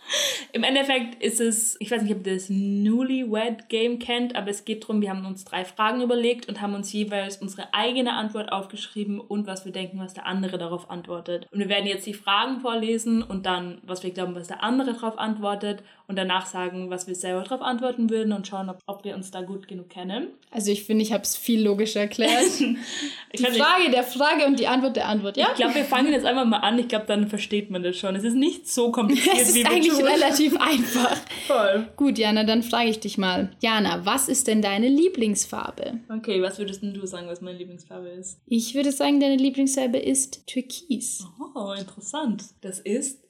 im 0.54 0.63
Endeffekt 0.63 1.22
ist 1.24 1.41
es, 1.41 1.76
ich 1.80 1.91
weiß 1.91 2.02
nicht, 2.02 2.15
ob 2.15 2.26
ihr 2.26 2.34
das 2.34 2.50
Newlywed 2.50 3.70
Game 3.70 4.00
kennt, 4.00 4.36
aber 4.36 4.50
es 4.50 4.65
geht 4.65 4.84
darum, 4.84 5.02
wir 5.02 5.10
haben 5.10 5.26
uns 5.26 5.46
drei 5.46 5.65
Fragen 5.65 6.02
überlegt 6.02 6.48
und 6.48 6.62
haben 6.62 6.74
uns 6.74 6.91
jeweils 6.94 7.38
unsere 7.38 7.74
eigene 7.74 8.13
Antwort 8.13 8.52
aufgeschrieben 8.52 9.20
und 9.20 9.48
was 9.48 9.65
wir 9.65 9.72
denken, 9.72 10.00
was 10.00 10.13
der 10.13 10.26
andere 10.26 10.58
darauf 10.58 10.89
antwortet. 10.89 11.48
Und 11.52 11.60
wir 11.60 11.70
werden 11.70 11.88
jetzt 11.88 12.06
die 12.06 12.13
Fragen 12.13 12.60
vorlesen 12.60 13.24
und 13.24 13.46
dann, 13.46 13.80
was 13.84 14.04
wir 14.04 14.12
glauben, 14.12 14.36
was 14.36 14.48
der 14.48 14.63
andere 14.63 14.94
darauf 14.94 15.18
antwortet 15.18 15.84
und 16.08 16.18
danach 16.18 16.46
sagen, 16.46 16.89
was 16.89 17.08
wir 17.08 17.15
selber 17.15 17.41
darauf 17.41 17.62
antworten 17.62 18.10
würden 18.10 18.32
und 18.32 18.48
schauen, 18.48 18.70
ob, 18.70 18.78
ob 18.86 19.04
wir 19.04 19.15
uns 19.15 19.32
da 19.32 19.41
gut 19.41 19.68
genug 19.68 19.89
kennen. 19.89 20.28
Also 20.52 20.72
ich 20.72 20.84
finde, 20.84 21.04
ich 21.04 21.12
habe 21.12 21.24
es 21.24 21.36
viel 21.36 21.63
logischer 21.63 22.02
erklärt. 22.02 22.46
Die 22.60 23.44
Frage 23.44 23.91
der 23.91 24.04
Frage 24.04 24.46
und 24.46 24.60
die 24.60 24.68
Antwort 24.68 24.96
der 24.96 25.08
Antwort, 25.08 25.36
ja? 25.36 25.48
Ich 25.52 25.56
glaube, 25.56 25.76
wir 25.76 25.84
fangen 25.84 26.13
jetzt 26.13 26.26
einfach 26.26 26.46
mal 26.46 26.60
an. 26.60 26.80
Ich 26.80 26.88
glaube, 26.88 27.06
dann 27.06 27.28
versteht 27.28 27.70
man 27.70 27.84
das 27.84 27.98
schon. 27.98 28.15
Es 28.15 28.24
ist 28.24 28.36
nicht 28.36 28.70
so 28.70 28.91
kompliziert, 28.94 29.54
wie 29.54 29.65
wir 29.65 29.94
eigentlich 29.99 30.13
relativ 30.21 30.58
einfach. 30.60 31.17
Voll. 31.47 31.88
Gut, 31.95 32.17
Jana, 32.17 32.43
dann 32.43 32.63
frage 32.63 32.89
ich 32.89 32.99
dich 32.99 33.17
mal. 33.17 33.51
Jana, 33.62 34.05
was 34.05 34.29
ist 34.29 34.47
denn 34.47 34.62
deine 34.62 34.88
Lieblingsfarbe? 34.88 35.99
Okay, 36.10 36.41
was 36.41 36.60
würdest 36.60 36.81
denn 36.81 36.93
du 36.93 37.05
sagen, 37.05 37.27
was 37.27 37.41
meine 37.41 37.58
Lieblingsfarbe 37.58 38.10
ist? 38.10 38.39
Ich 38.45 38.75
würde 38.75 38.91
sagen, 38.91 39.19
deine 39.19 39.38
Lieblingsfarbe 39.38 39.97
ist 39.97 40.47
Türkis. 40.47 41.25
Oh, 41.55 41.71
interessant. 41.77 42.43
Das 42.62 42.79
ist. 42.79 43.23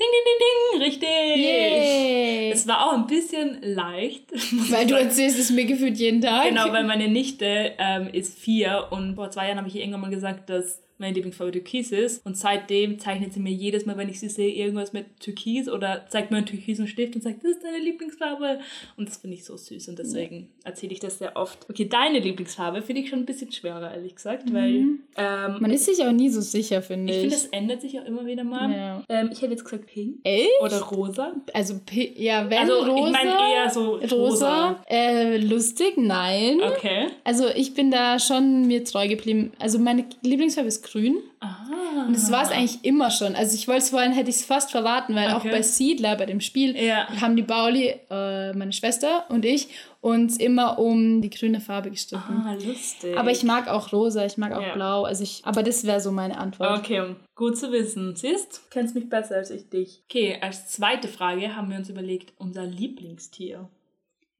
Ding, 0.00 0.06
ding, 0.12 0.24
ding, 0.24 0.38
ding. 0.40 0.82
Richtig. 0.82 1.44
Yay! 1.44 2.52
Es 2.52 2.68
war 2.68 2.86
auch 2.86 2.92
ein 2.92 3.08
bisschen 3.08 3.58
leicht. 3.62 4.30
Weil 4.70 4.86
du 4.86 4.94
erzählst 4.94 5.38
es 5.38 5.50
mir 5.50 5.64
gefühlt 5.64 5.98
jeden 5.98 6.20
Tag. 6.20 6.48
Genau, 6.48 6.72
weil 6.72 6.84
meine 6.84 7.08
Nichte 7.08 7.72
ähm, 7.78 8.08
ist 8.12 8.38
vier 8.38 8.88
und 8.90 9.16
vor 9.16 9.30
zwei 9.30 9.46
Jahren 9.46 9.58
habe 9.58 9.66
ich 9.68 9.74
ihr 9.74 9.80
irgendwann 9.80 10.02
mal 10.02 10.10
gesagt, 10.10 10.50
dass 10.50 10.82
meine 10.98 11.14
Lieblingsfarbe 11.14 11.52
Türkis 11.52 11.92
ist. 11.92 12.24
Und 12.26 12.36
seitdem 12.36 12.98
zeichnet 12.98 13.32
sie 13.32 13.40
mir 13.40 13.52
jedes 13.52 13.86
Mal, 13.86 13.96
wenn 13.96 14.08
ich 14.08 14.20
sie 14.20 14.28
sehe, 14.28 14.50
irgendwas 14.52 14.92
mit 14.92 15.06
Türkis 15.20 15.68
oder 15.68 16.06
zeigt 16.08 16.30
mir 16.30 16.38
einen 16.38 16.46
türkisen 16.46 16.86
Stift 16.86 17.14
und 17.16 17.22
sagt, 17.22 17.42
das 17.44 17.52
ist 17.52 17.64
deine 17.64 17.78
Lieblingsfarbe. 17.78 18.60
Und 18.96 19.08
das 19.08 19.18
finde 19.18 19.36
ich 19.36 19.44
so 19.44 19.56
süß 19.56 19.88
und 19.88 19.98
deswegen 19.98 20.48
erzähle 20.64 20.92
ich 20.92 21.00
das 21.00 21.18
sehr 21.18 21.36
oft. 21.36 21.66
Okay, 21.70 21.88
deine 21.88 22.18
Lieblingsfarbe 22.18 22.82
finde 22.82 23.02
ich 23.02 23.08
schon 23.10 23.20
ein 23.20 23.26
bisschen 23.26 23.52
schwerer, 23.52 23.94
ehrlich 23.94 24.14
gesagt, 24.16 24.52
weil 24.52 24.98
ähm, 25.16 25.56
Man 25.60 25.70
ist 25.70 25.84
sich 25.86 26.04
auch 26.04 26.12
nie 26.12 26.28
so 26.28 26.40
sicher, 26.40 26.82
finde 26.82 27.12
ich 27.12 27.16
ich. 27.18 27.20
finde, 27.22 27.36
es 27.36 27.46
ändert 27.46 27.80
sich 27.82 27.98
auch 28.00 28.04
immer 28.04 28.26
wieder 28.26 28.44
mal. 28.44 28.70
Ja. 28.70 29.04
Ähm, 29.08 29.30
ich 29.32 29.40
hätte 29.42 29.52
jetzt 29.52 29.64
gesagt 29.64 29.86
pink 29.86 30.16
Echt? 30.24 30.48
oder 30.62 30.80
rosa. 30.82 31.34
Also, 31.54 31.74
ja, 32.16 32.48
wenn 32.50 32.58
Also, 32.58 32.74
rosa. 32.84 33.06
ich 33.06 33.12
meine 33.12 33.30
eher 33.30 33.70
so 33.70 33.94
rosa. 33.96 34.16
rosa. 34.16 34.84
Äh, 34.88 35.36
lustig, 35.38 35.94
nein. 35.96 36.60
Okay. 36.62 37.06
Also, 37.24 37.48
ich 37.54 37.74
bin 37.74 37.90
da 37.90 38.18
schon 38.18 38.66
mir 38.66 38.84
treu 38.84 39.08
geblieben. 39.08 39.52
Also, 39.58 39.78
meine 39.78 40.04
Lieblingsfarbe 40.22 40.68
ist 40.68 40.82
grün. 40.90 41.18
Ah. 41.40 42.04
Und 42.06 42.14
das 42.14 42.30
war 42.30 42.42
es 42.42 42.50
eigentlich 42.50 42.84
immer 42.84 43.10
schon. 43.10 43.34
Also 43.34 43.54
ich 43.54 43.68
wollte 43.68 43.82
es 43.82 43.90
vorhin, 43.90 44.12
hätte 44.12 44.30
ich 44.30 44.36
es 44.36 44.44
fast 44.44 44.70
verraten, 44.70 45.14
weil 45.14 45.30
auch 45.30 45.40
Okay. 45.40 45.50
bei 45.50 45.62
Siedler, 45.62 46.16
bei 46.16 46.26
dem 46.26 46.40
Spiel, 46.40 46.76
Ja. 46.76 47.08
haben 47.20 47.36
die 47.36 47.42
Bauli, 47.42 47.94
äh, 48.10 48.52
meine 48.54 48.72
Schwester 48.72 49.24
und 49.30 49.44
ich, 49.44 49.68
uns 50.00 50.36
immer 50.36 50.78
um 50.78 51.20
die 51.20 51.30
grüne 51.30 51.60
Farbe 51.60 51.90
gestritten. 51.90 52.42
Ah, 52.46 52.54
lustig. 52.54 53.16
Aber 53.18 53.30
ich 53.30 53.42
mag 53.42 53.68
auch 53.68 53.92
rosa, 53.92 54.24
ich 54.24 54.36
mag 54.38 54.52
auch 54.52 54.62
Ja. 54.62 54.72
blau. 54.74 55.02
Also 55.04 55.22
ich, 55.24 55.42
aber 55.44 55.62
das 55.62 55.84
wäre 55.84 56.00
so 56.00 56.12
meine 56.12 56.38
Antwort. 56.38 56.78
Okay, 56.78 57.16
gut 57.34 57.58
zu 57.58 57.72
wissen. 57.72 58.14
Siehst, 58.16 58.56
du 58.56 58.60
kennst 58.70 58.94
mich 58.94 59.08
besser 59.08 59.36
als 59.36 59.50
ich 59.50 59.68
dich. 59.68 60.02
Okay, 60.08 60.38
als 60.40 60.68
zweite 60.68 61.08
Frage 61.08 61.56
haben 61.56 61.68
wir 61.70 61.78
uns 61.78 61.88
überlegt, 61.90 62.32
unser 62.38 62.64
Lieblingstier. 62.64 63.68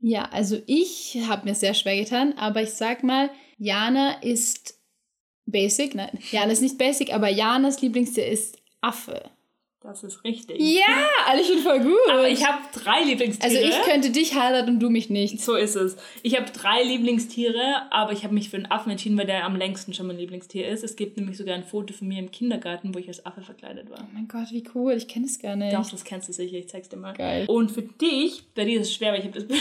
Ja, 0.00 0.28
also 0.30 0.56
ich 0.66 1.18
habe 1.28 1.44
mir 1.48 1.56
sehr 1.56 1.74
schwer 1.74 1.96
getan, 1.96 2.34
aber 2.38 2.62
ich 2.62 2.70
sag 2.74 3.02
mal, 3.02 3.30
Jana 3.58 4.22
ist 4.22 4.77
basic. 5.50 5.94
Nein, 5.94 6.18
Jana 6.30 6.52
ist 6.52 6.62
nicht 6.62 6.78
basic, 6.78 7.12
aber 7.12 7.28
Janas 7.28 7.80
Lieblingstier 7.80 8.26
ist 8.26 8.58
Affe. 8.80 9.30
Das 9.88 10.04
ist 10.04 10.22
richtig. 10.22 10.60
Ja, 10.60 11.06
also 11.26 11.42
ich 11.42 11.48
bin 11.48 11.58
voll 11.60 11.80
gut. 11.80 12.10
Aber 12.10 12.28
ich 12.28 12.46
habe 12.46 12.58
drei 12.74 13.04
Lieblingstiere. 13.04 13.50
also 13.50 13.68
ich 13.68 13.82
könnte 13.90 14.10
dich 14.10 14.34
heiraten 14.34 14.74
und 14.74 14.80
du 14.80 14.90
mich 14.90 15.08
nicht. 15.08 15.40
So 15.40 15.54
ist 15.54 15.76
es. 15.76 15.96
Ich 16.22 16.36
habe 16.38 16.50
drei 16.50 16.82
Lieblingstiere, 16.82 17.90
aber 17.90 18.12
ich 18.12 18.22
habe 18.22 18.34
mich 18.34 18.50
für 18.50 18.58
einen 18.58 18.70
Affen 18.70 18.90
entschieden, 18.90 19.16
weil 19.16 19.24
der 19.24 19.46
am 19.46 19.56
längsten 19.56 19.94
schon 19.94 20.06
mein 20.06 20.18
Lieblingstier 20.18 20.68
ist. 20.68 20.84
Es 20.84 20.94
gibt 20.94 21.16
nämlich 21.16 21.38
sogar 21.38 21.54
ein 21.54 21.64
Foto 21.64 21.94
von 21.94 22.06
mir 22.06 22.18
im 22.18 22.30
Kindergarten, 22.30 22.94
wo 22.94 22.98
ich 22.98 23.08
als 23.08 23.24
Affe 23.24 23.40
verkleidet 23.40 23.88
war. 23.88 24.00
Oh 24.02 24.10
mein 24.12 24.28
Gott, 24.28 24.50
wie 24.50 24.62
cool. 24.74 24.92
Ich 24.92 25.08
kenne 25.08 25.24
es 25.24 25.38
gar 25.38 25.56
nicht. 25.56 25.74
Doch, 25.74 25.90
das 25.90 26.04
kennst 26.04 26.28
du 26.28 26.34
sicher, 26.34 26.58
ich 26.58 26.68
zeig's 26.68 26.90
dir 26.90 26.98
mal. 26.98 27.14
Geil. 27.14 27.46
Und 27.48 27.70
für 27.70 27.80
dich, 27.82 28.42
bei 28.54 28.66
dir 28.66 28.82
ist 28.82 28.88
es 28.88 28.94
schwer, 28.94 29.12
weil 29.12 29.20
ich 29.20 29.26
habe 29.26 29.40
das. 29.40 29.44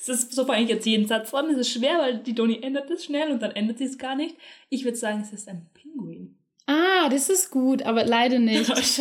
Es 0.00 0.08
ist 0.08 0.32
so 0.32 0.46
fange 0.46 0.62
ich 0.62 0.70
jetzt 0.70 0.86
jeden 0.86 1.06
Satz 1.06 1.34
an. 1.34 1.50
Es 1.50 1.58
ist 1.58 1.70
schwer, 1.70 1.98
weil 1.98 2.18
die 2.18 2.34
Doni 2.34 2.60
ändert 2.62 2.88
das 2.88 3.04
schnell 3.04 3.30
und 3.30 3.42
dann 3.42 3.50
ändert 3.50 3.76
sie 3.76 3.84
es 3.84 3.98
gar 3.98 4.16
nicht. 4.16 4.36
Ich 4.70 4.84
würde 4.84 4.96
sagen, 4.96 5.20
es 5.20 5.32
ist 5.34 5.48
ein 5.48 5.66
Pinguin. 5.74 6.37
Ah, 6.70 7.08
das 7.08 7.30
ist 7.30 7.50
gut, 7.50 7.82
aber 7.84 8.04
leider 8.04 8.38
nicht. 8.38 8.70
Oh. 8.76 8.78
Es 8.78 8.96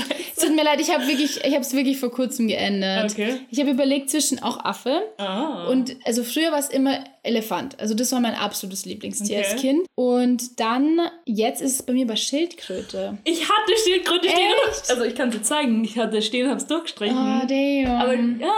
tut 0.45 0.55
mir 0.55 0.63
leid, 0.63 0.79
ich 0.79 0.93
habe 0.93 1.05
wirklich, 1.07 1.37
ich 1.43 1.51
habe 1.53 1.61
es 1.61 1.73
wirklich 1.73 1.99
vor 1.99 2.11
kurzem 2.11 2.47
geändert. 2.47 3.11
Okay. 3.11 3.39
Ich 3.49 3.59
habe 3.59 3.71
überlegt 3.71 4.09
zwischen 4.09 4.41
auch 4.41 4.63
Affe 4.63 5.01
Ah. 5.17 5.65
und 5.67 5.95
also 6.05 6.23
früher 6.23 6.51
war 6.51 6.59
es 6.59 6.69
immer 6.69 7.03
Elefant. 7.27 7.79
Also 7.79 7.93
das 7.93 8.11
war 8.11 8.19
mein 8.19 8.33
absolutes 8.35 8.85
Lieblingstier 8.85 9.39
Okay. 9.39 9.47
als 9.51 9.61
Kind. 9.61 9.87
Und 9.95 10.59
dann 10.59 10.99
jetzt 11.25 11.61
ist 11.61 11.73
es 11.75 11.83
bei 11.83 11.93
mir 11.93 12.07
bei 12.07 12.15
Schildkröte. 12.15 13.17
ich 13.23 13.41
hatte 13.43 13.73
Schildkröte 13.83 14.29
stehen. 14.29 14.53
Echt? 14.69 14.89
Also 14.89 15.03
ich 15.03 15.15
kann 15.15 15.29
dir 15.31 15.41
zeigen. 15.43 15.83
Ich 15.83 15.97
hatte 15.97 16.21
stehen 16.21 16.45
und 16.45 16.51
hab's 16.51 16.67
durchgestrichen. 16.67 17.17
Oh, 17.17 17.45
damn. 17.47 17.91
Aber 18.01 18.13
ja, 18.15 18.53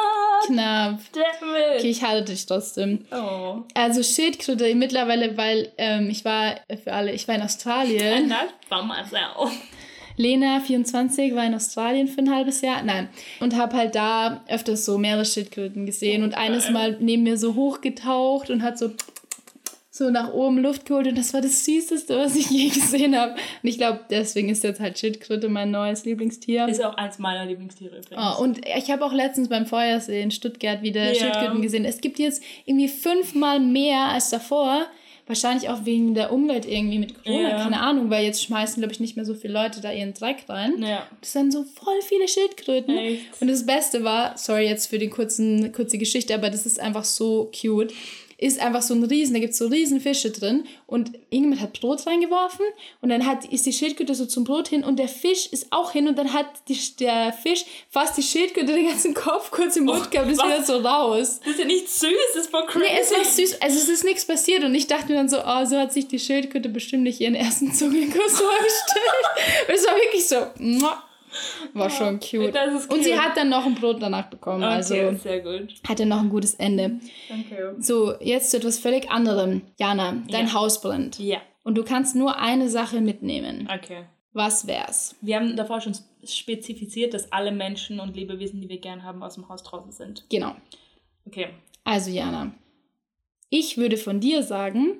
knapp. 0.45 0.99
damn 1.11 1.55
it. 1.55 1.79
Okay, 1.79 1.89
ich 1.89 2.03
halte 2.03 2.31
dich 2.31 2.45
trotzdem. 2.45 3.05
Oh. 3.11 3.63
Also 3.73 4.03
Schildkröte 4.03 4.73
mittlerweile, 4.75 5.35
weil 5.37 5.71
ähm, 5.77 6.09
ich 6.09 6.23
war 6.25 6.55
äh, 6.67 6.77
für 6.77 6.93
alle, 6.93 7.11
ich 7.13 7.27
war 7.27 7.35
in 7.35 7.41
Australien. 7.41 8.27
Not 8.29 8.49
by 8.69 8.83
myself. 8.85 9.51
Lena, 10.19 10.59
24, 10.59 11.33
war 11.33 11.45
in 11.45 11.55
Australien 11.55 12.09
für 12.09 12.19
ein 12.19 12.29
halbes 12.29 12.59
Jahr. 12.59 12.83
Nein. 12.83 13.07
Und 13.39 13.55
habe 13.55 13.77
halt 13.77 13.95
da 13.95 14.43
öfters 14.49 14.83
so 14.83 14.97
mehrere 14.97 15.23
Schildkröten 15.23 15.85
gesehen. 15.85 16.23
Und 16.23 16.33
eines 16.35 16.69
Mal 16.69 16.97
neben 16.99 17.23
mir 17.23 17.37
so 17.37 17.55
hochgetaucht 17.55 18.49
und 18.49 18.61
hat 18.61 18.77
so, 18.77 18.91
so 19.89 20.09
nach 20.09 20.33
oben 20.33 20.57
Luft 20.57 20.85
geholt. 20.85 21.07
Und 21.07 21.17
das 21.17 21.33
war 21.33 21.39
das 21.39 21.63
Süßeste, 21.63 22.17
was 22.17 22.35
ich 22.35 22.49
je 22.49 22.67
gesehen 22.67 23.17
habe. 23.17 23.31
Und 23.31 23.69
ich 23.69 23.77
glaube, 23.77 24.01
deswegen 24.09 24.49
ist 24.49 24.61
jetzt 24.65 24.81
halt 24.81 24.99
Schildkröte 24.99 25.47
mein 25.47 25.71
neues 25.71 26.03
Lieblingstier. 26.03 26.67
Ist 26.67 26.83
auch 26.83 26.97
eins 26.97 27.17
meiner 27.17 27.45
Lieblingstiere 27.45 27.99
übrigens. 27.99 28.21
Oh, 28.21 28.43
und 28.43 28.59
ich 28.67 28.91
habe 28.91 29.05
auch 29.05 29.13
letztens 29.13 29.47
beim 29.47 29.67
Feuersee 29.67 30.21
in 30.21 30.31
Stuttgart 30.31 30.81
wieder 30.81 31.13
Ja. 31.13 31.15
Schildkröten 31.15 31.61
gesehen. 31.61 31.85
Es 31.85 32.01
gibt 32.01 32.19
jetzt 32.19 32.43
irgendwie 32.65 32.89
fünfmal 32.89 33.61
mehr 33.61 34.09
als 34.09 34.31
davor. 34.31 34.85
Wahrscheinlich 35.29 35.69
auch 35.69 35.85
wegen 35.85 36.15
der 36.15 36.33
Umwelt 36.33 36.65
irgendwie 36.65 36.97
mit 36.97 37.23
Corona, 37.23 37.49
Ja. 37.49 37.63
keine 37.63 37.79
Ahnung, 37.81 38.09
weil 38.09 38.25
jetzt 38.25 38.43
schmeißen, 38.43 38.81
glaube 38.81 38.93
ich, 38.93 38.99
nicht 38.99 39.15
mehr 39.15 39.25
so 39.25 39.35
viele 39.35 39.53
Leute 39.53 39.79
da 39.79 39.91
ihren 39.91 40.15
Dreck 40.15 40.37
rein. 40.49 40.81
Ja. 40.81 41.05
Das 41.21 41.33
sind 41.33 41.53
so 41.53 41.63
voll 41.63 42.01
viele 42.01 42.27
Schildkröten. 42.27 42.97
Echt? 42.97 43.39
Und 43.39 43.47
das 43.47 43.63
Beste 43.63 44.03
war, 44.03 44.35
sorry 44.39 44.65
jetzt 44.67 44.87
für 44.87 44.97
die 44.97 45.09
kurzen, 45.09 45.71
kurze 45.71 45.99
Geschichte, 45.99 46.33
aber 46.33 46.49
das 46.49 46.65
ist 46.65 46.79
einfach 46.79 47.03
so 47.05 47.51
cute. 47.61 47.93
Ist 48.41 48.59
einfach 48.59 48.81
so 48.81 48.93
ein 48.93 49.03
Riesen, 49.03 49.33
da 49.33 49.39
gibt 49.39 49.51
es 49.51 49.59
so 49.59 49.67
riesen 49.67 49.99
Fische 49.99 50.31
drin 50.31 50.63
und 50.87 51.11
irgendjemand 51.29 51.61
hat 51.61 51.79
Brot 51.79 52.07
reingeworfen 52.07 52.65
und 53.01 53.09
dann 53.09 53.25
hat, 53.25 53.45
ist 53.45 53.65
die 53.65 53.73
Schildkröte 53.73 54.15
so 54.15 54.25
zum 54.25 54.45
Brot 54.45 54.69
hin 54.69 54.83
und 54.83 54.97
der 54.97 55.09
Fisch 55.09 55.47
ist 55.47 55.67
auch 55.71 55.91
hin 55.91 56.07
und 56.07 56.17
dann 56.17 56.33
hat 56.33 56.47
die, 56.69 56.79
der 56.99 57.33
Fisch 57.33 57.65
fast 57.89 58.17
die 58.17 58.23
Schildkröte 58.23 58.67
den 58.73 58.87
ganzen 58.87 59.13
Kopf 59.13 59.51
kurz 59.51 59.75
im 59.75 59.85
Mund 59.85 60.03
Oh, 60.05 60.09
gehabt 60.09 60.27
und 60.27 60.33
ist 60.33 60.43
wieder 60.43 60.63
so 60.63 60.77
raus. 60.77 61.39
Das 61.43 61.53
ist 61.53 61.59
ja 61.59 61.65
nicht 61.65 61.89
süß, 61.89 62.09
das 62.33 62.43
ist 62.43 62.51
voll 62.51 62.65
crazy. 62.65 62.85
Nee, 62.85 62.99
es 63.01 63.11
war 63.11 63.25
süß. 63.25 63.61
Also 63.61 63.77
es 63.77 63.89
ist 63.89 64.03
nichts 64.05 64.25
passiert 64.25 64.63
und 64.63 64.73
ich 64.73 64.87
dachte 64.87 65.07
mir 65.09 65.15
dann 65.15 65.29
so, 65.29 65.37
oh, 65.45 65.65
so 65.65 65.77
hat 65.77 65.91
sich 65.91 66.07
die 66.07 66.19
Schildkröte 66.19 66.69
bestimmt 66.69 67.03
nicht 67.03 67.19
ihren 67.19 67.35
ersten 67.35 67.73
Zungenkuss 67.73 68.39
vorgestellt. 68.39 69.67
Und 69.67 69.75
es 69.75 69.85
war 69.85 69.95
wirklich 69.95 70.27
so, 70.27 70.35
muah. 70.57 71.03
War 71.73 71.89
schon 71.89 72.19
cute. 72.19 72.55
ist 72.55 72.91
Und 72.91 73.03
sie 73.03 73.11
cute. 73.11 73.21
hat 73.21 73.37
dann 73.37 73.49
noch 73.49 73.65
ein 73.65 73.75
Brot 73.75 74.01
danach 74.01 74.27
bekommen, 74.29 74.63
Okay, 74.63 74.73
also 74.73 75.17
sehr 75.17 75.39
gut. 75.41 75.73
hatte 75.87 76.05
noch 76.05 76.19
ein 76.21 76.29
gutes 76.29 76.55
Ende. 76.55 76.99
Danke. 77.27 77.75
So, 77.79 78.13
jetzt 78.19 78.51
zu 78.51 78.57
etwas 78.57 78.79
völlig 78.79 79.09
anderem. 79.11 79.61
Jana, 79.77 80.21
dein 80.29 80.47
Ja. 80.47 80.53
Haus 80.53 80.81
brennt. 80.81 81.19
Ja, 81.19 81.39
Und 81.63 81.75
du 81.77 81.83
kannst 81.83 82.15
nur 82.15 82.37
eine 82.39 82.69
Sache 82.69 83.01
mitnehmen. 83.01 83.69
okay. 83.73 84.05
Was 84.31 84.67
wär's? 84.67 85.15
Wir 85.21 85.37
haben 85.37 85.55
davor 85.55 85.81
schon 85.81 85.95
spezifiziert, 86.23 87.15
dass 87.15 87.31
alle 87.31 87.51
Menschen 87.51 87.99
und 87.99 88.15
Lebewesen, 88.15 88.61
die 88.61 88.69
wir 88.69 88.77
gern 88.79 89.03
haben, 89.03 89.23
aus 89.23 89.33
dem 89.33 89.49
Haus 89.49 89.63
draußen 89.63 89.91
sind. 89.91 90.23
Genau. 90.29 90.55
Okay. 91.25 91.47
Also, 91.83 92.11
Jana, 92.11 92.51
ich 93.49 93.77
würde 93.77 93.97
von 93.97 94.19
dir 94.19 94.43
sagen, 94.43 94.97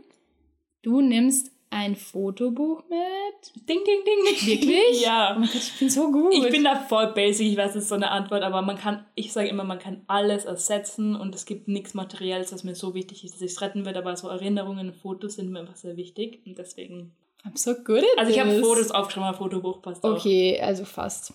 du 0.82 1.02
nimmst 1.02 1.52
ein 1.72 1.96
Fotobuch 1.96 2.84
mit. 2.90 3.68
Ding, 3.68 3.80
ding, 3.86 4.04
ding. 4.04 4.48
Wirklich? 4.48 5.02
ja. 5.06 5.34
Oh 5.36 5.40
mein 5.40 5.50
Gott, 5.50 5.56
ich 5.56 5.80
bin 5.80 5.90
so 5.90 6.12
gut. 6.12 6.34
Ich 6.34 6.50
bin 6.50 6.64
da 6.64 6.76
voll 6.76 7.14
basic, 7.14 7.52
ich 7.52 7.58
weiß, 7.58 7.74
das 7.74 7.84
ist 7.84 7.90
so 7.90 7.96
eine 7.96 8.12
Antwort, 8.12 8.42
aber 8.44 8.62
man 8.62 8.78
kann, 8.78 9.06
ich 9.16 9.32
sage 9.32 9.50
immer, 9.50 9.64
man 9.64 9.80
kann 9.80 10.02
alles 10.08 10.46
ersetzen 10.46 11.16
und 11.16 11.36
es 11.36 11.46
gibt 11.46 11.68
nichts 11.68 11.94
Materielles, 11.94 12.52
was 12.52 12.64
mir 12.64 12.76
so 12.76 12.94
wichtig 12.96 13.24
ist, 13.24 13.36
dass 13.36 13.42
ich 13.42 13.52
es 13.52 13.62
retten 13.62 13.86
werde, 13.86 14.00
aber 14.00 14.16
so 14.16 14.28
Erinnerungen 14.30 14.90
und 14.90 14.96
Fotos 14.96 15.36
sind 15.36 15.52
mir 15.52 15.60
einfach 15.60 15.76
sehr 15.76 15.96
wichtig 15.98 16.42
und 16.46 16.58
deswegen. 16.58 17.14
I'm 17.46 17.56
so 17.56 17.74
good 17.74 18.04
at 18.04 18.18
Also 18.18 18.32
ich 18.32 18.40
habe. 18.40 18.60
Fotos 18.60 18.92
aufgeschrieben, 18.92 19.30
aber 19.30 19.38
Fotobuch 19.38 19.82
passt 19.82 20.04
auch. 20.04 20.18
Okay, 20.18 20.60
also 20.60 20.86
fast. 20.86 21.34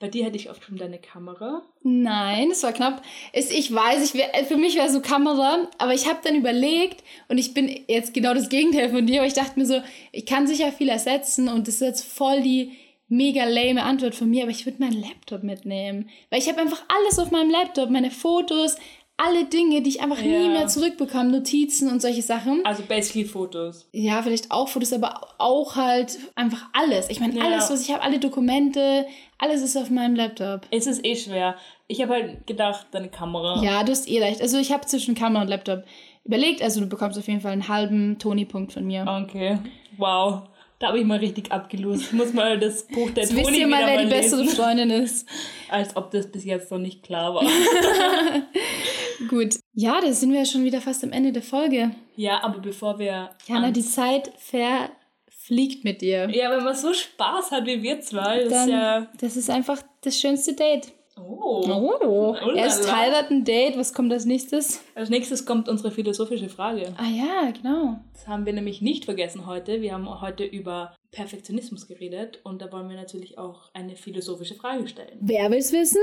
Bei 0.00 0.06
dir 0.06 0.24
hätte 0.24 0.36
ich 0.36 0.48
aufgeschrieben 0.48 0.78
deine 0.78 1.00
Kamera. 1.00 1.62
Nein, 1.82 2.52
es 2.52 2.62
war 2.62 2.72
knapp. 2.72 3.02
Ich 3.32 3.74
weiß, 3.74 4.04
ich 4.04 4.14
wär, 4.14 4.44
für 4.44 4.56
mich 4.56 4.76
wäre 4.76 4.90
so 4.90 5.00
Kamera, 5.00 5.68
aber 5.78 5.92
ich 5.92 6.06
habe 6.06 6.20
dann 6.22 6.36
überlegt 6.36 7.02
und 7.28 7.38
ich 7.38 7.52
bin 7.52 7.68
jetzt 7.88 8.14
genau 8.14 8.32
das 8.32 8.48
Gegenteil 8.48 8.90
von 8.90 9.06
dir, 9.06 9.20
aber 9.20 9.26
ich 9.26 9.34
dachte 9.34 9.58
mir 9.58 9.66
so, 9.66 9.80
ich 10.12 10.24
kann 10.24 10.46
sicher 10.46 10.70
viel 10.70 10.88
ersetzen 10.88 11.48
und 11.48 11.66
das 11.66 11.76
ist 11.76 11.80
jetzt 11.80 12.04
voll 12.04 12.42
die 12.42 12.76
mega 13.08 13.44
lame 13.44 13.82
Antwort 13.82 14.14
von 14.14 14.30
mir, 14.30 14.42
aber 14.42 14.52
ich 14.52 14.66
würde 14.66 14.80
meinen 14.80 15.00
Laptop 15.00 15.42
mitnehmen, 15.42 16.10
weil 16.30 16.38
ich 16.38 16.48
habe 16.48 16.60
einfach 16.60 16.84
alles 16.88 17.18
auf 17.18 17.30
meinem 17.30 17.50
Laptop, 17.50 17.90
meine 17.90 18.10
Fotos, 18.10 18.76
alle 19.20 19.44
Dinge, 19.46 19.82
die 19.82 19.90
ich 19.90 20.00
einfach 20.00 20.20
nie 20.22 20.30
Ja. 20.44 20.48
mehr 20.48 20.66
zurückbekomme, 20.68 21.30
Notizen 21.30 21.90
und 21.90 22.00
solche 22.00 22.22
Sachen. 22.22 22.64
Also 22.64 22.84
basically 22.84 23.24
Fotos. 23.24 23.88
Ja, 23.92 24.22
vielleicht 24.22 24.50
auch 24.50 24.68
Fotos, 24.68 24.92
aber 24.92 25.20
auch 25.38 25.76
halt 25.76 26.16
einfach 26.36 26.66
alles. 26.72 27.10
Ich 27.10 27.18
meine, 27.20 27.36
Ja. 27.36 27.44
alles, 27.44 27.68
was 27.68 27.82
ich 27.82 27.92
habe, 27.92 28.02
alle 28.02 28.20
Dokumente, 28.20 29.06
alles 29.36 29.60
ist 29.62 29.76
auf 29.76 29.90
meinem 29.90 30.14
Laptop. 30.14 30.62
Es 30.70 30.86
ist 30.86 31.04
eh 31.04 31.16
schwer. 31.16 31.56
Ich 31.88 32.00
habe 32.00 32.14
halt 32.14 32.46
gedacht, 32.46 32.86
deine 32.92 33.08
Kamera. 33.08 33.60
Ja, 33.62 33.82
du 33.82 33.90
hast 33.92 34.08
eh 34.08 34.22
recht. 34.22 34.40
Also 34.40 34.56
ich 34.58 34.72
habe 34.72 34.86
zwischen 34.86 35.14
Kamera 35.14 35.42
und 35.42 35.48
Laptop 35.48 35.82
überlegt. 36.24 36.62
Also 36.62 36.80
du 36.80 36.86
bekommst 36.86 37.18
auf 37.18 37.26
jeden 37.26 37.40
Fall 37.40 37.52
einen 37.52 37.66
halben 37.68 38.18
Toni-Punkt 38.18 38.72
von 38.72 38.86
mir. 38.86 39.04
Okay. 39.24 39.58
Wow. 39.96 40.42
Da 40.78 40.88
habe 40.88 41.00
ich 41.00 41.04
mal 41.04 41.18
richtig 41.18 41.50
abgelost. 41.50 42.02
Ich 42.02 42.12
muss 42.12 42.32
mal 42.32 42.58
das 42.58 42.86
Buch 42.86 43.10
der 43.10 43.24
Jetzt 43.24 43.30
Toni 43.32 43.46
wisst 43.46 43.58
ihr 43.58 43.66
mal, 43.66 43.84
wer 43.84 44.04
die 44.04 44.10
bessere 44.10 44.44
Freundin 44.44 44.90
ist. 44.90 45.28
Als 45.68 45.96
ob 45.96 46.12
das 46.12 46.30
bis 46.30 46.44
jetzt 46.44 46.70
noch 46.70 46.78
nicht 46.78 47.02
klar 47.02 47.34
war. 47.34 47.42
Gut. 49.28 49.56
Ja, 49.74 50.00
da 50.00 50.12
sind 50.12 50.30
wir 50.30 50.40
ja 50.40 50.44
schon 50.44 50.64
wieder 50.64 50.80
fast 50.80 51.02
am 51.02 51.10
Ende 51.10 51.32
der 51.32 51.42
Folge. 51.42 51.90
ja, 52.14 52.42
aber 52.44 52.60
bevor 52.60 52.98
wir... 53.00 53.30
Jana, 53.46 53.72
die 53.72 53.84
Zeit 53.84 54.30
verfliegt 54.38 55.82
mit 55.82 56.00
dir. 56.00 56.30
ja, 56.30 56.50
wenn 56.50 56.62
man 56.62 56.76
so 56.76 56.94
Spaß 56.94 57.50
hat 57.50 57.66
wie 57.66 57.82
wir 57.82 58.00
zwei, 58.00 58.44
das 58.44 58.62
ist 58.62 58.68
ja... 58.68 59.08
das 59.18 59.36
ist 59.36 59.50
einfach 59.50 59.82
das 60.02 60.16
schönste 60.16 60.54
Date. 60.54 60.92
Oh. 61.20 61.64
Oh, 61.68 62.36
Oh 62.42 62.50
erst 62.52 62.86
la. 62.86 62.96
heiraten, 62.96 63.44
Date. 63.44 63.76
Was 63.76 63.92
kommt 63.92 64.12
als 64.12 64.24
nächstes? 64.24 64.82
Als 64.94 65.10
nächstes 65.10 65.46
kommt 65.46 65.68
unsere 65.68 65.90
philosophische 65.90 66.48
Frage. 66.48 66.94
Ah 66.96 67.08
ja, 67.08 67.50
genau. 67.50 67.98
Das 68.12 68.26
haben 68.28 68.46
wir 68.46 68.52
nämlich 68.52 68.80
nicht 68.80 69.04
vergessen 69.04 69.46
heute. 69.46 69.80
Wir 69.82 69.92
haben 69.94 70.20
heute 70.20 70.44
über 70.44 70.94
Perfektionismus 71.10 71.86
geredet 71.86 72.40
und 72.44 72.60
da 72.62 72.70
wollen 72.72 72.88
wir 72.88 72.96
natürlich 72.96 73.38
auch 73.38 73.70
eine 73.74 73.96
philosophische 73.96 74.54
Frage 74.54 74.86
stellen. 74.88 75.18
Wer 75.20 75.50
will's 75.50 75.72
wissen? 75.72 76.00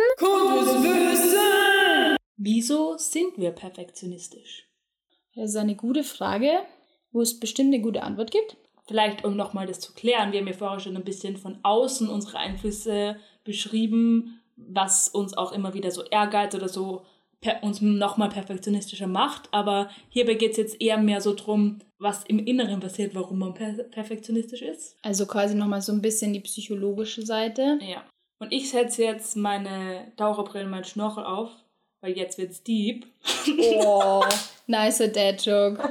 Wieso 2.38 2.98
sind 2.98 3.38
wir 3.38 3.52
perfektionistisch? 3.52 4.68
Das 5.36 5.52
ist 5.52 5.56
eine 5.56 5.76
gute 5.76 6.04
Frage, 6.04 6.50
wo 7.12 7.22
es 7.22 7.40
bestimmt 7.40 7.74
eine 7.74 7.84
gute 7.84 8.04
Antwort 8.04 8.32
gibt. 8.32 8.58
Vielleicht, 8.88 9.24
um 9.26 9.36
nochmal 9.36 9.66
das 9.68 9.80
zu 9.80 9.94
klären, 9.94 10.32
wir 10.32 10.40
haben 10.40 10.48
ja 10.48 10.54
vorher 10.54 10.80
schon 10.80 10.96
ein 10.96 11.04
bisschen 11.04 11.38
von 11.38 11.58
außen 11.64 12.08
unsere 12.08 12.38
Einflüsse 12.38 13.18
beschrieben, 13.44 14.42
was 14.56 15.08
uns 15.08 15.38
auch 15.38 15.52
immer 15.52 15.74
wieder 15.74 15.92
so 15.92 16.04
ärgert 16.04 16.56
oder 16.56 16.70
so 16.70 17.04
per 17.42 17.64
uns 17.64 17.82
nochmal 17.82 18.30
perfektionistischer 18.30 19.08
macht. 19.08 19.50
Aber 19.52 19.90
hierbei 20.10 20.34
geht 20.34 20.52
es 20.52 20.58
jetzt 20.58 20.82
eher 20.82 20.98
mehr 20.98 21.22
so 21.22 21.34
drum, 21.34 21.80
was 22.00 22.24
im 22.24 22.40
Inneren 22.40 22.80
passiert, 22.80 23.14
warum 23.16 23.40
man 23.40 23.54
per 23.54 23.72
perfektionistisch 23.72 24.62
ist. 24.62 24.98
Also 25.02 25.26
quasi 25.26 25.56
nochmal 25.56 25.82
so 25.82 25.92
ein 25.92 26.02
bisschen 26.02 26.34
die 26.34 26.40
psychologische 26.40 27.26
Seite. 27.26 27.80
Ja. 27.82 28.04
Und 28.40 28.52
ich 28.52 28.70
setze 28.70 29.04
jetzt 29.04 29.36
meine 29.38 30.12
Taucherbrille, 30.18 30.66
meinen 30.66 30.84
Schnorchel 30.84 31.24
auf, 31.24 31.50
weil 32.02 32.18
jetzt 32.18 32.38
wird's 32.38 32.64
deep. 32.64 33.06
Oh, 33.84 34.24
nicer 34.68 35.08
Dad-Joke. 35.08 35.82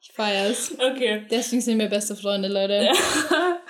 Ich 0.00 0.12
feier's. 0.12 0.72
Okay. 0.78 1.26
Deswegen 1.30 1.60
sind 1.60 1.78
wir 1.78 1.88
beste 1.88 2.14
Freunde, 2.14 2.48
Leute. 2.48 2.90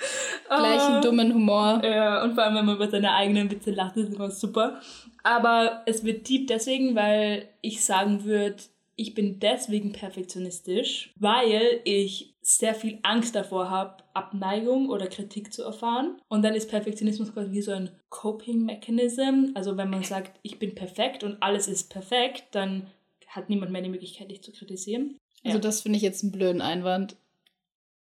Gleichen 0.57 1.01
dummen 1.01 1.33
Humor. 1.33 1.81
Ja, 1.83 2.23
und 2.23 2.33
vor 2.33 2.43
allem, 2.43 2.55
wenn 2.55 2.65
man 2.65 2.75
über 2.75 2.89
seine 2.89 3.13
eigenen 3.13 3.49
Witze 3.51 3.71
lacht, 3.71 3.97
ist 3.97 4.13
immer 4.13 4.31
super. 4.31 4.81
Aber 5.23 5.83
es 5.85 6.03
wird 6.03 6.27
deep 6.27 6.47
deswegen, 6.47 6.95
weil 6.95 7.47
ich 7.61 7.83
sagen 7.83 8.23
würde, 8.23 8.57
ich 8.95 9.13
bin 9.13 9.39
deswegen 9.39 9.93
perfektionistisch, 9.93 11.13
weil 11.17 11.79
ich 11.85 12.35
sehr 12.41 12.73
viel 12.73 12.99
Angst 13.03 13.35
davor 13.35 13.69
habe, 13.69 14.03
Abneigung 14.13 14.89
oder 14.89 15.07
Kritik 15.07 15.53
zu 15.53 15.63
erfahren. 15.63 16.17
Und 16.27 16.41
dann 16.41 16.55
ist 16.55 16.69
Perfektionismus 16.69 17.33
quasi 17.33 17.51
wie 17.51 17.61
so 17.61 17.71
ein 17.71 17.91
Coping-Mechanism. 18.09 19.51
Also 19.53 19.77
wenn 19.77 19.89
man 19.89 20.03
sagt, 20.03 20.39
ich 20.41 20.57
bin 20.59 20.73
perfekt 20.75 21.23
und 21.23 21.37
alles 21.41 21.67
ist 21.67 21.89
perfekt, 21.91 22.45
dann 22.51 22.87
hat 23.27 23.49
niemand 23.49 23.71
mehr 23.71 23.81
die 23.83 23.89
Möglichkeit, 23.89 24.31
dich 24.31 24.41
zu 24.41 24.51
kritisieren. 24.51 25.17
Also 25.45 25.57
Ja. 25.57 25.61
das 25.61 25.81
finde 25.81 25.97
ich 25.97 26.03
jetzt 26.03 26.23
einen 26.23 26.31
blöden 26.31 26.61
Einwand. 26.61 27.15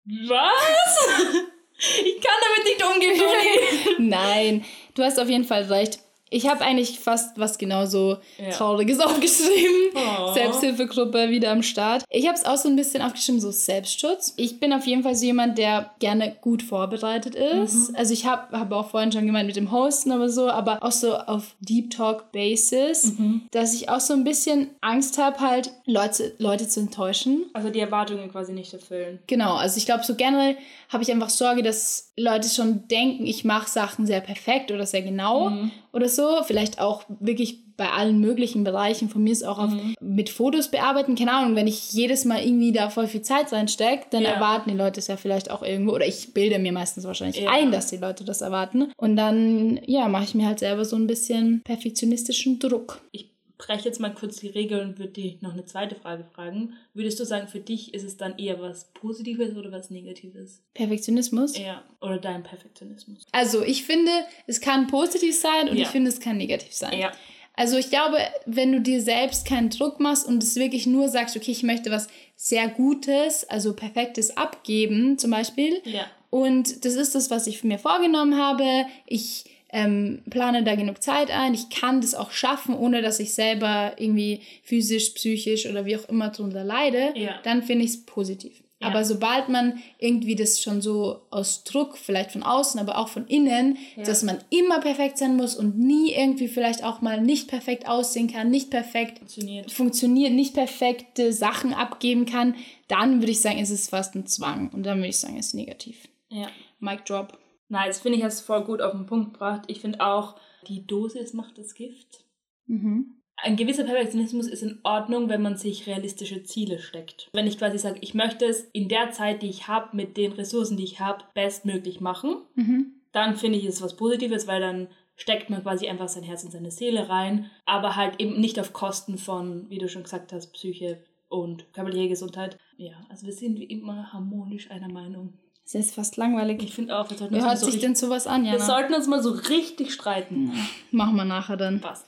Was? 0.05 1.07
ich 1.77 2.21
kann 2.21 2.33
damit 2.41 2.65
nicht 2.65 2.83
umgehen, 2.83 3.17
Toni. 3.17 3.95
Nein, 4.09 4.65
du 4.93 5.03
hast 5.03 5.19
auf 5.19 5.29
jeden 5.29 5.45
Fall 5.45 5.63
recht. 5.63 5.99
Ich 6.35 6.49
habe 6.49 6.59
eigentlich 6.65 6.99
fast 6.99 7.39
was 7.39 7.57
genauso 7.57 8.17
Ja. 8.37 8.49
Trauriges 8.51 8.99
aufgeschrieben. 9.05 9.93
Oh. 9.95 10.33
Selbsthilfegruppe 10.33 11.29
wieder 11.29 11.51
am 11.51 11.63
Start. 11.63 12.03
Ich 12.09 12.27
habe 12.27 12.37
es 12.37 12.43
auch 12.45 12.57
so 12.57 12.67
ein 12.67 12.75
bisschen 12.75 13.01
aufgeschrieben, 13.01 13.39
so 13.39 13.51
Selbstschutz. 13.51 14.33
Ich 14.35 14.59
bin 14.59 14.73
auf 14.73 14.85
jeden 14.85 15.03
Fall 15.03 15.15
so 15.15 15.25
jemand, 15.25 15.57
der 15.57 15.91
gerne 15.99 16.35
gut 16.41 16.61
vorbereitet 16.61 17.35
ist. 17.35 17.89
Mhm. 17.91 17.95
Also 17.95 18.11
ich 18.13 18.25
habe 18.25 18.57
hab 18.59 18.69
auch 18.73 18.89
vorhin 18.89 19.13
schon 19.13 19.25
gemeint 19.25 19.47
mit 19.47 19.55
dem 19.55 19.71
Hosten 19.71 20.11
aber 20.11 20.27
so, 20.29 20.49
aber 20.49 20.83
auch 20.83 20.91
so 20.91 21.15
auf 21.15 21.55
Deep 21.61 21.91
Talk 21.91 22.33
Basis, 22.33 23.13
Mhm. 23.17 23.43
dass 23.51 23.73
ich 23.73 23.87
auch 23.87 24.01
so 24.01 24.13
ein 24.13 24.25
bisschen 24.25 24.71
Angst 24.81 25.17
habe, 25.17 25.39
halt 25.39 25.71
Leute, 25.85 26.33
Leute 26.37 26.67
zu 26.67 26.81
enttäuschen. 26.81 27.45
Also 27.53 27.69
die 27.69 27.79
Erwartungen 27.79 28.29
quasi 28.29 28.51
nicht 28.51 28.73
erfüllen. 28.73 29.19
Genau, 29.27 29.55
also 29.55 29.77
ich 29.77 29.85
glaube, 29.85 30.03
so 30.03 30.15
generell 30.15 30.57
habe 30.89 31.01
ich 31.03 31.11
einfach 31.11 31.29
Sorge, 31.29 31.63
dass 31.63 32.04
Leute 32.17 32.47
schon 32.49 32.87
denken, 32.87 33.25
ich 33.25 33.43
mache 33.43 33.69
Sachen 33.69 34.05
sehr 34.05 34.21
perfekt 34.21 34.71
oder 34.71 34.85
sehr 34.85 35.01
genau 35.01 35.49
Mhm. 35.49 35.71
oder 35.91 36.07
so. 36.07 36.43
Vielleicht 36.45 36.79
auch 36.79 37.03
wirklich 37.19 37.59
bei 37.77 37.89
allen 37.89 38.19
möglichen 38.21 38.63
Bereichen 38.63 39.09
von 39.09 39.21
mir 39.21 39.33
ist 39.33 39.43
auch 39.45 39.59
auf, 39.59 39.71
Mhm. 39.71 39.95
mit 39.99 40.29
Fotos 40.29 40.69
bearbeiten. 40.71 41.15
Keine 41.15 41.33
Ahnung, 41.33 41.57
wenn 41.57 41.67
ich 41.67 41.91
jedes 41.91 42.23
Mal 42.23 42.41
irgendwie 42.41 42.71
da 42.71 42.89
voll 42.89 43.07
viel 43.07 43.21
Zeit 43.21 43.51
reinstecke, 43.51 44.05
dann 44.11 44.23
Ja. 44.23 44.29
erwarten 44.29 44.69
die 44.69 44.77
Leute 44.77 45.01
es 45.01 45.07
ja 45.07 45.17
vielleicht 45.17 45.51
auch 45.51 45.61
irgendwo. 45.61 45.91
Oder 45.93 46.07
ich 46.07 46.33
bilde 46.33 46.57
mir 46.57 46.71
meistens 46.71 47.03
wahrscheinlich 47.03 47.41
Ja. 47.43 47.49
ein, 47.51 47.73
dass 47.73 47.87
die 47.87 47.97
Leute 47.97 48.23
das 48.23 48.39
erwarten. 48.39 48.93
Und 48.95 49.17
dann, 49.17 49.81
ja, 49.85 50.07
mache 50.07 50.23
ich 50.23 50.35
mir 50.35 50.45
halt 50.47 50.59
selber 50.59 50.85
so 50.85 50.95
ein 50.95 51.07
bisschen 51.07 51.61
perfektionistischen 51.65 52.59
Druck. 52.59 53.01
Ich 53.11 53.34
breche 53.65 53.85
jetzt 53.85 53.99
mal 53.99 54.13
kurz 54.13 54.37
die 54.37 54.47
Regel 54.47 54.81
und 54.81 54.99
würde 54.99 55.13
dich 55.13 55.41
noch 55.41 55.53
eine 55.53 55.65
zweite 55.65 55.95
Frage 55.95 56.23
fragen. 56.23 56.73
Würdest 56.93 57.19
du 57.19 57.25
sagen, 57.25 57.47
für 57.47 57.59
dich 57.59 57.93
ist 57.93 58.03
es 58.03 58.17
dann 58.17 58.37
eher 58.37 58.59
was 58.61 58.91
Positives 58.93 59.55
oder 59.55 59.71
was 59.71 59.89
Negatives? 59.89 60.61
Perfektionismus? 60.73 61.57
Ja. 61.57 61.83
Oder 62.01 62.17
dein 62.19 62.43
Perfektionismus? 62.43 63.25
Also 63.31 63.63
ich 63.63 63.83
finde, 63.83 64.11
es 64.47 64.61
kann 64.61 64.87
positiv 64.87 65.37
sein 65.39 65.69
und 65.69 65.77
Ja. 65.77 65.83
ich 65.83 65.89
finde, 65.89 66.09
es 66.09 66.19
kann 66.19 66.37
negativ 66.37 66.73
sein. 66.73 66.97
Ja. 66.97 67.11
Also 67.57 67.77
ich 67.77 67.89
glaube, 67.89 68.17
wenn 68.45 68.71
du 68.73 68.81
dir 68.81 69.01
selbst 69.01 69.47
keinen 69.47 69.69
Druck 69.69 69.99
machst 69.99 70.27
und 70.27 70.43
es 70.43 70.55
wirklich 70.57 70.85
nur 70.87 71.07
sagst, 71.07 71.37
okay, 71.37 71.51
ich 71.51 71.63
möchte 71.63 71.89
was 71.89 72.07
sehr 72.35 72.67
Gutes, 72.67 73.45
also 73.49 73.73
Perfektes 73.73 74.35
abgeben 74.35 75.17
zum 75.17 75.31
Beispiel. 75.31 75.81
Ja. 75.85 76.05
Und 76.29 76.83
das 76.83 76.95
ist 76.95 77.15
das, 77.15 77.31
was 77.31 77.47
ich 77.47 77.63
mir 77.63 77.79
vorgenommen 77.79 78.37
habe. 78.37 78.85
Ich 79.05 79.45
ähm, 79.75 80.23
plane 80.29 80.63
da 80.63 80.75
genug 80.75 81.03
Zeit 81.03 81.29
ein. 81.29 81.53
Ich 81.53 81.69
kann 81.69 81.99
das 81.99 82.15
auch 82.15 82.31
schaffen, 82.31 82.73
ohne 82.73 83.01
dass 83.01 83.19
ich 83.19 83.33
selber 83.33 83.91
irgendwie 83.97 84.39
physisch, 84.63 85.09
psychisch 85.09 85.65
oder 85.65 85.85
wie 85.85 85.97
auch 85.97 86.07
immer 86.07 86.29
drunter 86.29 86.63
leide. 86.63 87.13
Ja. 87.15 87.35
Dann 87.43 87.61
finde 87.61 87.83
ich 87.83 87.91
es 87.91 88.05
positiv. 88.05 88.63
Ja. 88.79 88.87
Aber 88.87 89.03
sobald 89.03 89.49
man 89.49 89.81
irgendwie 89.99 90.35
das 90.35 90.61
schon 90.61 90.81
so 90.81 91.23
aus 91.29 91.65
Druck, 91.65 91.97
vielleicht 91.97 92.31
von 92.31 92.43
außen, 92.43 92.79
aber 92.79 92.97
auch 92.97 93.09
von 93.09 93.27
innen, 93.27 93.77
dass 93.97 94.23
man 94.23 94.37
immer 94.49 94.79
perfekt 94.79 95.17
sein 95.17 95.35
muss 95.35 95.55
und 95.55 95.77
nie 95.77 96.13
irgendwie 96.13 96.47
vielleicht 96.47 96.83
auch 96.83 97.01
mal 97.01 97.19
nicht 97.19 97.49
perfekt 97.49 97.85
aussehen 97.85 98.31
kann, 98.31 98.49
nicht 98.49 98.69
perfekt 98.69 99.19
Funktioniert. 99.19 99.71
funktioniert, 99.71 100.31
nicht 100.31 100.53
perfekte 100.53 101.33
Sachen 101.33 101.73
abgeben 101.73 102.25
kann, 102.25 102.55
dann 102.87 103.19
würde 103.19 103.31
ich 103.31 103.41
sagen, 103.41 103.59
ist 103.59 103.71
es 103.71 103.89
fast 103.89 104.15
ein 104.15 104.25
Zwang. 104.25 104.69
Und 104.69 104.83
dann 104.83 104.99
würde 104.99 105.09
ich 105.09 105.17
sagen, 105.17 105.37
ist 105.37 105.47
es 105.47 105.53
negativ. 105.53 106.07
Ja. 106.29 106.47
Mic 106.79 107.03
drop. 107.05 107.37
Nein, 107.67 107.87
das 107.87 107.99
finde 107.99 108.17
ich 108.17 108.23
hast 108.23 108.41
du 108.41 108.45
voll 108.45 108.63
gut 108.63 108.81
auf 108.81 108.91
den 108.91 109.05
Punkt 109.05 109.33
gebracht. 109.33 109.63
Ich 109.67 109.79
finde 109.81 110.01
auch, 110.01 110.35
die 110.67 110.85
Dosis 110.85 111.33
macht 111.33 111.57
das 111.57 111.73
Gift. 111.73 112.25
Mhm. 112.67 113.21
Ein 113.37 113.57
gewisser 113.57 113.83
Perfektionismus 113.83 114.47
ist 114.47 114.63
in 114.63 114.79
Ordnung, 114.83 115.27
wenn 115.27 115.41
man 115.41 115.57
sich 115.57 115.87
realistische 115.87 116.43
Ziele 116.43 116.79
steckt. 116.79 117.29
Wenn 117.33 117.47
ich 117.47 117.57
quasi 117.57 117.77
sage, 117.77 117.99
ich 118.01 118.13
möchte 118.13 118.45
es 118.45 118.61
in 118.71 118.87
der 118.87 119.11
Zeit, 119.11 119.41
die 119.41 119.49
ich 119.49 119.67
habe, 119.67 119.95
mit 119.95 120.15
den 120.15 120.31
Ressourcen, 120.31 120.77
die 120.77 120.85
ich 120.85 120.99
habe, 120.99 121.25
bestmöglich 121.33 121.99
machen, 121.99 122.37
Mhm. 122.55 122.93
dann 123.11 123.35
finde 123.35 123.57
ich 123.57 123.65
es 123.65 123.81
was 123.81 123.97
Positives, 123.97 124.47
weil 124.47 124.61
dann 124.61 124.87
steckt 125.17 125.49
man 125.49 125.63
quasi 125.63 125.87
einfach 125.87 126.07
sein 126.07 126.23
Herz 126.23 126.43
und 126.43 126.51
seine 126.51 126.71
Seele 126.71 127.09
rein, 127.09 127.49
aber 127.65 127.95
halt 127.95 128.19
eben 128.19 128.39
nicht 128.39 128.59
auf 128.59 128.73
Kosten 128.73 129.17
von, 129.17 129.69
wie 129.69 129.77
du 129.79 129.89
schon 129.89 130.03
gesagt 130.03 130.31
hast, 130.33 130.53
Psyche 130.53 131.03
und 131.27 131.71
körperliche 131.73 132.09
Gesundheit. 132.09 132.57
Ja, 132.77 132.93
also 133.09 133.25
wir 133.25 133.33
sind 133.33 133.59
wie 133.59 133.63
immer 133.65 134.13
harmonisch 134.13 134.71
einer 134.71 134.89
Meinung. 134.91 135.33
Das 135.65 135.73
ist 135.75 135.95
fast 135.95 136.15
langweilig. 136.17 136.61
Ich 136.63 136.73
finde 136.75 136.95
auch, 136.97 137.09
wir 137.09 137.17
sollten, 137.17 137.33
Wer 137.35 137.43
hört 137.45 137.57
so 137.57 137.65
sich 137.69 137.79
denn 137.81 137.95
sowas 137.95 138.27
an, 138.27 138.43
wir 138.43 138.51
Jana? 138.53 138.63
sollten 138.65 138.93
uns 138.93 139.07
mal 139.07 139.21
so 139.23 139.31
richtig 139.31 139.91
streiten. 139.93 140.53
Machen 140.91 141.15
wir 141.15 141.25
nachher 141.25 141.57
dann. 141.57 141.81
Passt. 141.81 142.05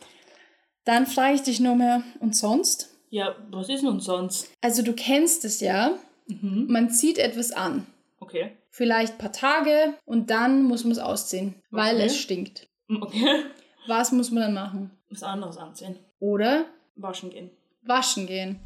Dann 0.85 1.05
frage 1.07 1.35
ich 1.35 1.41
dich 1.41 1.59
nur 1.59 1.75
mehr, 1.75 2.03
und 2.19 2.35
sonst? 2.35 2.89
Ja, 3.09 3.35
was 3.49 3.67
ist 3.69 3.83
nun 3.83 3.99
sonst? 3.99 4.49
Also 4.61 4.83
du 4.83 4.93
kennst 4.93 5.43
es 5.45 5.59
ja, 5.59 5.91
Mhm. 6.27 6.67
man 6.69 6.89
zieht 6.89 7.17
etwas 7.17 7.51
an. 7.51 7.87
Okay. 8.19 8.51
Vielleicht 8.69 9.13
ein 9.13 9.17
paar 9.17 9.31
Tage 9.31 9.93
und 10.05 10.29
dann 10.29 10.63
muss 10.63 10.83
man 10.83 10.91
es 10.91 10.99
ausziehen, 10.99 11.55
weil 11.71 11.95
Okay. 11.95 12.05
es 12.05 12.17
stinkt. 12.17 12.67
Okay. 12.89 13.43
Was 13.87 14.11
muss 14.11 14.31
man 14.31 14.43
dann 14.43 14.53
machen? 14.53 14.91
Was 15.09 15.23
anderes 15.23 15.55
anziehen. 15.57 15.95
Oder 16.19 16.65
Waschen 16.97 17.29
gehen. 17.29 17.49
waschen 17.83 18.27
gehen. 18.27 18.59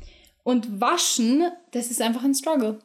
Und 0.44 0.82
waschen, 0.82 1.44
das 1.72 1.92
ist 1.92 2.02
einfach 2.02 2.24
ein 2.24 2.34
Struggle. 2.34 2.80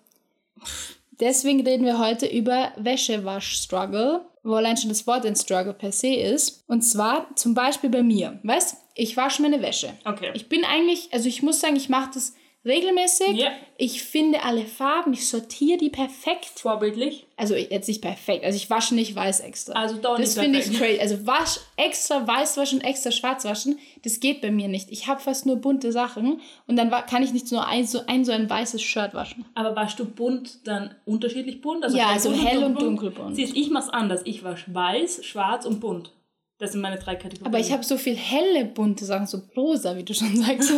Deswegen 1.20 1.66
reden 1.66 1.84
wir 1.84 1.98
heute 1.98 2.26
über 2.26 2.72
Wäschewasch-Struggle, 2.76 4.26
wo 4.42 4.54
allein 4.54 4.76
schon 4.76 4.90
das 4.90 5.06
Wort 5.06 5.24
ein 5.24 5.36
Struggle 5.36 5.72
per 5.72 5.92
se 5.92 6.14
ist. 6.14 6.64
Und 6.68 6.82
zwar 6.82 7.34
zum 7.36 7.54
Beispiel 7.54 7.90
bei 7.90 8.02
mir. 8.02 8.38
Weißt, 8.42 8.76
ich 8.94 9.16
wasche 9.16 9.42
meine 9.42 9.62
Wäsche. 9.62 9.92
Okay. 10.04 10.30
Ich 10.34 10.48
bin 10.48 10.64
eigentlich, 10.64 11.08
also 11.12 11.28
ich 11.28 11.42
muss 11.42 11.60
sagen, 11.60 11.76
ich 11.76 11.88
mache 11.88 12.10
das 12.14 12.34
regelmäßig. 12.66 13.36
Ja. 13.36 13.52
Ich 13.78 14.02
finde 14.02 14.42
alle 14.42 14.64
Farben, 14.64 15.12
ich 15.12 15.28
sortiere 15.28 15.78
die 15.78 15.90
perfekt. 15.90 16.58
Vorbildlich. 16.58 17.26
Also 17.36 17.54
jetzt 17.54 17.86
nicht 17.86 18.00
perfekt, 18.00 18.44
also 18.44 18.56
ich 18.56 18.70
wasche 18.70 18.94
nicht 18.94 19.14
weiß 19.14 19.40
extra. 19.40 19.74
Also 19.74 19.96
doch 19.96 20.18
Das 20.18 20.36
nicht 20.36 20.44
finde 20.44 20.58
ich 20.58 20.78
crazy. 20.78 21.00
Also 21.00 21.26
wasch, 21.26 21.60
extra 21.76 22.26
weiß 22.26 22.56
waschen, 22.56 22.80
extra 22.80 23.10
schwarz 23.10 23.44
waschen, 23.44 23.78
das 24.04 24.20
geht 24.20 24.40
bei 24.40 24.50
mir 24.50 24.68
nicht. 24.68 24.90
Ich 24.90 25.06
habe 25.06 25.20
fast 25.20 25.46
nur 25.46 25.56
bunte 25.56 25.92
Sachen 25.92 26.40
und 26.66 26.76
dann 26.76 26.90
kann 26.90 27.22
ich 27.22 27.32
nicht 27.32 27.52
nur 27.52 27.66
ein 27.66 27.86
so, 27.86 28.00
ein 28.06 28.24
so 28.24 28.32
ein 28.32 28.48
weißes 28.48 28.82
Shirt 28.82 29.14
waschen. 29.14 29.44
Aber 29.54 29.76
waschst 29.76 29.98
du 29.98 30.06
bunt 30.06 30.66
dann 30.66 30.94
unterschiedlich 31.04 31.60
bunt? 31.60 31.84
Also 31.84 31.96
Ja, 31.96 32.08
also 32.08 32.32
hell 32.32 32.64
und 32.64 32.80
dunkelbunt? 32.80 33.36
Siehst, 33.36 33.56
ich 33.56 33.70
mach's 33.70 33.88
anders. 33.88 34.22
Ich 34.24 34.42
wasche 34.42 34.74
weiß, 34.74 35.24
schwarz 35.24 35.66
und 35.66 35.80
bunt. 35.80 36.12
Das 36.58 36.72
sind 36.72 36.80
meine 36.80 36.98
drei 36.98 37.16
Kategorien. 37.16 37.46
Aber 37.46 37.58
ich 37.58 37.72
habe 37.72 37.84
so 37.84 37.98
viel 37.98 38.16
helle 38.16 38.64
bunte 38.64 39.04
Sachen, 39.04 39.26
so 39.26 39.42
rosa, 39.56 39.96
wie 39.96 40.04
du 40.04 40.14
schon 40.14 40.36
sagst. 40.42 40.72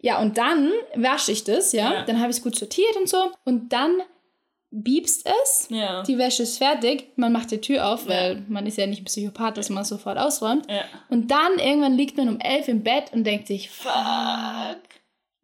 ja, 0.00 0.20
und 0.20 0.38
dann 0.38 0.72
wasche 0.94 1.32
ich 1.32 1.44
das, 1.44 1.72
ja. 1.72 1.92
Ja. 1.92 2.04
Dann 2.04 2.18
habe 2.20 2.30
ich 2.30 2.38
es 2.38 2.42
gut 2.42 2.56
sortiert 2.56 2.96
und 2.96 3.08
so. 3.08 3.30
Und 3.44 3.72
dann 3.72 4.00
biebst 4.70 5.26
es. 5.42 5.68
Ja. 5.70 6.02
Die 6.02 6.18
Wäsche 6.18 6.42
ist 6.42 6.58
fertig. 6.58 7.08
Man 7.16 7.32
macht 7.32 7.50
die 7.50 7.60
Tür 7.60 7.88
auf, 7.88 8.08
weil 8.08 8.44
man 8.48 8.66
ist 8.66 8.78
ja 8.78 8.86
nicht 8.86 9.02
ein 9.02 9.04
Psychopath, 9.06 9.56
dass 9.56 9.70
man 9.70 9.84
sofort 9.84 10.18
ausräumt. 10.18 10.70
Ja. 10.70 10.84
Und 11.08 11.30
dann 11.30 11.58
irgendwann 11.58 11.96
liegt 11.96 12.16
man 12.16 12.28
um 12.28 12.40
elf 12.40 12.68
im 12.68 12.82
Bett 12.82 13.12
und 13.12 13.24
denkt 13.24 13.46
sich, 13.46 13.70
fuck, 13.70 13.92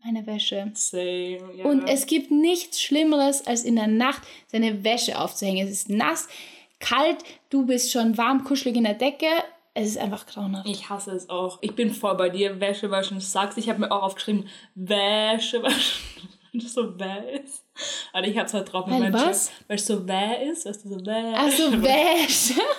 meine 0.05 0.27
Wäsche. 0.27 0.71
Same. 0.75 1.39
Ja. 1.57 1.65
Und 1.65 1.89
es 1.89 2.07
gibt 2.07 2.31
nichts 2.31 2.83
Schlimmeres, 2.83 3.47
als 3.47 3.65
in 3.65 3.77
der 3.77 3.87
Nacht 3.87 4.23
seine 4.49 4.83
Wäsche 4.85 5.19
aufzuhängen. 5.19 5.67
Es 5.67 5.73
ist 5.73 5.89
nass, 5.89 6.27
kalt, 6.83 7.25
du 7.49 7.65
bist 7.65 7.91
schon 7.91 8.19
warm, 8.19 8.45
kuschelig 8.45 8.77
in 8.77 8.85
der 8.85 8.95
Decke. 8.95 9.27
Es 9.75 9.89
ist 9.89 9.99
einfach 9.99 10.27
grauenhaft. 10.27 10.69
Ich 10.69 10.91
hasse 10.91 11.13
es 11.13 11.31
auch. 11.31 11.59
Ich 11.63 11.75
bin 11.75 11.91
voll 11.95 12.15
bei 12.17 12.29
dir. 12.29 12.61
Wäsche 12.61 12.91
waschen, 12.91 13.21
sagst. 13.21 13.57
Ich 13.57 13.71
habe 13.71 13.81
mir 13.81 13.91
auch 13.91 14.03
aufgeschrieben, 14.03 14.47
Wäsche 14.75 15.63
waschen. 15.63 16.03
Weil 16.53 16.61
das 16.61 16.75
so 16.75 16.99
wäh 17.01 17.41
ist. 17.43 17.65
Aber 18.13 18.27
ich 18.27 18.37
hab's 18.37 18.53
halt 18.53 18.71
drauf 18.71 18.87
mit 18.87 18.99
meinem 18.99 19.15
was? 19.15 19.51
Weil 19.69 19.77
es 19.77 19.87
so 19.87 20.07
wäh 20.07 20.51
ist. 20.51 20.67
Weißt 20.67 20.85
du, 20.85 20.91
so 20.91 21.07
wäh. 21.07 21.35
Also 21.35 21.73
Wäsche. 21.83 22.61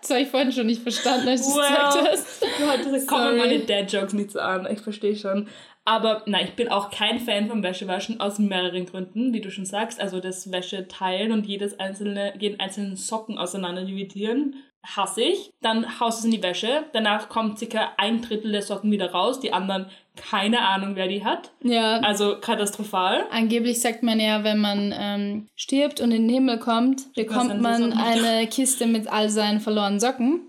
Das 0.00 0.10
habe 0.10 0.22
ich 0.22 0.28
vorhin 0.28 0.50
schon 0.50 0.66
nicht 0.66 0.82
verstanden, 0.82 1.28
als 1.28 1.42
du 1.42 1.50
es 1.50 1.68
gesagt 1.68 1.94
Well, 1.94 2.10
hast. 2.10 2.40
Gott, 2.40 2.92
das 2.92 3.06
kommen 3.06 3.36
meine 3.36 3.60
Dad-Jokes 3.60 4.14
nicht 4.14 4.32
so 4.32 4.40
an. 4.40 4.66
Ich 4.68 4.80
verstehe 4.80 5.14
schon. 5.14 5.46
Aber 5.84 6.22
nein, 6.26 6.46
ich 6.46 6.54
bin 6.54 6.68
auch 6.68 6.90
kein 6.90 7.18
Fan 7.18 7.48
vom 7.48 7.62
Wäschewaschen 7.62 8.20
aus 8.20 8.38
mehreren 8.38 8.86
Gründen, 8.86 9.32
wie 9.32 9.40
du 9.40 9.50
schon 9.50 9.64
sagst. 9.64 10.00
Also 10.00 10.20
das 10.20 10.52
Wäsche 10.52 10.86
teilen 10.88 11.32
und 11.32 11.46
jedes 11.46 11.80
einzelne, 11.80 12.34
jeden 12.38 12.60
einzelnen 12.60 12.96
Socken 12.96 13.38
auseinander 13.38 13.84
dividieren, 13.84 14.56
hasse 14.84 15.22
ich. 15.22 15.50
Dann 15.62 15.98
haust 16.00 16.18
du 16.18 16.20
es 16.20 16.24
in 16.34 16.40
die 16.40 16.42
Wäsche. 16.42 16.84
Danach 16.92 17.28
kommt 17.28 17.58
circa 17.58 17.92
ein 17.96 18.22
Drittel 18.22 18.52
der 18.52 18.62
Socken 18.62 18.90
wieder 18.92 19.10
raus. 19.10 19.40
Die 19.40 19.52
anderen, 19.52 19.86
keine 20.16 20.60
Ahnung, 20.60 20.96
wer 20.96 21.08
die 21.08 21.24
hat. 21.24 21.50
Ja, 21.62 21.98
Also 22.00 22.36
katastrophal. 22.40 23.24
angeblich 23.30 23.80
sagt 23.80 24.02
man 24.02 24.20
ja, 24.20 24.44
wenn 24.44 24.58
man 24.58 24.94
ähm, 24.96 25.48
stirbt 25.56 26.00
und 26.00 26.12
in 26.12 26.28
den 26.28 26.34
Himmel 26.34 26.58
kommt, 26.58 27.12
bekommt 27.14 27.60
man 27.60 27.92
eine 27.92 28.46
Kiste 28.46 28.86
mit 28.86 29.08
all 29.08 29.28
seinen 29.28 29.60
verlorenen 29.60 30.00
Socken. 30.00 30.42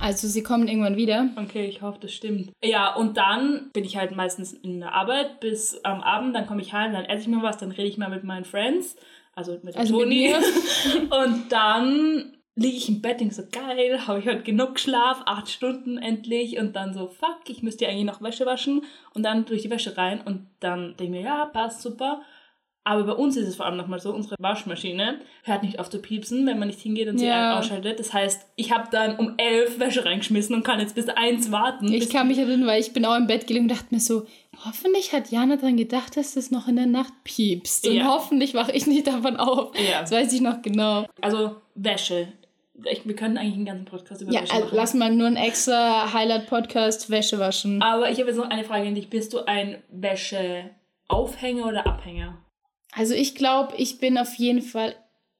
Also 0.00 0.28
sie 0.28 0.42
kommen 0.42 0.68
irgendwann 0.68 0.96
wieder. 0.96 1.28
Okay, 1.36 1.66
ich 1.66 1.82
hoffe, 1.82 1.98
das 2.00 2.12
stimmt. 2.12 2.50
Ja, 2.62 2.94
und 2.94 3.16
dann 3.16 3.70
bin 3.72 3.84
ich 3.84 3.96
halt 3.96 4.14
meistens 4.14 4.52
in 4.52 4.80
der 4.80 4.92
Arbeit 4.92 5.40
bis 5.40 5.82
am 5.84 6.00
Abend, 6.02 6.34
dann 6.34 6.46
komme 6.46 6.60
ich 6.62 6.72
heim, 6.72 6.92
dann 6.92 7.04
esse 7.04 7.22
ich 7.22 7.28
mal 7.28 7.42
was, 7.42 7.58
dann 7.58 7.70
rede 7.70 7.88
ich 7.88 7.96
mal 7.98 8.10
mit 8.10 8.24
meinen 8.24 8.44
Friends, 8.44 8.96
also 9.34 9.58
mit 9.62 9.76
Also 9.76 10.00
Toni. 10.00 10.28
mir. 10.28 10.38
und 11.24 11.50
dann 11.50 12.34
liege 12.56 12.76
ich 12.76 12.88
im 12.88 13.00
Bett, 13.02 13.20
denke 13.20 13.34
so, 13.34 13.42
geil, 13.50 14.06
habe 14.06 14.20
ich 14.20 14.26
heute 14.26 14.42
genug 14.42 14.78
Schlaf, 14.78 15.22
acht 15.26 15.48
Stunden 15.48 15.98
endlich. 15.98 16.58
Und 16.58 16.76
dann 16.76 16.94
so, 16.94 17.08
fuck, 17.08 17.40
ich 17.48 17.62
müsste 17.62 17.84
ja 17.84 17.90
eigentlich 17.90 18.04
noch 18.04 18.22
Wäsche 18.22 18.46
waschen. 18.46 18.82
Und 19.12 19.24
dann 19.24 19.44
durch 19.44 19.62
die 19.62 19.70
Wäsche 19.70 19.96
rein 19.96 20.20
und 20.20 20.46
dann 20.60 20.96
denke 20.96 21.04
ich 21.04 21.10
mir, 21.10 21.22
ja, 21.22 21.46
passt 21.46 21.82
super. 21.82 22.22
Aber 22.86 23.04
bei 23.04 23.12
uns 23.12 23.36
ist 23.38 23.48
es 23.48 23.56
vor 23.56 23.64
allem 23.64 23.78
nochmal 23.78 23.98
so, 23.98 24.12
unsere 24.12 24.36
Waschmaschine 24.38 25.18
hört 25.42 25.62
nicht 25.62 25.78
auf 25.78 25.88
zu 25.88 26.00
piepsen, 26.00 26.46
wenn 26.46 26.58
man 26.58 26.68
nicht 26.68 26.80
hingeht 26.80 27.08
und 27.08 27.16
sie 27.18 27.26
Ja. 27.26 27.58
ausschaltet. 27.58 27.98
Das 27.98 28.12
heißt, 28.12 28.46
ich 28.56 28.72
habe 28.72 28.88
dann 28.92 29.16
um 29.16 29.34
elf 29.38 29.78
Wäsche 29.80 30.04
reingeschmissen 30.04 30.54
und 30.54 30.64
kann 30.64 30.80
jetzt 30.80 30.94
bis 30.94 31.08
eins 31.08 31.50
warten. 31.50 31.90
Ich 31.90 32.10
kann 32.10 32.28
mich 32.28 32.36
erinnern, 32.38 32.66
weil 32.66 32.80
ich 32.82 32.92
bin 32.92 33.06
auch 33.06 33.16
im 33.16 33.26
Bett 33.26 33.46
gelegen 33.46 33.64
und 33.64 33.70
dachte 33.70 33.86
mir 33.94 34.00
so, 34.00 34.26
hoffentlich 34.66 35.14
hat 35.14 35.30
Jana 35.30 35.56
dran 35.56 35.78
gedacht, 35.78 36.16
dass 36.18 36.34
das 36.34 36.50
noch 36.50 36.68
in 36.68 36.76
der 36.76 36.84
Nacht 36.86 37.12
piepst. 37.24 37.88
Und 37.88 37.94
Ja. 37.96 38.04
hoffentlich 38.04 38.52
wache 38.52 38.72
ich 38.72 38.86
nicht 38.86 39.06
davon 39.06 39.38
auf. 39.38 39.72
Ja. 39.78 40.02
Das 40.02 40.10
weiß 40.12 40.30
ich 40.34 40.42
noch 40.42 40.60
genau. 40.60 41.06
Also 41.22 41.56
Wäsche. 41.74 42.28
Ich, 42.90 43.06
wir 43.06 43.14
können 43.16 43.38
eigentlich 43.38 43.54
einen 43.54 43.64
ganzen 43.64 43.84
Podcast 43.86 44.20
über 44.20 44.30
Ja, 44.32 44.42
Wäsche 44.42 44.52
also 44.52 44.66
machen. 44.66 44.76
lass 44.76 44.92
mal 44.94 45.14
nur 45.14 45.28
ein 45.28 45.36
extra 45.36 46.12
Highlight-Podcast 46.12 47.08
Wäsche 47.08 47.38
waschen. 47.38 47.80
Aber 47.80 48.10
ich 48.10 48.18
habe 48.18 48.28
jetzt 48.28 48.36
noch 48.36 48.50
eine 48.50 48.64
Frage 48.64 48.88
an 48.88 48.94
dich. 48.94 49.08
Bist 49.08 49.32
du 49.32 49.46
ein 49.46 49.82
Wäscheaufhänger 49.90 51.66
oder 51.66 51.86
Abhänger? 51.86 52.36
Also 52.96 53.14
ich 53.14 53.34
glaube, 53.34 53.74
ich 53.76 53.98
bin 53.98 54.18
auf 54.18 54.34
jeden 54.34 54.62
Fall 54.62 54.94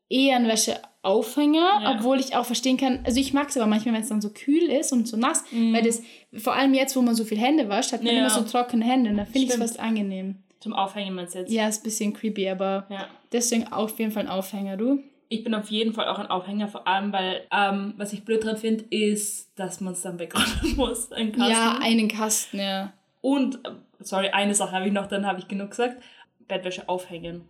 eher 0.08 0.36
ein 0.36 0.46
Wäscheaufhänger, 0.48 1.80
Ja. 1.82 1.94
obwohl 1.96 2.20
ich 2.20 2.36
auch 2.36 2.44
verstehen 2.44 2.76
kann, 2.76 3.00
also 3.04 3.20
ich 3.20 3.32
mag 3.32 3.48
es 3.48 3.56
aber 3.56 3.66
manchmal, 3.66 3.94
wenn 3.94 4.02
es 4.02 4.08
dann 4.08 4.20
so 4.20 4.30
kühl 4.30 4.64
ist 4.70 4.92
und 4.92 5.06
so 5.08 5.16
nass, 5.16 5.44
weil 5.50 5.82
das, 5.82 6.02
vor 6.36 6.54
allem 6.54 6.74
jetzt, 6.74 6.94
wo 6.96 7.02
man 7.02 7.14
so 7.14 7.24
viel 7.24 7.38
Hände 7.38 7.68
wascht, 7.68 7.92
hat 7.92 8.02
man 8.02 8.12
Mhm. 8.12 8.18
Ja. 8.18 8.26
immer 8.26 8.30
so 8.34 8.42
trockene 8.42 8.84
Hände 8.84 9.10
und 9.10 9.16
da 9.16 9.24
finde 9.24 9.38
ich 9.40 9.50
es 9.50 9.56
fast 9.56 9.80
angenehm. 9.80 10.36
Zum 10.60 10.72
Aufhängen 10.72 11.14
meinst 11.14 11.34
du 11.34 11.40
jetzt? 11.40 11.52
Ja, 11.52 11.68
ist 11.68 11.80
ein 11.80 11.84
bisschen 11.84 12.12
creepy, 12.14 12.48
aber 12.48 12.86
ja. 12.88 13.06
deswegen 13.32 13.68
auf 13.72 13.98
jeden 13.98 14.12
Fall 14.12 14.24
ein 14.24 14.28
Aufhänger, 14.30 14.76
du. 14.76 15.02
Ich 15.28 15.42
bin 15.42 15.54
auf 15.54 15.70
jeden 15.70 15.92
Fall 15.94 16.06
auch 16.08 16.18
ein 16.18 16.26
Aufhänger, 16.28 16.68
vor 16.68 16.86
allem, 16.86 17.12
weil 17.12 17.42
ähm, 17.50 17.94
was 17.96 18.12
ich 18.12 18.24
blöd 18.24 18.44
dran 18.44 18.56
finde, 18.56 18.84
ist, 18.90 19.58
dass 19.58 19.80
man 19.80 19.92
es 19.94 20.02
dann 20.02 20.18
wegräumen 20.18 20.48
muss, 20.76 21.10
ein 21.12 21.32
Kasten. 21.32 21.50
Ja, 21.52 21.78
einen 21.82 22.08
Kasten, 22.08 22.58
ja. 22.58 22.92
Und, 23.20 23.58
sorry, 24.00 24.28
eine 24.28 24.54
Sache 24.54 24.72
habe 24.72 24.86
ich 24.86 24.92
noch, 24.92 25.06
dann 25.06 25.26
habe 25.26 25.38
ich 25.40 25.48
genug 25.48 25.70
gesagt. 25.70 26.02
Bettwäsche 26.48 26.88
aufhängen. 26.88 27.42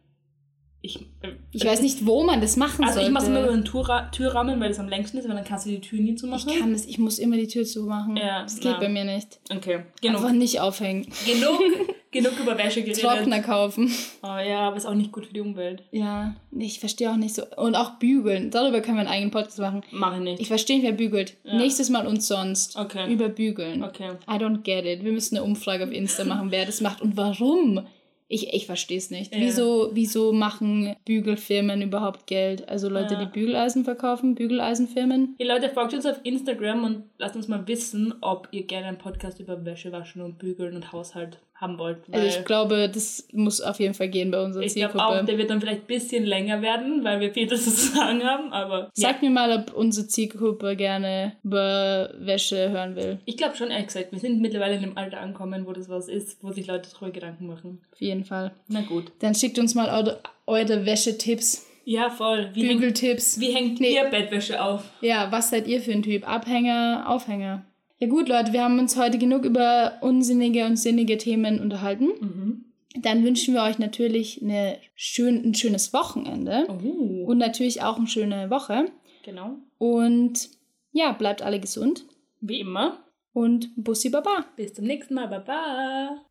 Ich, 0.81 1.01
äh, 1.23 1.31
Ich 1.51 1.65
weiß 1.65 1.81
nicht, 1.81 2.05
wo 2.05 2.25
man 2.25 2.43
das 2.43 2.59
machen 2.59 2.85
Also 2.85 2.97
sollte. 2.97 3.09
ich 3.09 3.13
mache 3.15 3.23
es 3.25 3.31
immer 3.31 3.43
über 3.45 3.53
den 3.53 3.65
Türra 3.65 4.11
Türrahmen, 4.11 4.61
weil 4.61 4.69
das 4.69 4.79
am 4.79 4.89
längsten 4.89 5.17
ist, 5.17 5.27
weil 5.27 5.35
dann 5.35 5.45
kannst 5.45 5.65
du 5.65 5.71
die 5.71 5.81
Tür 5.81 5.99
nie 5.99 6.15
zumachen. 6.15 6.47
ich 6.51 6.59
kann 6.59 6.73
das, 6.75 6.85
ich 6.85 6.99
muss 6.99 7.19
immer 7.19 7.37
die 7.39 7.47
Tür 7.47 7.65
zumachen. 7.65 8.19
Ja, 8.19 8.43
das 8.43 8.57
geht 8.61 8.73
na. 8.73 8.81
bei 8.81 8.91
mir 8.91 9.05
nicht. 9.05 9.41
Okay, 9.51 9.85
genug. 10.03 10.17
Einfach 10.21 10.33
nicht 10.33 10.61
aufhängen. 10.61 11.07
genug, 11.25 11.59
genug 12.11 12.39
über 12.39 12.59
Wäsche 12.59 12.83
geredet. 12.83 13.01
Trockner 13.03 13.41
kaufen. 13.41 13.91
Oh 14.23 14.27
ja, 14.27 14.59
aber 14.69 14.77
ist 14.77 14.85
auch 14.85 14.93
nicht 14.93 15.11
gut 15.11 15.25
für 15.25 15.33
die 15.33 15.41
Umwelt. 15.41 15.85
Ja, 15.91 16.35
ich 16.51 16.81
verstehe 16.81 17.11
auch 17.11 17.17
nicht 17.17 17.35
so. 17.35 17.47
Und 17.57 17.77
auch 17.77 17.93
bügeln. 17.99 18.51
Darüber 18.51 18.83
können 18.83 18.99
wir 18.99 19.01
einen 19.05 19.09
eigenen 19.11 19.31
Podcast 19.31 19.59
machen. 19.61 19.85
Mache 19.91 20.17
ich 20.17 20.23
nicht. 20.23 20.41
Ich 20.43 20.49
verstehe 20.49 20.77
nicht, 20.77 20.85
wer 20.85 20.93
bügelt. 20.93 21.39
Ja. 21.45 21.55
Nächstes 21.57 21.89
Mal 21.89 22.07
und 22.07 22.23
sonst. 22.23 22.77
Okay. 22.77 23.11
Über 23.11 23.31
bügeln. 23.31 23.83
Okay. 23.85 24.11
I 24.29 24.33
don't 24.35 24.59
get 24.59 24.85
it. 24.85 25.03
Wir 25.03 25.13
müssen 25.13 25.35
eine 25.39 25.47
Umfrage 25.47 25.85
auf 25.85 25.91
Insta 25.93 26.25
machen, 26.25 26.51
wer 26.51 26.67
das 26.67 26.83
macht 26.83 27.01
und 27.01 27.17
warum. 27.17 27.87
Ich, 28.27 28.55
ich 28.55 28.65
verstehe 28.67 28.97
es 28.99 29.11
nicht. 29.11 29.35
Ja. 29.35 29.41
Wieso, 29.41 29.91
wieso 29.93 30.33
machen 30.33 30.97
Bügelfirmen 31.05 31.83
überhaupt 31.83 32.27
Geld? 32.27 32.69
Also 32.69 32.89
Leute, 32.89 33.15
Ja. 33.15 33.25
die 33.25 33.31
Bügeleisen 33.31 33.85
verkaufen, 33.85 34.35
Bügeleisenfirmen. 34.35 35.35
Ihr 35.39 35.47
Leute, 35.47 35.69
folgt 35.69 35.93
uns 35.95 36.07
auf 36.07 36.21
Instagram 36.23 36.85
und 36.85 37.03
lasst 37.19 37.37
uns 37.37 37.49
mal 37.49 37.67
wissen, 37.69 38.15
ob 38.23 38.49
ihr 38.51 38.63
gerne 38.65 38.87
einen 38.87 38.99
Podcast 38.99 39.41
über 39.41 39.65
Wäsche 39.65 39.93
waschen 39.93 40.23
und 40.23 40.39
bügeln 40.39 40.75
und 40.75 40.91
Haushalt 40.93 41.39
haben 41.57 41.79
wollt. 41.79 41.99
Also 42.11 42.27
ich 42.27 42.45
glaube, 42.45 42.89
das 42.93 43.29
muss 43.33 43.61
auf 43.61 43.79
jeden 43.79 43.95
Fall 43.95 44.09
gehen 44.09 44.31
bei 44.33 44.43
unserer 44.45 44.65
ich 44.65 44.75
glaube 44.75 44.93
Zielgruppe. 44.95 45.21
auch, 45.21 45.25
der 45.25 45.39
wird 45.39 45.51
dann 45.51 45.61
vielleicht 45.61 45.83
ein 45.83 45.87
bisschen 45.87 46.25
länger 46.25 46.61
werden, 46.63 47.05
weil 47.05 47.21
wir 47.21 47.33
viel 47.33 47.47
zu 47.49 47.57
sagen 47.59 48.25
haben, 48.25 48.53
aber 48.53 48.91
Sag 48.93 49.23
mir 49.23 49.31
mal, 49.31 49.53
ob 49.53 49.73
unsere 49.75 50.07
Zielgruppe 50.09 50.75
gerne 50.77 51.37
über 51.45 52.11
Wäsche 52.19 52.71
hören 52.71 52.97
will. 52.97 53.19
ich 53.25 53.37
glaube 53.37 53.57
schon, 53.57 53.71
ehrlich 53.71 53.87
gesagt, 53.87 54.11
wir 54.13 54.19
sind 54.19 54.41
mittlerweile 54.41 54.75
in 54.77 54.83
einem 54.83 54.99
Alter 54.99 55.21
angekommen, 55.21 55.65
wo 55.67 55.73
das 55.73 55.89
was 55.89 56.09
ist, 56.09 56.43
wo 56.43 56.51
sich 56.53 56.67
Leute 56.67 56.89
darüber 56.93 57.13
Gedanken 57.13 57.47
machen. 57.47 57.81
Auf 57.93 58.01
jeden 58.01 58.25
Fall. 58.25 58.53
Na 58.69 58.81
gut. 58.83 59.13
Dann 59.21 59.35
schickt 59.35 59.59
uns 59.59 59.75
mal 59.75 59.89
eure, 59.89 60.21
eure 60.47 60.85
Wäschetipps, 60.85 61.67
Ja, 61.85 62.11
voll. 62.11 62.51
Wie 62.55 62.63
hängt, 62.67 62.81
Bügeltipps. 62.81 63.39
wie 63.39 63.53
hängt 63.53 63.79
Nee. 63.79 63.95
ihr 63.95 64.05
Bettwäsche 64.05 64.63
auf? 64.63 64.83
Ja, 65.03 65.31
was 65.31 65.51
seid 65.51 65.69
ihr 65.69 65.81
für 65.81 65.93
ein 65.93 66.03
Typ? 66.03 66.27
Abhänger, 66.29 67.05
Aufhänger? 67.07 67.65
Ja 67.99 68.09
gut, 68.09 68.29
Leute, 68.29 68.53
wir 68.53 68.63
haben 68.65 68.79
uns 68.79 68.97
heute 68.97 69.19
genug 69.19 69.45
über 69.45 69.99
unsinnige 70.01 70.67
und 70.67 70.77
sinnige 70.77 71.17
Themen 71.17 71.61
unterhalten. 71.61 72.09
Mhm. 72.21 72.65
Dann 73.01 73.25
wünschen 73.25 73.55
wir 73.55 73.63
euch 73.63 73.79
natürlich 73.79 74.41
eine 74.43 74.79
schön, 74.95 75.43
ein 75.45 75.55
schönes 75.55 75.93
Wochenende 75.93 76.67
Oh. 76.69 77.25
und 77.27 77.39
natürlich 77.39 77.83
auch 77.83 77.97
eine 77.97 78.07
schöne 78.07 78.51
Woche. 78.51 78.87
Genau. 79.25 79.57
Und 79.79 80.49
ja, 80.93 81.13
bleibt 81.13 81.43
alle 81.43 81.59
gesund 81.61 82.05
Wie 82.41 82.61
immer. 82.61 83.05
und 83.33 83.71
Bussi 83.77 84.11
Baba. 84.11 84.45
Bis 84.57 84.75
zum 84.75 84.85
nächsten 84.85 85.15
Mal. 85.15 85.27
Baba. 85.29 86.25